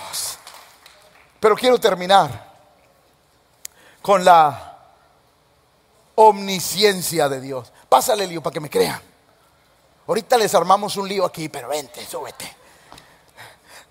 Pero 1.39 1.55
quiero 1.55 1.79
terminar 1.79 2.31
con 4.01 4.25
la 4.25 4.79
omnisciencia 6.15 7.29
de 7.29 7.41
Dios. 7.41 7.71
Pásale, 7.89 8.27
lío, 8.27 8.43
para 8.43 8.55
que 8.55 8.61
me 8.61 8.71
crean. 8.71 9.14
Ahorita 10.07 10.37
les 10.37 10.55
armamos 10.55 10.97
un 10.97 11.09
lío 11.09 11.25
aquí, 11.25 11.49
pero 11.49 11.69
vente, 11.69 12.05
súbete. 12.07 12.57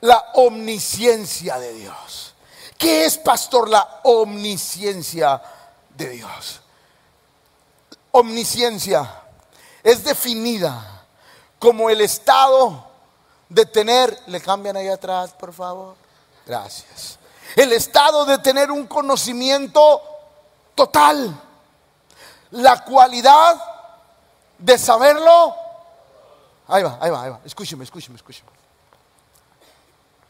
La 0.02 0.32
omnisciencia 0.36 1.58
de 1.58 1.74
Dios. 1.74 2.36
¿Qué 2.78 3.06
es, 3.06 3.18
pastor, 3.18 3.70
la 3.70 4.02
omnisciencia 4.04 5.42
de 5.90 6.10
Dios? 6.10 6.62
Omnisciencia 8.12 9.22
es 9.82 10.04
definida 10.04 11.06
como 11.58 11.90
el 11.90 12.02
estado 12.02 12.86
de 13.50 13.66
tener, 13.66 14.22
le 14.28 14.42
cambian 14.42 14.78
ahí 14.78 14.88
atrás, 14.88 15.32
por 15.32 15.54
favor. 15.54 15.96
Gracias. 16.46 17.18
El 17.56 17.72
estado 17.72 18.26
de 18.26 18.38
tener 18.40 18.72
un 18.72 18.86
conocimiento 18.86 20.02
total. 20.76 21.40
La 22.52 22.84
cualidad 22.84 23.56
de 24.58 24.78
saberlo 24.78 25.56
Ahí 26.74 26.82
va, 26.82 26.98
ahí 27.00 27.12
va, 27.12 27.22
ahí 27.22 27.30
va. 27.30 27.40
Escúcheme, 27.46 27.84
escúcheme, 27.84 28.16
escúcheme. 28.16 28.50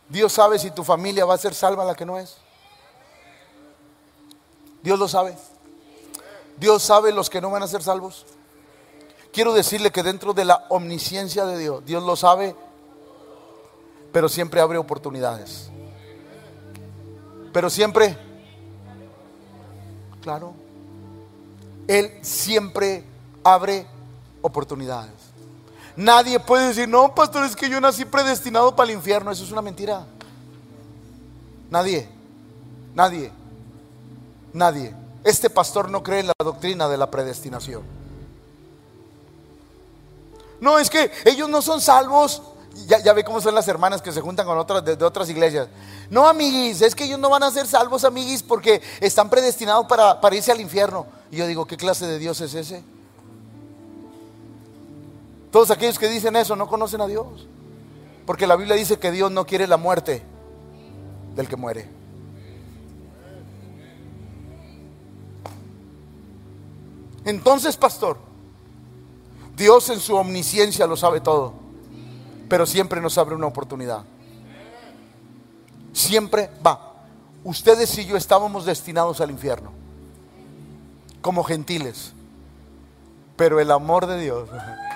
Dios 0.09 0.33
sabe 0.33 0.59
si 0.59 0.71
tu 0.71 0.83
familia 0.83 1.23
va 1.23 1.35
a 1.35 1.37
ser 1.37 1.53
salva 1.53 1.85
la 1.85 1.95
que 1.95 2.05
no 2.05 2.19
es. 2.19 2.35
Dios 4.81 4.99
lo 4.99 5.07
sabe. 5.07 5.37
Dios 6.57 6.83
sabe 6.83 7.13
los 7.13 7.29
que 7.29 7.39
no 7.39 7.49
van 7.49 7.63
a 7.63 7.67
ser 7.67 7.81
salvos. 7.81 8.25
Quiero 9.31 9.53
decirle 9.53 9.89
que 9.89 10.03
dentro 10.03 10.33
de 10.33 10.43
la 10.43 10.65
omnisciencia 10.67 11.45
de 11.45 11.57
Dios, 11.57 11.85
Dios 11.85 12.03
lo 12.03 12.17
sabe, 12.17 12.53
pero 14.11 14.27
siempre 14.27 14.59
abre 14.59 14.77
oportunidades. 14.77 15.69
Pero 17.53 17.69
siempre, 17.69 18.17
claro, 20.21 20.53
Él 21.87 22.19
siempre 22.21 23.05
abre 23.45 23.87
oportunidades. 24.41 25.22
Nadie 25.95 26.39
puede 26.39 26.69
decir, 26.69 26.89
no, 26.89 27.13
pastor, 27.13 27.45
es 27.45 27.55
que 27.55 27.69
yo 27.69 27.79
nací 27.79 28.05
predestinado 28.05 28.75
para 28.75 28.89
el 28.89 28.97
infierno. 28.97 29.31
Eso 29.31 29.43
es 29.43 29.51
una 29.51 29.61
mentira. 29.61 30.05
Nadie, 31.69 32.09
nadie, 32.95 33.31
nadie. 34.53 34.95
Este 35.23 35.49
pastor 35.49 35.89
no 35.89 36.03
cree 36.03 36.21
en 36.21 36.27
la 36.27 36.33
doctrina 36.37 36.89
de 36.89 36.97
la 36.97 37.09
predestinación. 37.09 37.83
No, 40.59 40.79
es 40.79 40.89
que 40.89 41.11
ellos 41.25 41.49
no 41.49 41.61
son 41.61 41.79
salvos. 41.79 42.41
Ya, 42.87 43.13
ve 43.13 43.23
cómo 43.23 43.39
son 43.39 43.53
las 43.53 43.67
hermanas 43.67 44.01
que 44.01 44.11
se 44.11 44.21
juntan 44.21 44.47
con 44.47 44.57
otras 44.57 44.83
de, 44.83 44.93
otras 45.05 45.29
iglesias. 45.29 45.67
No, 46.09 46.27
amiguis, 46.27 46.81
es 46.81 46.95
que 46.95 47.03
ellos 47.03 47.19
no 47.19 47.29
van 47.29 47.43
a 47.43 47.51
ser 47.51 47.67
salvos, 47.67 48.03
amiguis, 48.03 48.41
porque 48.41 48.81
están 48.99 49.29
predestinados 49.29 49.85
para, 49.85 50.19
para 50.19 50.35
irse 50.35 50.51
al 50.51 50.59
infierno. 50.59 51.05
Y 51.29 51.37
yo 51.37 51.45
digo, 51.45 51.65
¿qué 51.65 51.77
clase 51.77 52.07
de 52.07 52.17
Dios 52.17 52.41
es 52.41 52.55
ese? 52.55 52.83
Todos 55.53 55.69
aquellos 55.69 55.99
que 55.99 56.09
dicen 56.09 56.35
eso 56.35 56.55
no 56.55 56.67
conocen 56.67 56.99
a 57.01 57.05
Dios. 57.05 57.47
Porque 58.25 58.47
la 58.47 58.55
Biblia 58.55 58.75
dice 58.75 58.97
que 58.97 59.11
Dios 59.11 59.31
no 59.31 59.45
quiere 59.45 59.67
la 59.67 59.77
muerte 59.77 60.23
del 61.35 61.47
que 61.47 61.55
muere. 61.55 61.87
Entonces, 67.23 67.77
pastor, 67.77 68.17
Dios 69.55 69.89
en 69.89 69.99
su 69.99 70.15
omnisciencia 70.15 70.87
lo 70.87 70.97
sabe 70.97 71.21
todo, 71.21 71.53
pero 72.49 72.65
siempre 72.65 72.99
nos 72.99 73.19
abre 73.19 73.35
una 73.35 73.45
oportunidad. 73.45 74.05
Siempre 75.93 76.49
va. 76.65 76.95
Ustedes 77.43 77.95
y 77.99 78.05
yo 78.05 78.17
estábamos 78.17 78.65
destinados 78.65 79.21
al 79.21 79.29
infierno, 79.29 79.71
como 81.21 81.43
gentiles, 81.43 82.13
pero 83.37 83.59
el 83.59 83.69
amor 83.69 84.07
de 84.07 84.19
Dios 84.19 84.49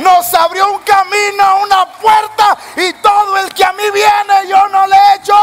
nos 0.00 0.32
abrió 0.34 0.72
un 0.72 0.80
camino, 0.80 1.62
una 1.62 1.92
puerta 1.92 2.58
y 2.76 2.92
todo 2.94 3.36
el 3.38 3.52
que 3.52 3.64
a 3.64 3.72
mí 3.72 3.84
viene 3.92 4.48
yo 4.48 4.68
no 4.68 4.86
le 4.86 4.96
echo. 5.16 5.34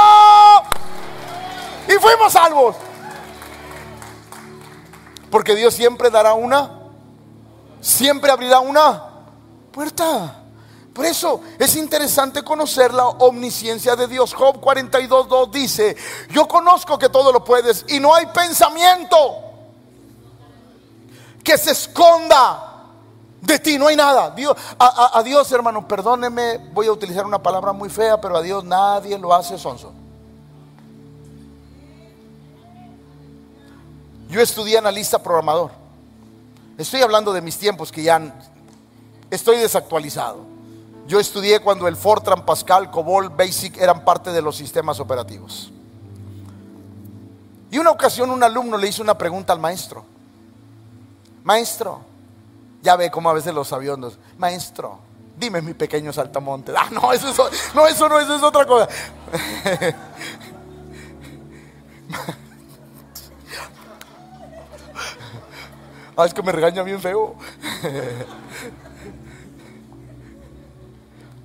Y 1.87 1.99
fuimos 1.99 2.33
salvos. 2.33 2.75
Porque 5.29 5.55
Dios 5.55 5.73
siempre 5.73 6.09
dará 6.09 6.33
una, 6.33 6.71
siempre 7.81 8.31
abrirá 8.31 8.59
una 8.59 9.03
puerta. 9.71 10.43
Por 10.93 11.05
eso 11.05 11.41
es 11.59 11.75
interesante 11.75 12.43
conocer 12.43 12.91
la 12.93 13.05
omnisciencia 13.05 13.95
de 13.95 14.07
Dios. 14.07 14.33
Job 14.33 14.59
42.2 14.59 15.51
dice, 15.51 15.95
yo 16.29 16.47
conozco 16.47 16.97
que 16.97 17.09
todo 17.09 17.31
lo 17.31 17.43
puedes 17.43 17.85
y 17.87 17.99
no 17.99 18.15
hay 18.15 18.25
pensamiento 18.27 19.43
que 21.43 21.57
se 21.57 21.71
esconda 21.71 22.66
de 23.41 23.59
ti, 23.59 23.77
no 23.77 23.87
hay 23.87 23.95
nada. 23.95 24.35
A, 24.79 25.23
Dios, 25.23 25.51
hermano, 25.51 25.87
perdóneme, 25.87 26.57
voy 26.73 26.87
a 26.87 26.91
utilizar 26.91 27.25
una 27.25 27.41
palabra 27.41 27.71
muy 27.71 27.89
fea, 27.89 28.19
pero 28.19 28.37
a 28.37 28.41
Dios 28.41 28.63
nadie 28.63 29.17
lo 29.17 29.33
hace 29.33 29.57
sonso. 29.57 29.93
Yo 34.29 34.41
estudié 34.41 34.77
analista 34.77 35.21
programador. 35.21 35.71
Estoy 36.77 37.01
hablando 37.01 37.31
de 37.31 37.41
mis 37.41 37.57
tiempos 37.57 37.91
que 37.91 38.03
ya 38.03 38.21
estoy 39.29 39.57
desactualizado. 39.57 40.39
Yo 41.07 41.19
estudié 41.19 41.61
cuando 41.61 41.87
el 41.87 41.95
Fortran, 41.95 42.45
Pascal, 42.45 42.91
COBOL, 42.91 43.29
BASIC 43.29 43.77
eran 43.77 44.03
parte 44.03 44.31
de 44.31 44.41
los 44.41 44.57
sistemas 44.57 44.99
operativos. 44.99 45.71
Y 47.71 47.77
una 47.77 47.91
ocasión 47.91 48.29
un 48.29 48.43
alumno 48.43 48.77
le 48.77 48.87
hizo 48.89 49.01
una 49.01 49.17
pregunta 49.17 49.53
al 49.53 49.59
maestro. 49.59 50.03
Maestro, 51.43 52.01
ya 52.87 52.95
ve 52.95 53.11
cómo 53.11 53.29
a 53.29 53.33
veces 53.33 53.53
los 53.53 53.73
aviones, 53.73 54.17
maestro, 54.37 54.99
dime 55.35 55.61
mi 55.61 55.73
pequeño 55.73 56.13
saltamonte. 56.13 56.71
Ah, 56.73 56.87
no, 56.89 57.11
eso, 57.11 57.27
es, 57.27 57.35
no, 57.75 57.85
eso 57.85 58.07
no, 58.07 58.17
eso 58.17 58.37
es 58.37 58.43
otra 58.43 58.65
cosa. 58.65 58.87
ah, 66.15 66.25
es 66.25 66.33
que 66.33 66.41
me 66.41 66.53
regaña 66.53 66.81
bien 66.81 67.01
feo. 67.01 67.35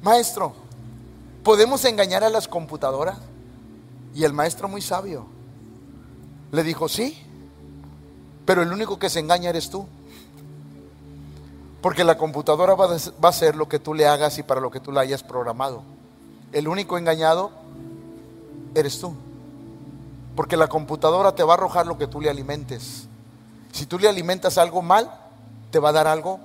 maestro, 0.01 0.55
¿podemos 1.43 1.84
engañar 1.84 2.22
a 2.22 2.28
las 2.28 2.47
computadoras? 2.47 3.18
Y 4.14 4.22
el 4.22 4.32
maestro 4.32 4.68
muy 4.68 4.80
sabio 4.80 5.26
le 6.53 6.62
dijo, 6.62 6.88
sí, 6.88 7.20
pero 8.45 8.62
el 8.62 8.72
único 8.72 9.01
que 9.01 9.11
se 9.11 9.18
engaña 9.18 9.51
eres 9.51 9.70
tú. 9.70 9.88
Porque 11.83 12.05
la 12.05 12.16
computadora 12.16 12.74
va 12.74 12.95
a 12.95 13.28
hacer 13.28 13.57
lo 13.57 13.68
que 13.68 13.80
tú 13.80 13.93
le 13.93 14.07
hagas 14.07 14.39
y 14.39 14.45
para 14.45 14.61
lo 14.61 14.70
que 14.70 14.78
tú 14.78 14.93
la 14.93 15.01
hayas 15.01 15.24
programado. 15.24 15.83
El 16.53 16.68
único 16.68 16.97
engañado 16.97 17.51
eres 18.74 19.01
tú. 19.01 19.12
Porque 20.37 20.57
la 20.57 20.68
computadora 20.68 21.35
te 21.35 21.43
va 21.43 21.55
a 21.55 21.57
arrojar 21.57 21.87
lo 21.87 21.99
que 21.99 22.07
tú 22.07 22.20
le 22.20 22.30
alimentes. 22.30 23.09
Si 23.72 23.85
tú 23.87 23.99
le 23.99 24.09
alimentas 24.09 24.59
algo 24.59 24.80
mal, 24.80 25.11
te 25.72 25.80
va 25.80 25.89
a 25.89 25.93
dar 25.93 26.07
algo 26.07 26.39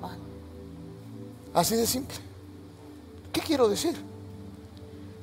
mal. 0.00 0.18
Así 1.54 1.76
de 1.76 1.86
simple. 1.86 2.16
¿Qué 3.32 3.40
quiero 3.40 3.68
decir? 3.68 3.96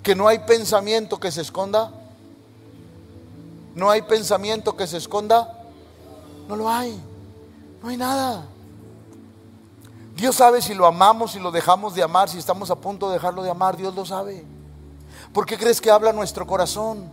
Que 0.02 0.16
no 0.16 0.28
hay 0.28 0.40
pensamiento 0.40 1.20
que 1.20 1.32
se 1.32 1.42
esconda. 1.42 1.92
No 3.76 3.90
hay 3.90 4.04
pensamiento 4.04 4.78
que 4.78 4.88
se 4.88 4.98
esconda. 4.98 5.66
No 6.48 6.56
lo 6.56 6.70
hay. 6.70 6.98
No 7.82 7.90
hay 7.90 7.98
nada. 7.98 8.46
Dios 10.16 10.36
sabe 10.36 10.62
si 10.62 10.74
lo 10.74 10.86
amamos, 10.86 11.32
si 11.32 11.40
lo 11.40 11.52
dejamos 11.52 11.96
de 11.96 12.04
amar, 12.04 12.30
si 12.30 12.38
estamos 12.38 12.70
a 12.70 12.76
punto 12.76 13.08
de 13.08 13.16
dejarlo 13.16 13.44
de 13.44 13.50
amar. 13.50 13.76
Dios 13.76 13.96
lo 13.96 14.06
sabe. 14.06 14.46
¿Por 15.34 15.46
qué 15.46 15.58
crees 15.58 15.82
que 15.82 15.90
habla 15.90 16.14
nuestro 16.14 16.46
corazón? 16.46 17.12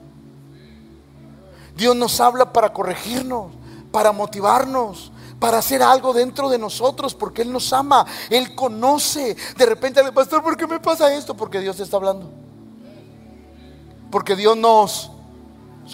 Dios 1.77 1.97
nos 1.97 2.21
habla 2.21 2.53
para 2.53 2.73
corregirnos, 2.73 3.53
para 3.91 4.13
motivarnos, 4.13 5.13
para 5.39 5.59
hacer 5.59 5.83
algo 5.83 6.13
dentro 6.13 6.51
de 6.51 6.59
nosotros, 6.59 7.15
porque 7.15 7.43
Él 7.43 7.51
nos 7.51 7.73
ama, 7.73 8.05
Él 8.29 8.55
conoce. 8.55 9.35
De 9.57 9.67
repente 9.67 10.01
al 10.01 10.13
pastor, 10.13 10.43
¿por 10.43 10.57
qué 10.57 10.67
me 10.67 10.79
pasa 10.79 11.13
esto? 11.15 11.35
Porque 11.35 11.61
Dios 11.61 11.77
te 11.77 11.83
está 11.83 11.97
hablando. 11.97 12.31
Porque 14.11 14.37
Dios 14.37 14.57
nos, 14.59 15.11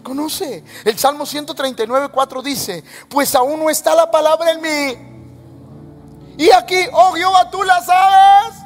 conoce. 0.03 0.65
El 0.85 0.99
Salmo 0.99 1.25
139, 1.25 2.09
4 2.09 2.43
dice, 2.43 2.83
pues 3.09 3.35
aún 3.37 3.61
no 3.61 3.71
está 3.71 3.95
la 3.95 4.11
palabra 4.11 4.51
en 4.53 4.61
mí. 4.61 5.16
Y 6.37 6.51
aquí, 6.51 6.87
oh 6.93 7.13
Jehová, 7.13 7.51
tú 7.51 7.63
la 7.63 7.83
sabes 7.83 8.57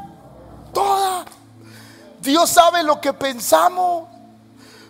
toda. 0.73 1.25
Dios 2.21 2.51
sabe 2.51 2.83
lo 2.83 3.01
que 3.01 3.13
pensamos. 3.13 4.09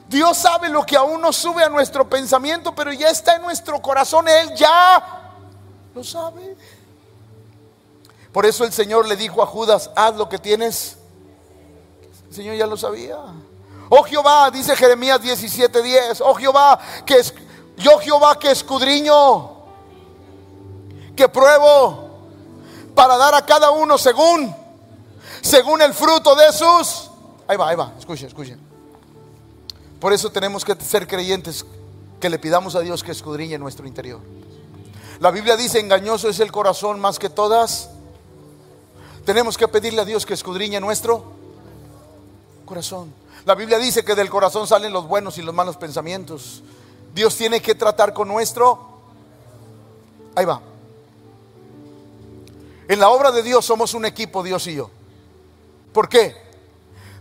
Dios 0.08 0.36
sabe 0.36 0.68
lo 0.68 0.84
que 0.84 0.96
aún 0.96 1.20
no 1.20 1.32
sube 1.32 1.62
a 1.62 1.68
nuestro 1.68 2.08
pensamiento, 2.08 2.74
pero 2.74 2.92
ya 2.92 3.08
está 3.08 3.36
en 3.36 3.42
nuestro 3.42 3.80
corazón. 3.80 4.26
Él 4.26 4.54
ya 4.56 5.30
lo 5.94 6.02
sabe. 6.02 6.56
Por 8.32 8.46
eso 8.46 8.64
el 8.64 8.72
Señor 8.72 9.06
le 9.06 9.16
dijo 9.16 9.42
a 9.42 9.46
Judas, 9.46 9.90
haz 9.94 10.16
lo 10.16 10.28
que 10.28 10.38
tienes. 10.38 10.96
El 12.28 12.34
Señor 12.34 12.56
ya 12.56 12.66
lo 12.66 12.76
sabía. 12.76 13.18
Oh 13.88 14.02
Jehová, 14.04 14.50
dice 14.50 14.74
Jeremías 14.76 15.20
17:10, 15.20 16.22
oh 16.24 16.34
Jehová, 16.34 16.78
que 17.04 17.18
es, 17.18 17.34
yo 17.76 17.98
Jehová 17.98 18.38
que 18.38 18.50
escudriño, 18.50 19.50
que 21.16 21.28
pruebo 21.28 22.09
para 23.00 23.16
dar 23.16 23.34
a 23.34 23.46
cada 23.46 23.70
uno 23.70 23.96
según, 23.96 24.54
según 25.40 25.80
el 25.80 25.94
fruto 25.94 26.34
de 26.34 26.52
sus. 26.52 27.10
Ahí 27.48 27.56
va, 27.56 27.70
ahí 27.70 27.74
va, 27.74 27.94
escuchen, 27.98 28.28
escuchen. 28.28 28.60
Por 29.98 30.12
eso 30.12 30.28
tenemos 30.28 30.66
que 30.66 30.74
ser 30.74 31.08
creyentes 31.08 31.64
que 32.20 32.28
le 32.28 32.38
pidamos 32.38 32.74
a 32.74 32.80
Dios 32.80 33.02
que 33.02 33.12
escudriñe 33.12 33.56
nuestro 33.56 33.86
interior. 33.86 34.20
La 35.18 35.30
Biblia 35.30 35.56
dice, 35.56 35.80
engañoso 35.80 36.28
es 36.28 36.40
el 36.40 36.52
corazón 36.52 37.00
más 37.00 37.18
que 37.18 37.30
todas. 37.30 37.88
Tenemos 39.24 39.56
que 39.56 39.66
pedirle 39.66 40.02
a 40.02 40.04
Dios 40.04 40.26
que 40.26 40.34
escudriñe 40.34 40.78
nuestro 40.78 41.24
corazón. 42.66 43.14
La 43.46 43.54
Biblia 43.54 43.78
dice 43.78 44.04
que 44.04 44.14
del 44.14 44.28
corazón 44.28 44.66
salen 44.66 44.92
los 44.92 45.08
buenos 45.08 45.38
y 45.38 45.42
los 45.42 45.54
malos 45.54 45.78
pensamientos. 45.78 46.62
Dios 47.14 47.34
tiene 47.34 47.62
que 47.62 47.74
tratar 47.74 48.12
con 48.12 48.28
nuestro... 48.28 48.90
Ahí 50.36 50.44
va. 50.44 50.60
En 52.90 52.98
la 52.98 53.08
obra 53.08 53.30
de 53.30 53.44
Dios 53.44 53.64
somos 53.64 53.94
un 53.94 54.04
equipo, 54.04 54.42
Dios 54.42 54.66
y 54.66 54.74
yo. 54.74 54.90
¿Por 55.92 56.08
qué? 56.08 56.34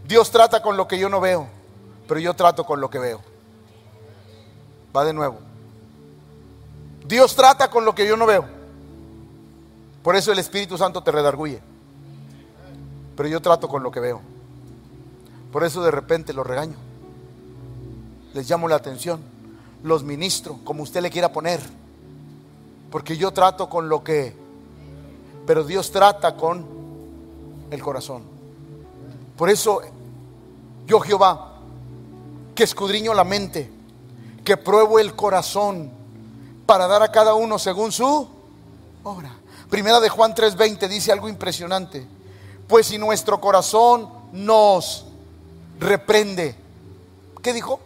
Dios 0.04 0.32
trata 0.32 0.64
con 0.64 0.76
lo 0.76 0.88
que 0.88 0.98
yo 0.98 1.10
no 1.10 1.22
veo, 1.22 1.48
pero 2.08 2.20
yo 2.20 2.34
trato 2.34 2.66
con 2.66 2.82
lo 2.82 2.90
que 2.90 2.98
veo. 2.98 3.22
Va 4.98 5.06
de 5.06 5.14
nuevo. 5.14 5.38
Dios 7.06 7.36
trata 7.36 7.70
con 7.70 7.86
lo 7.86 7.94
que 7.94 8.08
yo 8.08 8.18
no 8.18 8.26
veo. 8.26 8.46
Por 10.02 10.16
eso 10.16 10.32
el 10.32 10.40
Espíritu 10.40 10.76
Santo 10.76 11.04
te 11.04 11.12
redarguye. 11.12 11.62
Pero 13.16 13.30
yo 13.30 13.40
trato 13.40 13.68
con 13.68 13.84
lo 13.84 13.92
que 13.92 14.00
veo. 14.00 14.22
Por 15.52 15.64
eso 15.64 15.84
de 15.84 15.92
repente 15.92 16.34
los 16.34 16.48
regaño. 16.48 16.78
Les 18.34 18.50
llamo 18.50 18.68
la 18.68 18.78
atención. 18.78 19.22
Los 19.84 20.04
ministro, 20.04 20.58
como 20.64 20.82
usted 20.82 21.04
le 21.04 21.12
quiera 21.12 21.32
poner. 21.32 21.60
Porque 22.90 23.18
yo 23.18 23.30
trato 23.30 23.70
con 23.70 23.88
lo 23.88 24.04
que... 24.04 24.39
Pero 25.50 25.64
Dios 25.64 25.90
trata 25.90 26.36
con 26.36 26.64
el 27.72 27.82
corazón. 27.82 28.22
Por 29.36 29.50
eso 29.50 29.82
yo 30.86 31.00
Jehová, 31.00 31.54
que 32.54 32.66
escudriño 32.66 33.16
la 33.16 33.24
mente, 33.24 33.68
que 34.46 34.58
pruebo 34.58 35.00
el 35.00 35.16
corazón 35.16 35.90
para 36.68 36.86
dar 36.86 37.02
a 37.02 37.12
cada 37.12 37.34
uno 37.34 37.58
según 37.58 37.92
su 37.92 38.28
obra. 39.04 39.38
Primera 39.72 40.00
de 40.00 40.10
Juan 40.10 40.36
3:20 40.36 40.88
dice 40.88 41.12
algo 41.12 41.28
impresionante. 41.28 42.08
Pues 42.68 42.86
si 42.86 43.00
nuestro 43.00 43.42
corazón 43.42 44.08
nos 44.32 45.08
reprende, 45.80 46.56
¿qué 47.42 47.54
dijo? 47.54 47.80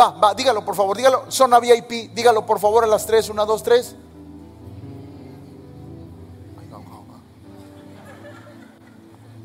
Va, 0.00 0.12
va, 0.12 0.32
dígalo 0.32 0.64
por 0.64 0.74
favor, 0.74 0.96
dígalo. 0.96 1.30
Zona 1.30 1.60
VIP, 1.60 2.14
dígalo 2.14 2.46
por 2.46 2.58
favor 2.58 2.82
a 2.82 2.86
las 2.86 3.04
3, 3.04 3.28
1, 3.28 3.44
2, 3.44 3.62
3. 3.62 3.96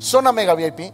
Zona 0.06 0.30
Mega 0.30 0.54
VIP. 0.54 0.92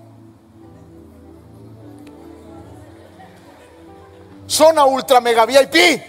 Zona 4.49 4.87
Ultra 4.87 5.21
Mega 5.21 5.45
VIP. 5.45 6.03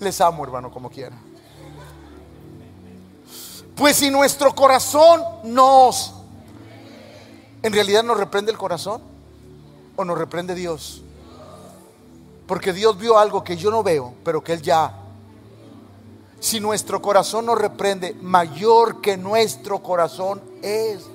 Les 0.00 0.20
amo, 0.20 0.42
hermano, 0.42 0.72
como 0.72 0.90
quiera. 0.90 1.16
Pues 3.76 3.96
si 3.96 4.10
nuestro 4.10 4.52
corazón 4.52 5.22
nos... 5.44 6.12
¿En 7.62 7.72
realidad 7.72 8.02
nos 8.02 8.16
reprende 8.16 8.50
el 8.50 8.58
corazón? 8.58 9.00
¿O 9.94 10.04
nos 10.04 10.18
reprende 10.18 10.56
Dios? 10.56 11.02
Porque 12.48 12.72
Dios 12.72 12.98
vio 12.98 13.16
algo 13.16 13.44
que 13.44 13.56
yo 13.56 13.70
no 13.70 13.84
veo, 13.84 14.12
pero 14.24 14.42
que 14.42 14.54
Él 14.54 14.62
ya... 14.62 14.99
Si 16.40 16.58
nuestro 16.58 17.00
corazón 17.00 17.46
nos 17.46 17.58
reprende, 17.58 18.14
mayor 18.14 19.00
que 19.00 19.16
nuestro 19.16 19.80
corazón 19.80 20.42
es. 20.62 21.06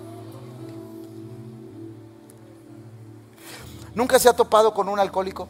¿Nunca 3.94 4.20
se 4.20 4.30
ha 4.30 4.34
topado 4.34 4.74
con 4.74 4.88
un 4.88 5.00
alcohólico? 5.00 5.48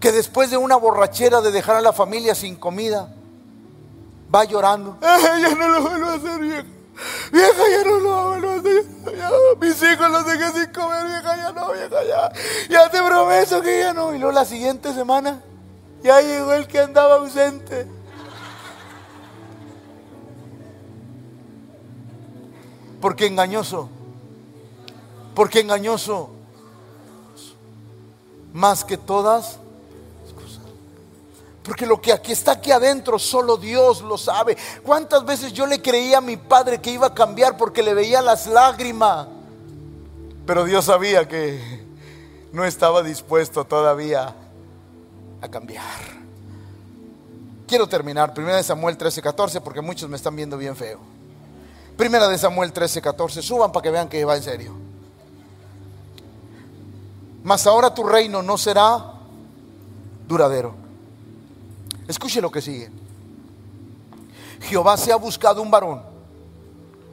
que 0.00 0.12
después 0.12 0.50
de 0.50 0.56
una 0.56 0.76
borrachera 0.76 1.40
de 1.40 1.50
dejar 1.50 1.76
a 1.76 1.80
la 1.80 1.92
familia 1.92 2.34
sin 2.34 2.56
comida, 2.56 3.08
va 4.32 4.44
llorando. 4.44 4.98
ya 5.02 5.54
no 5.54 5.68
lo 5.68 5.82
vuelvo 5.82 6.10
a 6.10 6.14
hacer, 6.14 6.40
vieja. 6.40 6.64
Vieja, 7.32 7.62
ya 7.70 7.84
no 7.84 7.98
lo 7.98 8.28
vuelvo 8.28 8.50
a 8.50 8.54
hacer. 8.54 8.84
mis 9.60 9.82
hijos 9.82 10.10
los 10.10 10.26
dejé 10.26 10.52
sin 10.52 10.72
comer, 10.72 11.06
vieja, 11.06 11.36
ya 11.36 11.52
no, 11.52 11.72
vieja, 11.72 12.04
ya. 12.04 12.32
Ya 12.68 12.90
te 12.90 13.02
prometo 13.02 13.60
que 13.62 13.80
ya 13.80 13.92
no. 13.92 14.14
Y 14.14 14.18
luego 14.18 14.32
la 14.32 14.44
siguiente 14.44 14.92
semana, 14.94 15.40
ya 16.02 16.20
llegó 16.20 16.52
el 16.52 16.66
que 16.66 16.80
andaba 16.80 17.16
ausente. 17.16 17.86
Porque 23.00 23.26
engañoso. 23.26 23.88
Porque 25.34 25.60
engañoso. 25.60 26.30
Más 28.52 28.84
que 28.84 28.96
todas 28.96 29.58
porque 31.66 31.84
lo 31.84 32.00
que 32.00 32.12
aquí 32.12 32.30
está 32.30 32.52
aquí 32.52 32.70
adentro, 32.70 33.18
solo 33.18 33.56
Dios 33.56 34.00
lo 34.00 34.16
sabe. 34.16 34.56
¿Cuántas 34.84 35.24
veces 35.24 35.52
yo 35.52 35.66
le 35.66 35.82
creía 35.82 36.18
a 36.18 36.20
mi 36.20 36.36
padre 36.36 36.80
que 36.80 36.92
iba 36.92 37.08
a 37.08 37.14
cambiar 37.14 37.56
porque 37.56 37.82
le 37.82 37.92
veía 37.92 38.22
las 38.22 38.46
lágrimas? 38.46 39.26
Pero 40.46 40.62
Dios 40.62 40.84
sabía 40.84 41.26
que 41.26 41.84
no 42.52 42.64
estaba 42.64 43.02
dispuesto 43.02 43.64
todavía 43.64 44.32
a 45.40 45.48
cambiar. 45.48 45.84
Quiero 47.66 47.88
terminar, 47.88 48.32
primera 48.32 48.56
de 48.56 48.62
Samuel 48.62 48.96
13:14, 48.96 49.60
porque 49.60 49.80
muchos 49.80 50.08
me 50.08 50.16
están 50.16 50.36
viendo 50.36 50.56
bien 50.56 50.76
feo. 50.76 51.00
Primera 51.96 52.28
de 52.28 52.38
Samuel 52.38 52.72
13:14, 52.72 53.42
suban 53.42 53.72
para 53.72 53.82
que 53.82 53.90
vean 53.90 54.08
que 54.08 54.24
va 54.24 54.36
en 54.36 54.42
serio. 54.42 54.72
Mas 57.42 57.66
ahora 57.66 57.92
tu 57.92 58.04
reino 58.04 58.42
no 58.42 58.58
será 58.58 59.12
duradero. 60.28 60.74
Escuche 62.06 62.40
lo 62.40 62.50
que 62.50 62.60
sigue. 62.60 62.90
Jehová 64.62 64.96
se 64.96 65.12
ha 65.12 65.16
buscado 65.16 65.62
un 65.62 65.70
varón 65.70 66.02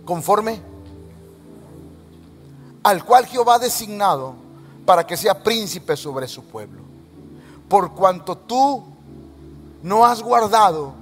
conforme 0.06 0.62
al 2.84 3.04
cual 3.06 3.26
Jehová 3.26 3.56
ha 3.56 3.60
designado 3.60 4.36
para 4.86 5.06
que 5.06 5.16
sea 5.16 5.42
príncipe 5.42 5.96
sobre 5.96 6.28
su 6.28 6.44
pueblo. 6.44 6.83
Por 7.74 7.96
cuanto 7.96 8.38
tú 8.38 8.84
no 9.82 10.06
has 10.06 10.22
guardado 10.22 10.94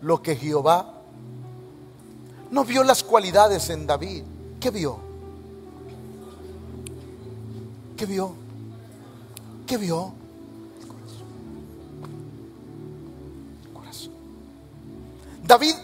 lo 0.00 0.22
que 0.22 0.36
Jehová 0.36 0.94
no 2.50 2.64
vio 2.64 2.82
las 2.82 3.04
cualidades 3.04 3.68
en 3.68 3.86
David. 3.86 4.24
¿Qué 4.58 4.70
vio? 4.70 4.98
¿Qué 7.94 8.06
vio? 8.06 8.32
¿Qué 9.66 9.76
vio? 9.76 10.14
David, 15.44 15.74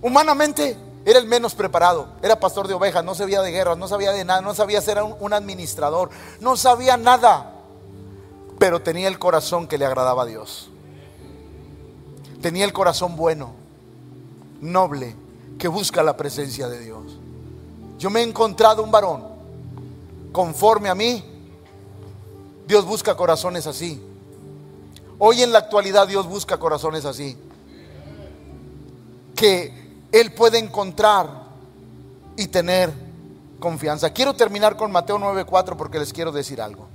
humanamente, 0.00 0.78
era 1.04 1.18
el 1.18 1.26
menos 1.26 1.54
preparado. 1.54 2.08
Era 2.22 2.40
pastor 2.40 2.68
de 2.68 2.72
ovejas, 2.72 3.04
no 3.04 3.14
sabía 3.14 3.42
de 3.42 3.50
guerras, 3.50 3.76
no 3.76 3.86
sabía 3.86 4.12
de 4.12 4.24
nada, 4.24 4.40
no 4.40 4.54
sabía 4.54 4.80
ser 4.80 5.02
un, 5.02 5.32
administrador, 5.34 6.08
no 6.40 6.56
sabía 6.56 6.96
nada. 6.96 7.52
Pero 8.58 8.80
tenía 8.80 9.08
el 9.08 9.18
corazón 9.18 9.66
que 9.66 9.78
le 9.78 9.84
agradaba 9.84 10.22
a 10.22 10.26
Dios. 10.26 10.70
Tenía 12.40 12.64
el 12.64 12.72
corazón 12.72 13.16
bueno, 13.16 13.52
noble, 14.60 15.14
que 15.58 15.68
busca 15.68 16.02
la 16.02 16.16
presencia 16.16 16.68
de 16.68 16.80
Dios. 16.80 17.18
Yo 17.98 18.10
me 18.10 18.20
he 18.20 18.22
encontrado 18.22 18.82
un 18.82 18.90
varón 18.90 19.24
conforme 20.32 20.88
a 20.88 20.94
mí. 20.94 21.24
Dios 22.66 22.84
busca 22.84 23.16
corazones 23.16 23.66
así. 23.66 24.02
Hoy 25.18 25.42
en 25.42 25.52
la 25.52 25.58
actualidad 25.60 26.06
Dios 26.06 26.26
busca 26.28 26.58
corazones 26.58 27.04
así 27.04 27.36
que 29.36 29.72
él 30.10 30.32
puede 30.32 30.58
encontrar 30.58 31.28
y 32.36 32.48
tener 32.48 32.92
confianza. 33.60 34.10
Quiero 34.10 34.34
terminar 34.34 34.76
con 34.76 34.90
Mateo 34.90 35.18
9:4 35.18 35.76
porque 35.76 35.98
les 35.98 36.12
quiero 36.12 36.32
decir 36.32 36.60
algo. 36.60 36.88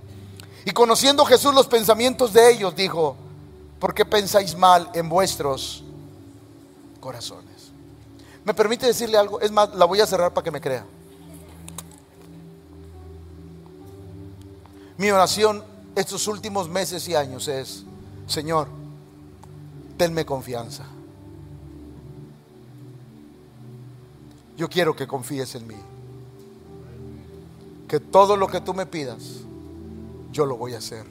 Y 0.66 0.72
conociendo 0.72 1.26
Jesús 1.26 1.53
los 1.53 1.68
pensamientos 1.68 2.34
de 2.34 2.51
ellos, 2.51 2.76
dijo, 2.76 3.16
¿por 3.80 3.93
qué 3.93 4.05
pensáis 4.05 4.55
mal 4.55 4.89
en 4.93 5.09
vuestros 5.09 5.84
corazones? 6.99 7.72
¿Me 8.43 8.53
permite 8.53 8.86
decirle 8.86 9.18
algo? 9.18 9.39
Es 9.41 9.51
más, 9.51 9.74
la 9.76 9.86
voy 9.86 10.01
a 10.01 10.07
cerrar 10.07 10.34
para 10.34 10.43
que 10.43 10.51
me 10.51 10.62
crea. 10.62 10.86
Mi 14.97 15.09
oración 15.09 15.64
estos 15.95 16.28
últimos 16.28 16.70
meses 16.70 17.07
y 17.07 17.16
años 17.16 17.47
es, 17.47 17.84
Señor, 18.28 18.68
tenme 19.97 20.26
confianza. 20.26 20.86
yo 24.62 24.70
quiero 24.70 24.95
que 24.95 25.07
confíes 25.07 25.55
en 25.55 25.66
mí. 25.66 25.76
Que 27.88 27.99
todo 27.99 28.38
lo 28.38 28.47
que 28.47 28.62
tú 28.62 28.76
me 28.76 28.86
pidas, 28.86 29.41
yo 30.32 30.46
lo 30.46 30.58
voy 30.58 30.74
a 30.74 30.78
hacer. 30.78 31.06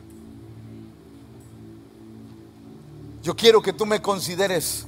Yo 3.22 3.36
quiero 3.36 3.60
que 3.60 3.72
tú 3.72 3.86
me 3.86 4.00
consideres 4.00 4.86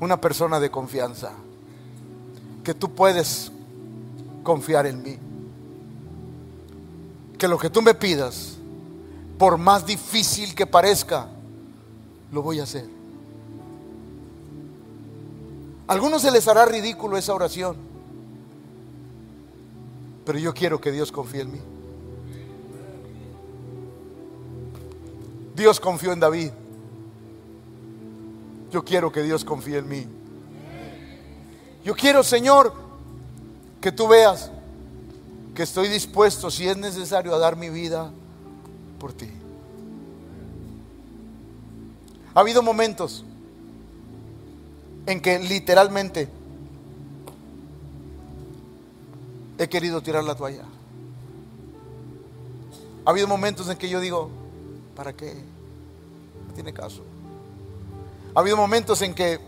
una 0.00 0.20
persona 0.20 0.60
de 0.60 0.70
confianza. 0.70 1.32
Que 2.62 2.74
tú 2.74 2.94
puedes 2.94 3.50
confiar 4.42 4.86
en 4.86 5.02
mí. 5.02 5.18
Que 7.38 7.48
lo 7.48 7.58
que 7.58 7.70
tú 7.70 7.80
me 7.82 7.94
pidas, 7.94 8.56
por 9.38 9.56
más 9.56 9.86
difícil 9.86 10.54
que 10.54 10.66
parezca, 10.66 11.28
lo 12.32 12.42
voy 12.42 12.60
a 12.60 12.64
hacer 12.64 12.96
algunos 15.86 16.22
se 16.22 16.30
les 16.30 16.48
hará 16.48 16.64
ridículo 16.66 17.16
esa 17.16 17.32
oración. 17.32 17.76
Pero 20.24 20.38
yo 20.38 20.52
quiero 20.52 20.80
que 20.80 20.90
Dios 20.90 21.12
confíe 21.12 21.42
en 21.42 21.52
mí. 21.52 21.60
Dios 25.56 25.80
confió 25.80 26.12
en 26.12 26.20
David. 26.20 26.50
Yo 28.70 28.84
quiero 28.84 29.10
que 29.10 29.22
Dios 29.22 29.44
confíe 29.44 29.78
en 29.78 29.88
mí. 29.88 30.06
Yo 31.82 31.94
quiero, 31.94 32.22
Señor, 32.22 32.74
que 33.80 33.90
tú 33.90 34.06
veas 34.06 34.50
que 35.54 35.62
estoy 35.62 35.88
dispuesto, 35.88 36.50
si 36.50 36.68
es 36.68 36.76
necesario, 36.76 37.34
a 37.34 37.38
dar 37.38 37.56
mi 37.56 37.70
vida 37.70 38.10
por 38.98 39.14
ti. 39.14 39.30
Ha 42.34 42.40
habido 42.40 42.62
momentos 42.62 43.24
en 45.06 45.22
que 45.22 45.38
literalmente 45.38 46.28
he 49.56 49.68
querido 49.68 50.02
tirar 50.02 50.22
la 50.22 50.34
toalla. 50.34 50.64
Ha 53.06 53.10
habido 53.10 53.26
momentos 53.26 53.70
en 53.70 53.78
que 53.78 53.88
yo 53.88 54.00
digo, 54.00 54.28
¿para 54.96 55.12
qué? 55.12 55.34
No 56.48 56.54
tiene 56.54 56.72
caso. 56.72 57.02
Ha 58.34 58.40
habido 58.40 58.56
momentos 58.56 59.00
en 59.02 59.14
que 59.14 59.38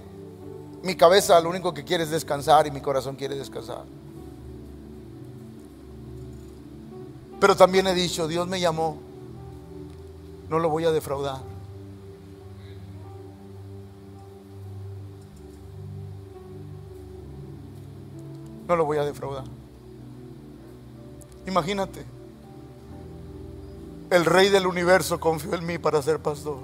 mi 0.83 0.95
cabeza 0.95 1.41
lo 1.41 1.51
único 1.51 1.75
que 1.75 1.83
quiere 1.83 2.05
es 2.05 2.11
descansar 2.11 2.67
y 2.67 2.71
mi 2.71 2.81
corazón 2.81 3.17
quiere 3.17 3.35
descansar. 3.35 3.85
Pero 7.41 7.57
también 7.57 7.87
he 7.87 7.95
dicho, 7.95 8.29
Dios 8.29 8.47
me 8.47 8.61
llamó, 8.61 8.99
no 10.49 10.59
lo 10.59 10.69
voy 10.69 10.85
a 10.85 10.93
defraudar. 10.93 11.41
no 18.69 18.77
lo 18.77 18.85
voy 18.85 18.99
a 18.99 19.05
defraudar. 19.05 19.45
Imagínate, 21.47 22.05
el 24.11 24.25
rey 24.25 24.49
del 24.49 24.67
universo 24.67 25.21
confió 25.21 25.55
en 25.55 25.67
mí 25.67 25.79
para 25.79 26.01
ser 26.03 26.19
pastor. 26.21 26.59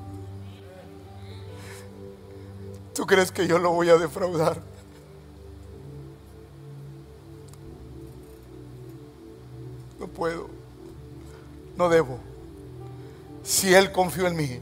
¿Tú 2.95 3.07
crees 3.07 3.33
que 3.33 3.47
yo 3.47 3.59
lo 3.59 3.73
voy 3.73 3.91
a 3.91 3.97
defraudar? 3.97 4.63
No 9.99 10.07
puedo, 10.07 10.49
no 11.77 11.89
debo. 11.89 12.19
Si 13.43 13.75
Él 13.75 13.93
confió 13.93 14.27
en 14.27 14.37
mí, 14.37 14.61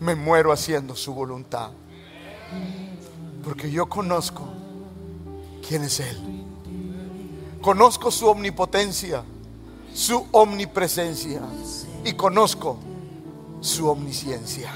me 0.00 0.14
muero 0.14 0.50
haciendo 0.50 0.96
su 0.96 1.14
voluntad. 1.14 1.70
Porque 3.44 3.70
yo 3.70 3.86
conozco 3.88 4.44
quién 5.66 5.84
es 5.84 6.00
Él. 6.00 6.44
Conozco 7.60 8.10
su 8.10 8.26
omnipotencia, 8.26 9.24
su 9.94 10.26
omnipresencia 10.32 11.40
y 12.04 12.12
conozco 12.14 12.76
su 13.60 13.88
omnisciencia. 13.88 14.70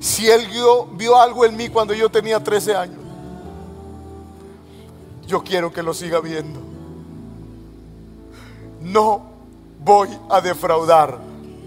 Si 0.00 0.28
Él 0.28 0.48
vio, 0.48 0.86
vio, 0.86 1.16
algo 1.16 1.44
en 1.44 1.56
mí 1.56 1.68
cuando 1.68 1.94
yo 1.94 2.10
tenía 2.10 2.42
13 2.42 2.74
años, 2.74 2.98
yo 5.26 5.42
quiero 5.44 5.72
que 5.72 5.82
lo 5.82 5.94
siga 5.94 6.20
viendo. 6.20 6.60
No 8.82 9.22
voy 9.84 10.08
a 10.28 10.40
defraudar 10.40 11.20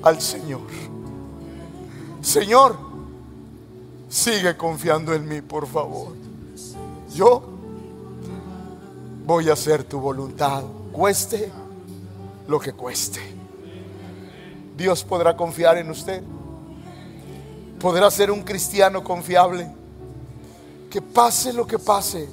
al 0.03 0.21
Señor. 0.21 0.67
Señor, 2.21 2.77
sigue 4.09 4.57
confiando 4.57 5.13
en 5.13 5.25
mí, 5.25 5.41
por 5.41 5.65
favor. 5.65 6.13
Yo 7.13 7.43
voy 9.25 9.49
a 9.49 9.53
hacer 9.53 9.86
tu 9.86 10.01
voluntad, 10.01 10.63
cueste 10.91 11.49
lo 12.47 12.59
que 12.59 12.73
cueste. 12.73 13.21
Dios 14.75 15.03
podrá 15.03 15.35
confiar 15.35 15.77
en 15.77 15.89
usted. 15.89 16.21
Podrá 17.79 18.09
ser 18.11 18.31
un 18.31 18.43
cristiano 18.43 19.03
confiable. 19.03 19.67
Que 20.89 21.01
pase 21.01 21.53
lo 21.53 21.65
que 21.65 21.79
pase. 21.79 22.29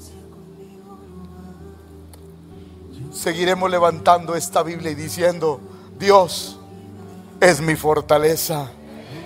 Seguiremos 3.12 3.70
levantando 3.70 4.34
esta 4.34 4.62
Biblia 4.62 4.90
y 4.90 4.94
diciendo, 4.94 5.60
Dios 5.98 6.58
es 7.40 7.60
mi 7.60 7.76
fortaleza, 7.76 8.70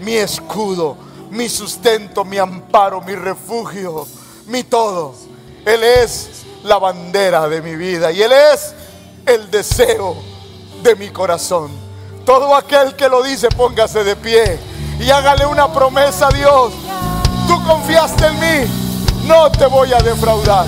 mi 0.01 0.15
escudo, 0.15 0.97
mi 1.31 1.49
sustento, 1.49 2.25
mi 2.25 2.39
amparo, 2.39 3.01
mi 3.03 3.15
refugio, 3.15 4.07
mi 4.49 4.65
todo. 4.65 5.15
Él 5.65 5.83
es 5.83 6.45
la 6.65 6.79
bandera 6.79 7.49
de 7.49 7.63
mi 7.63 7.77
vida 7.77 8.11
y 8.11 8.23
Él 8.23 8.33
es 8.33 8.75
el 9.27 9.51
deseo 9.51 10.36
de 10.87 10.95
mi 10.95 11.09
corazón. 11.11 11.69
Todo 12.25 12.55
aquel 12.55 12.95
que 12.95 13.09
lo 13.09 13.21
dice, 13.21 13.49
póngase 13.49 14.05
de 14.05 14.15
pie 14.15 14.57
y 15.01 15.11
hágale 15.11 15.45
una 15.45 15.73
promesa 15.73 16.29
a 16.29 16.31
Dios. 16.31 16.73
Tú 17.49 17.61
confiaste 17.65 18.27
en 18.27 18.39
mí, 18.39 18.71
no 19.27 19.51
te 19.51 19.67
voy 19.67 19.93
a 19.93 19.99
defraudar. 19.99 20.67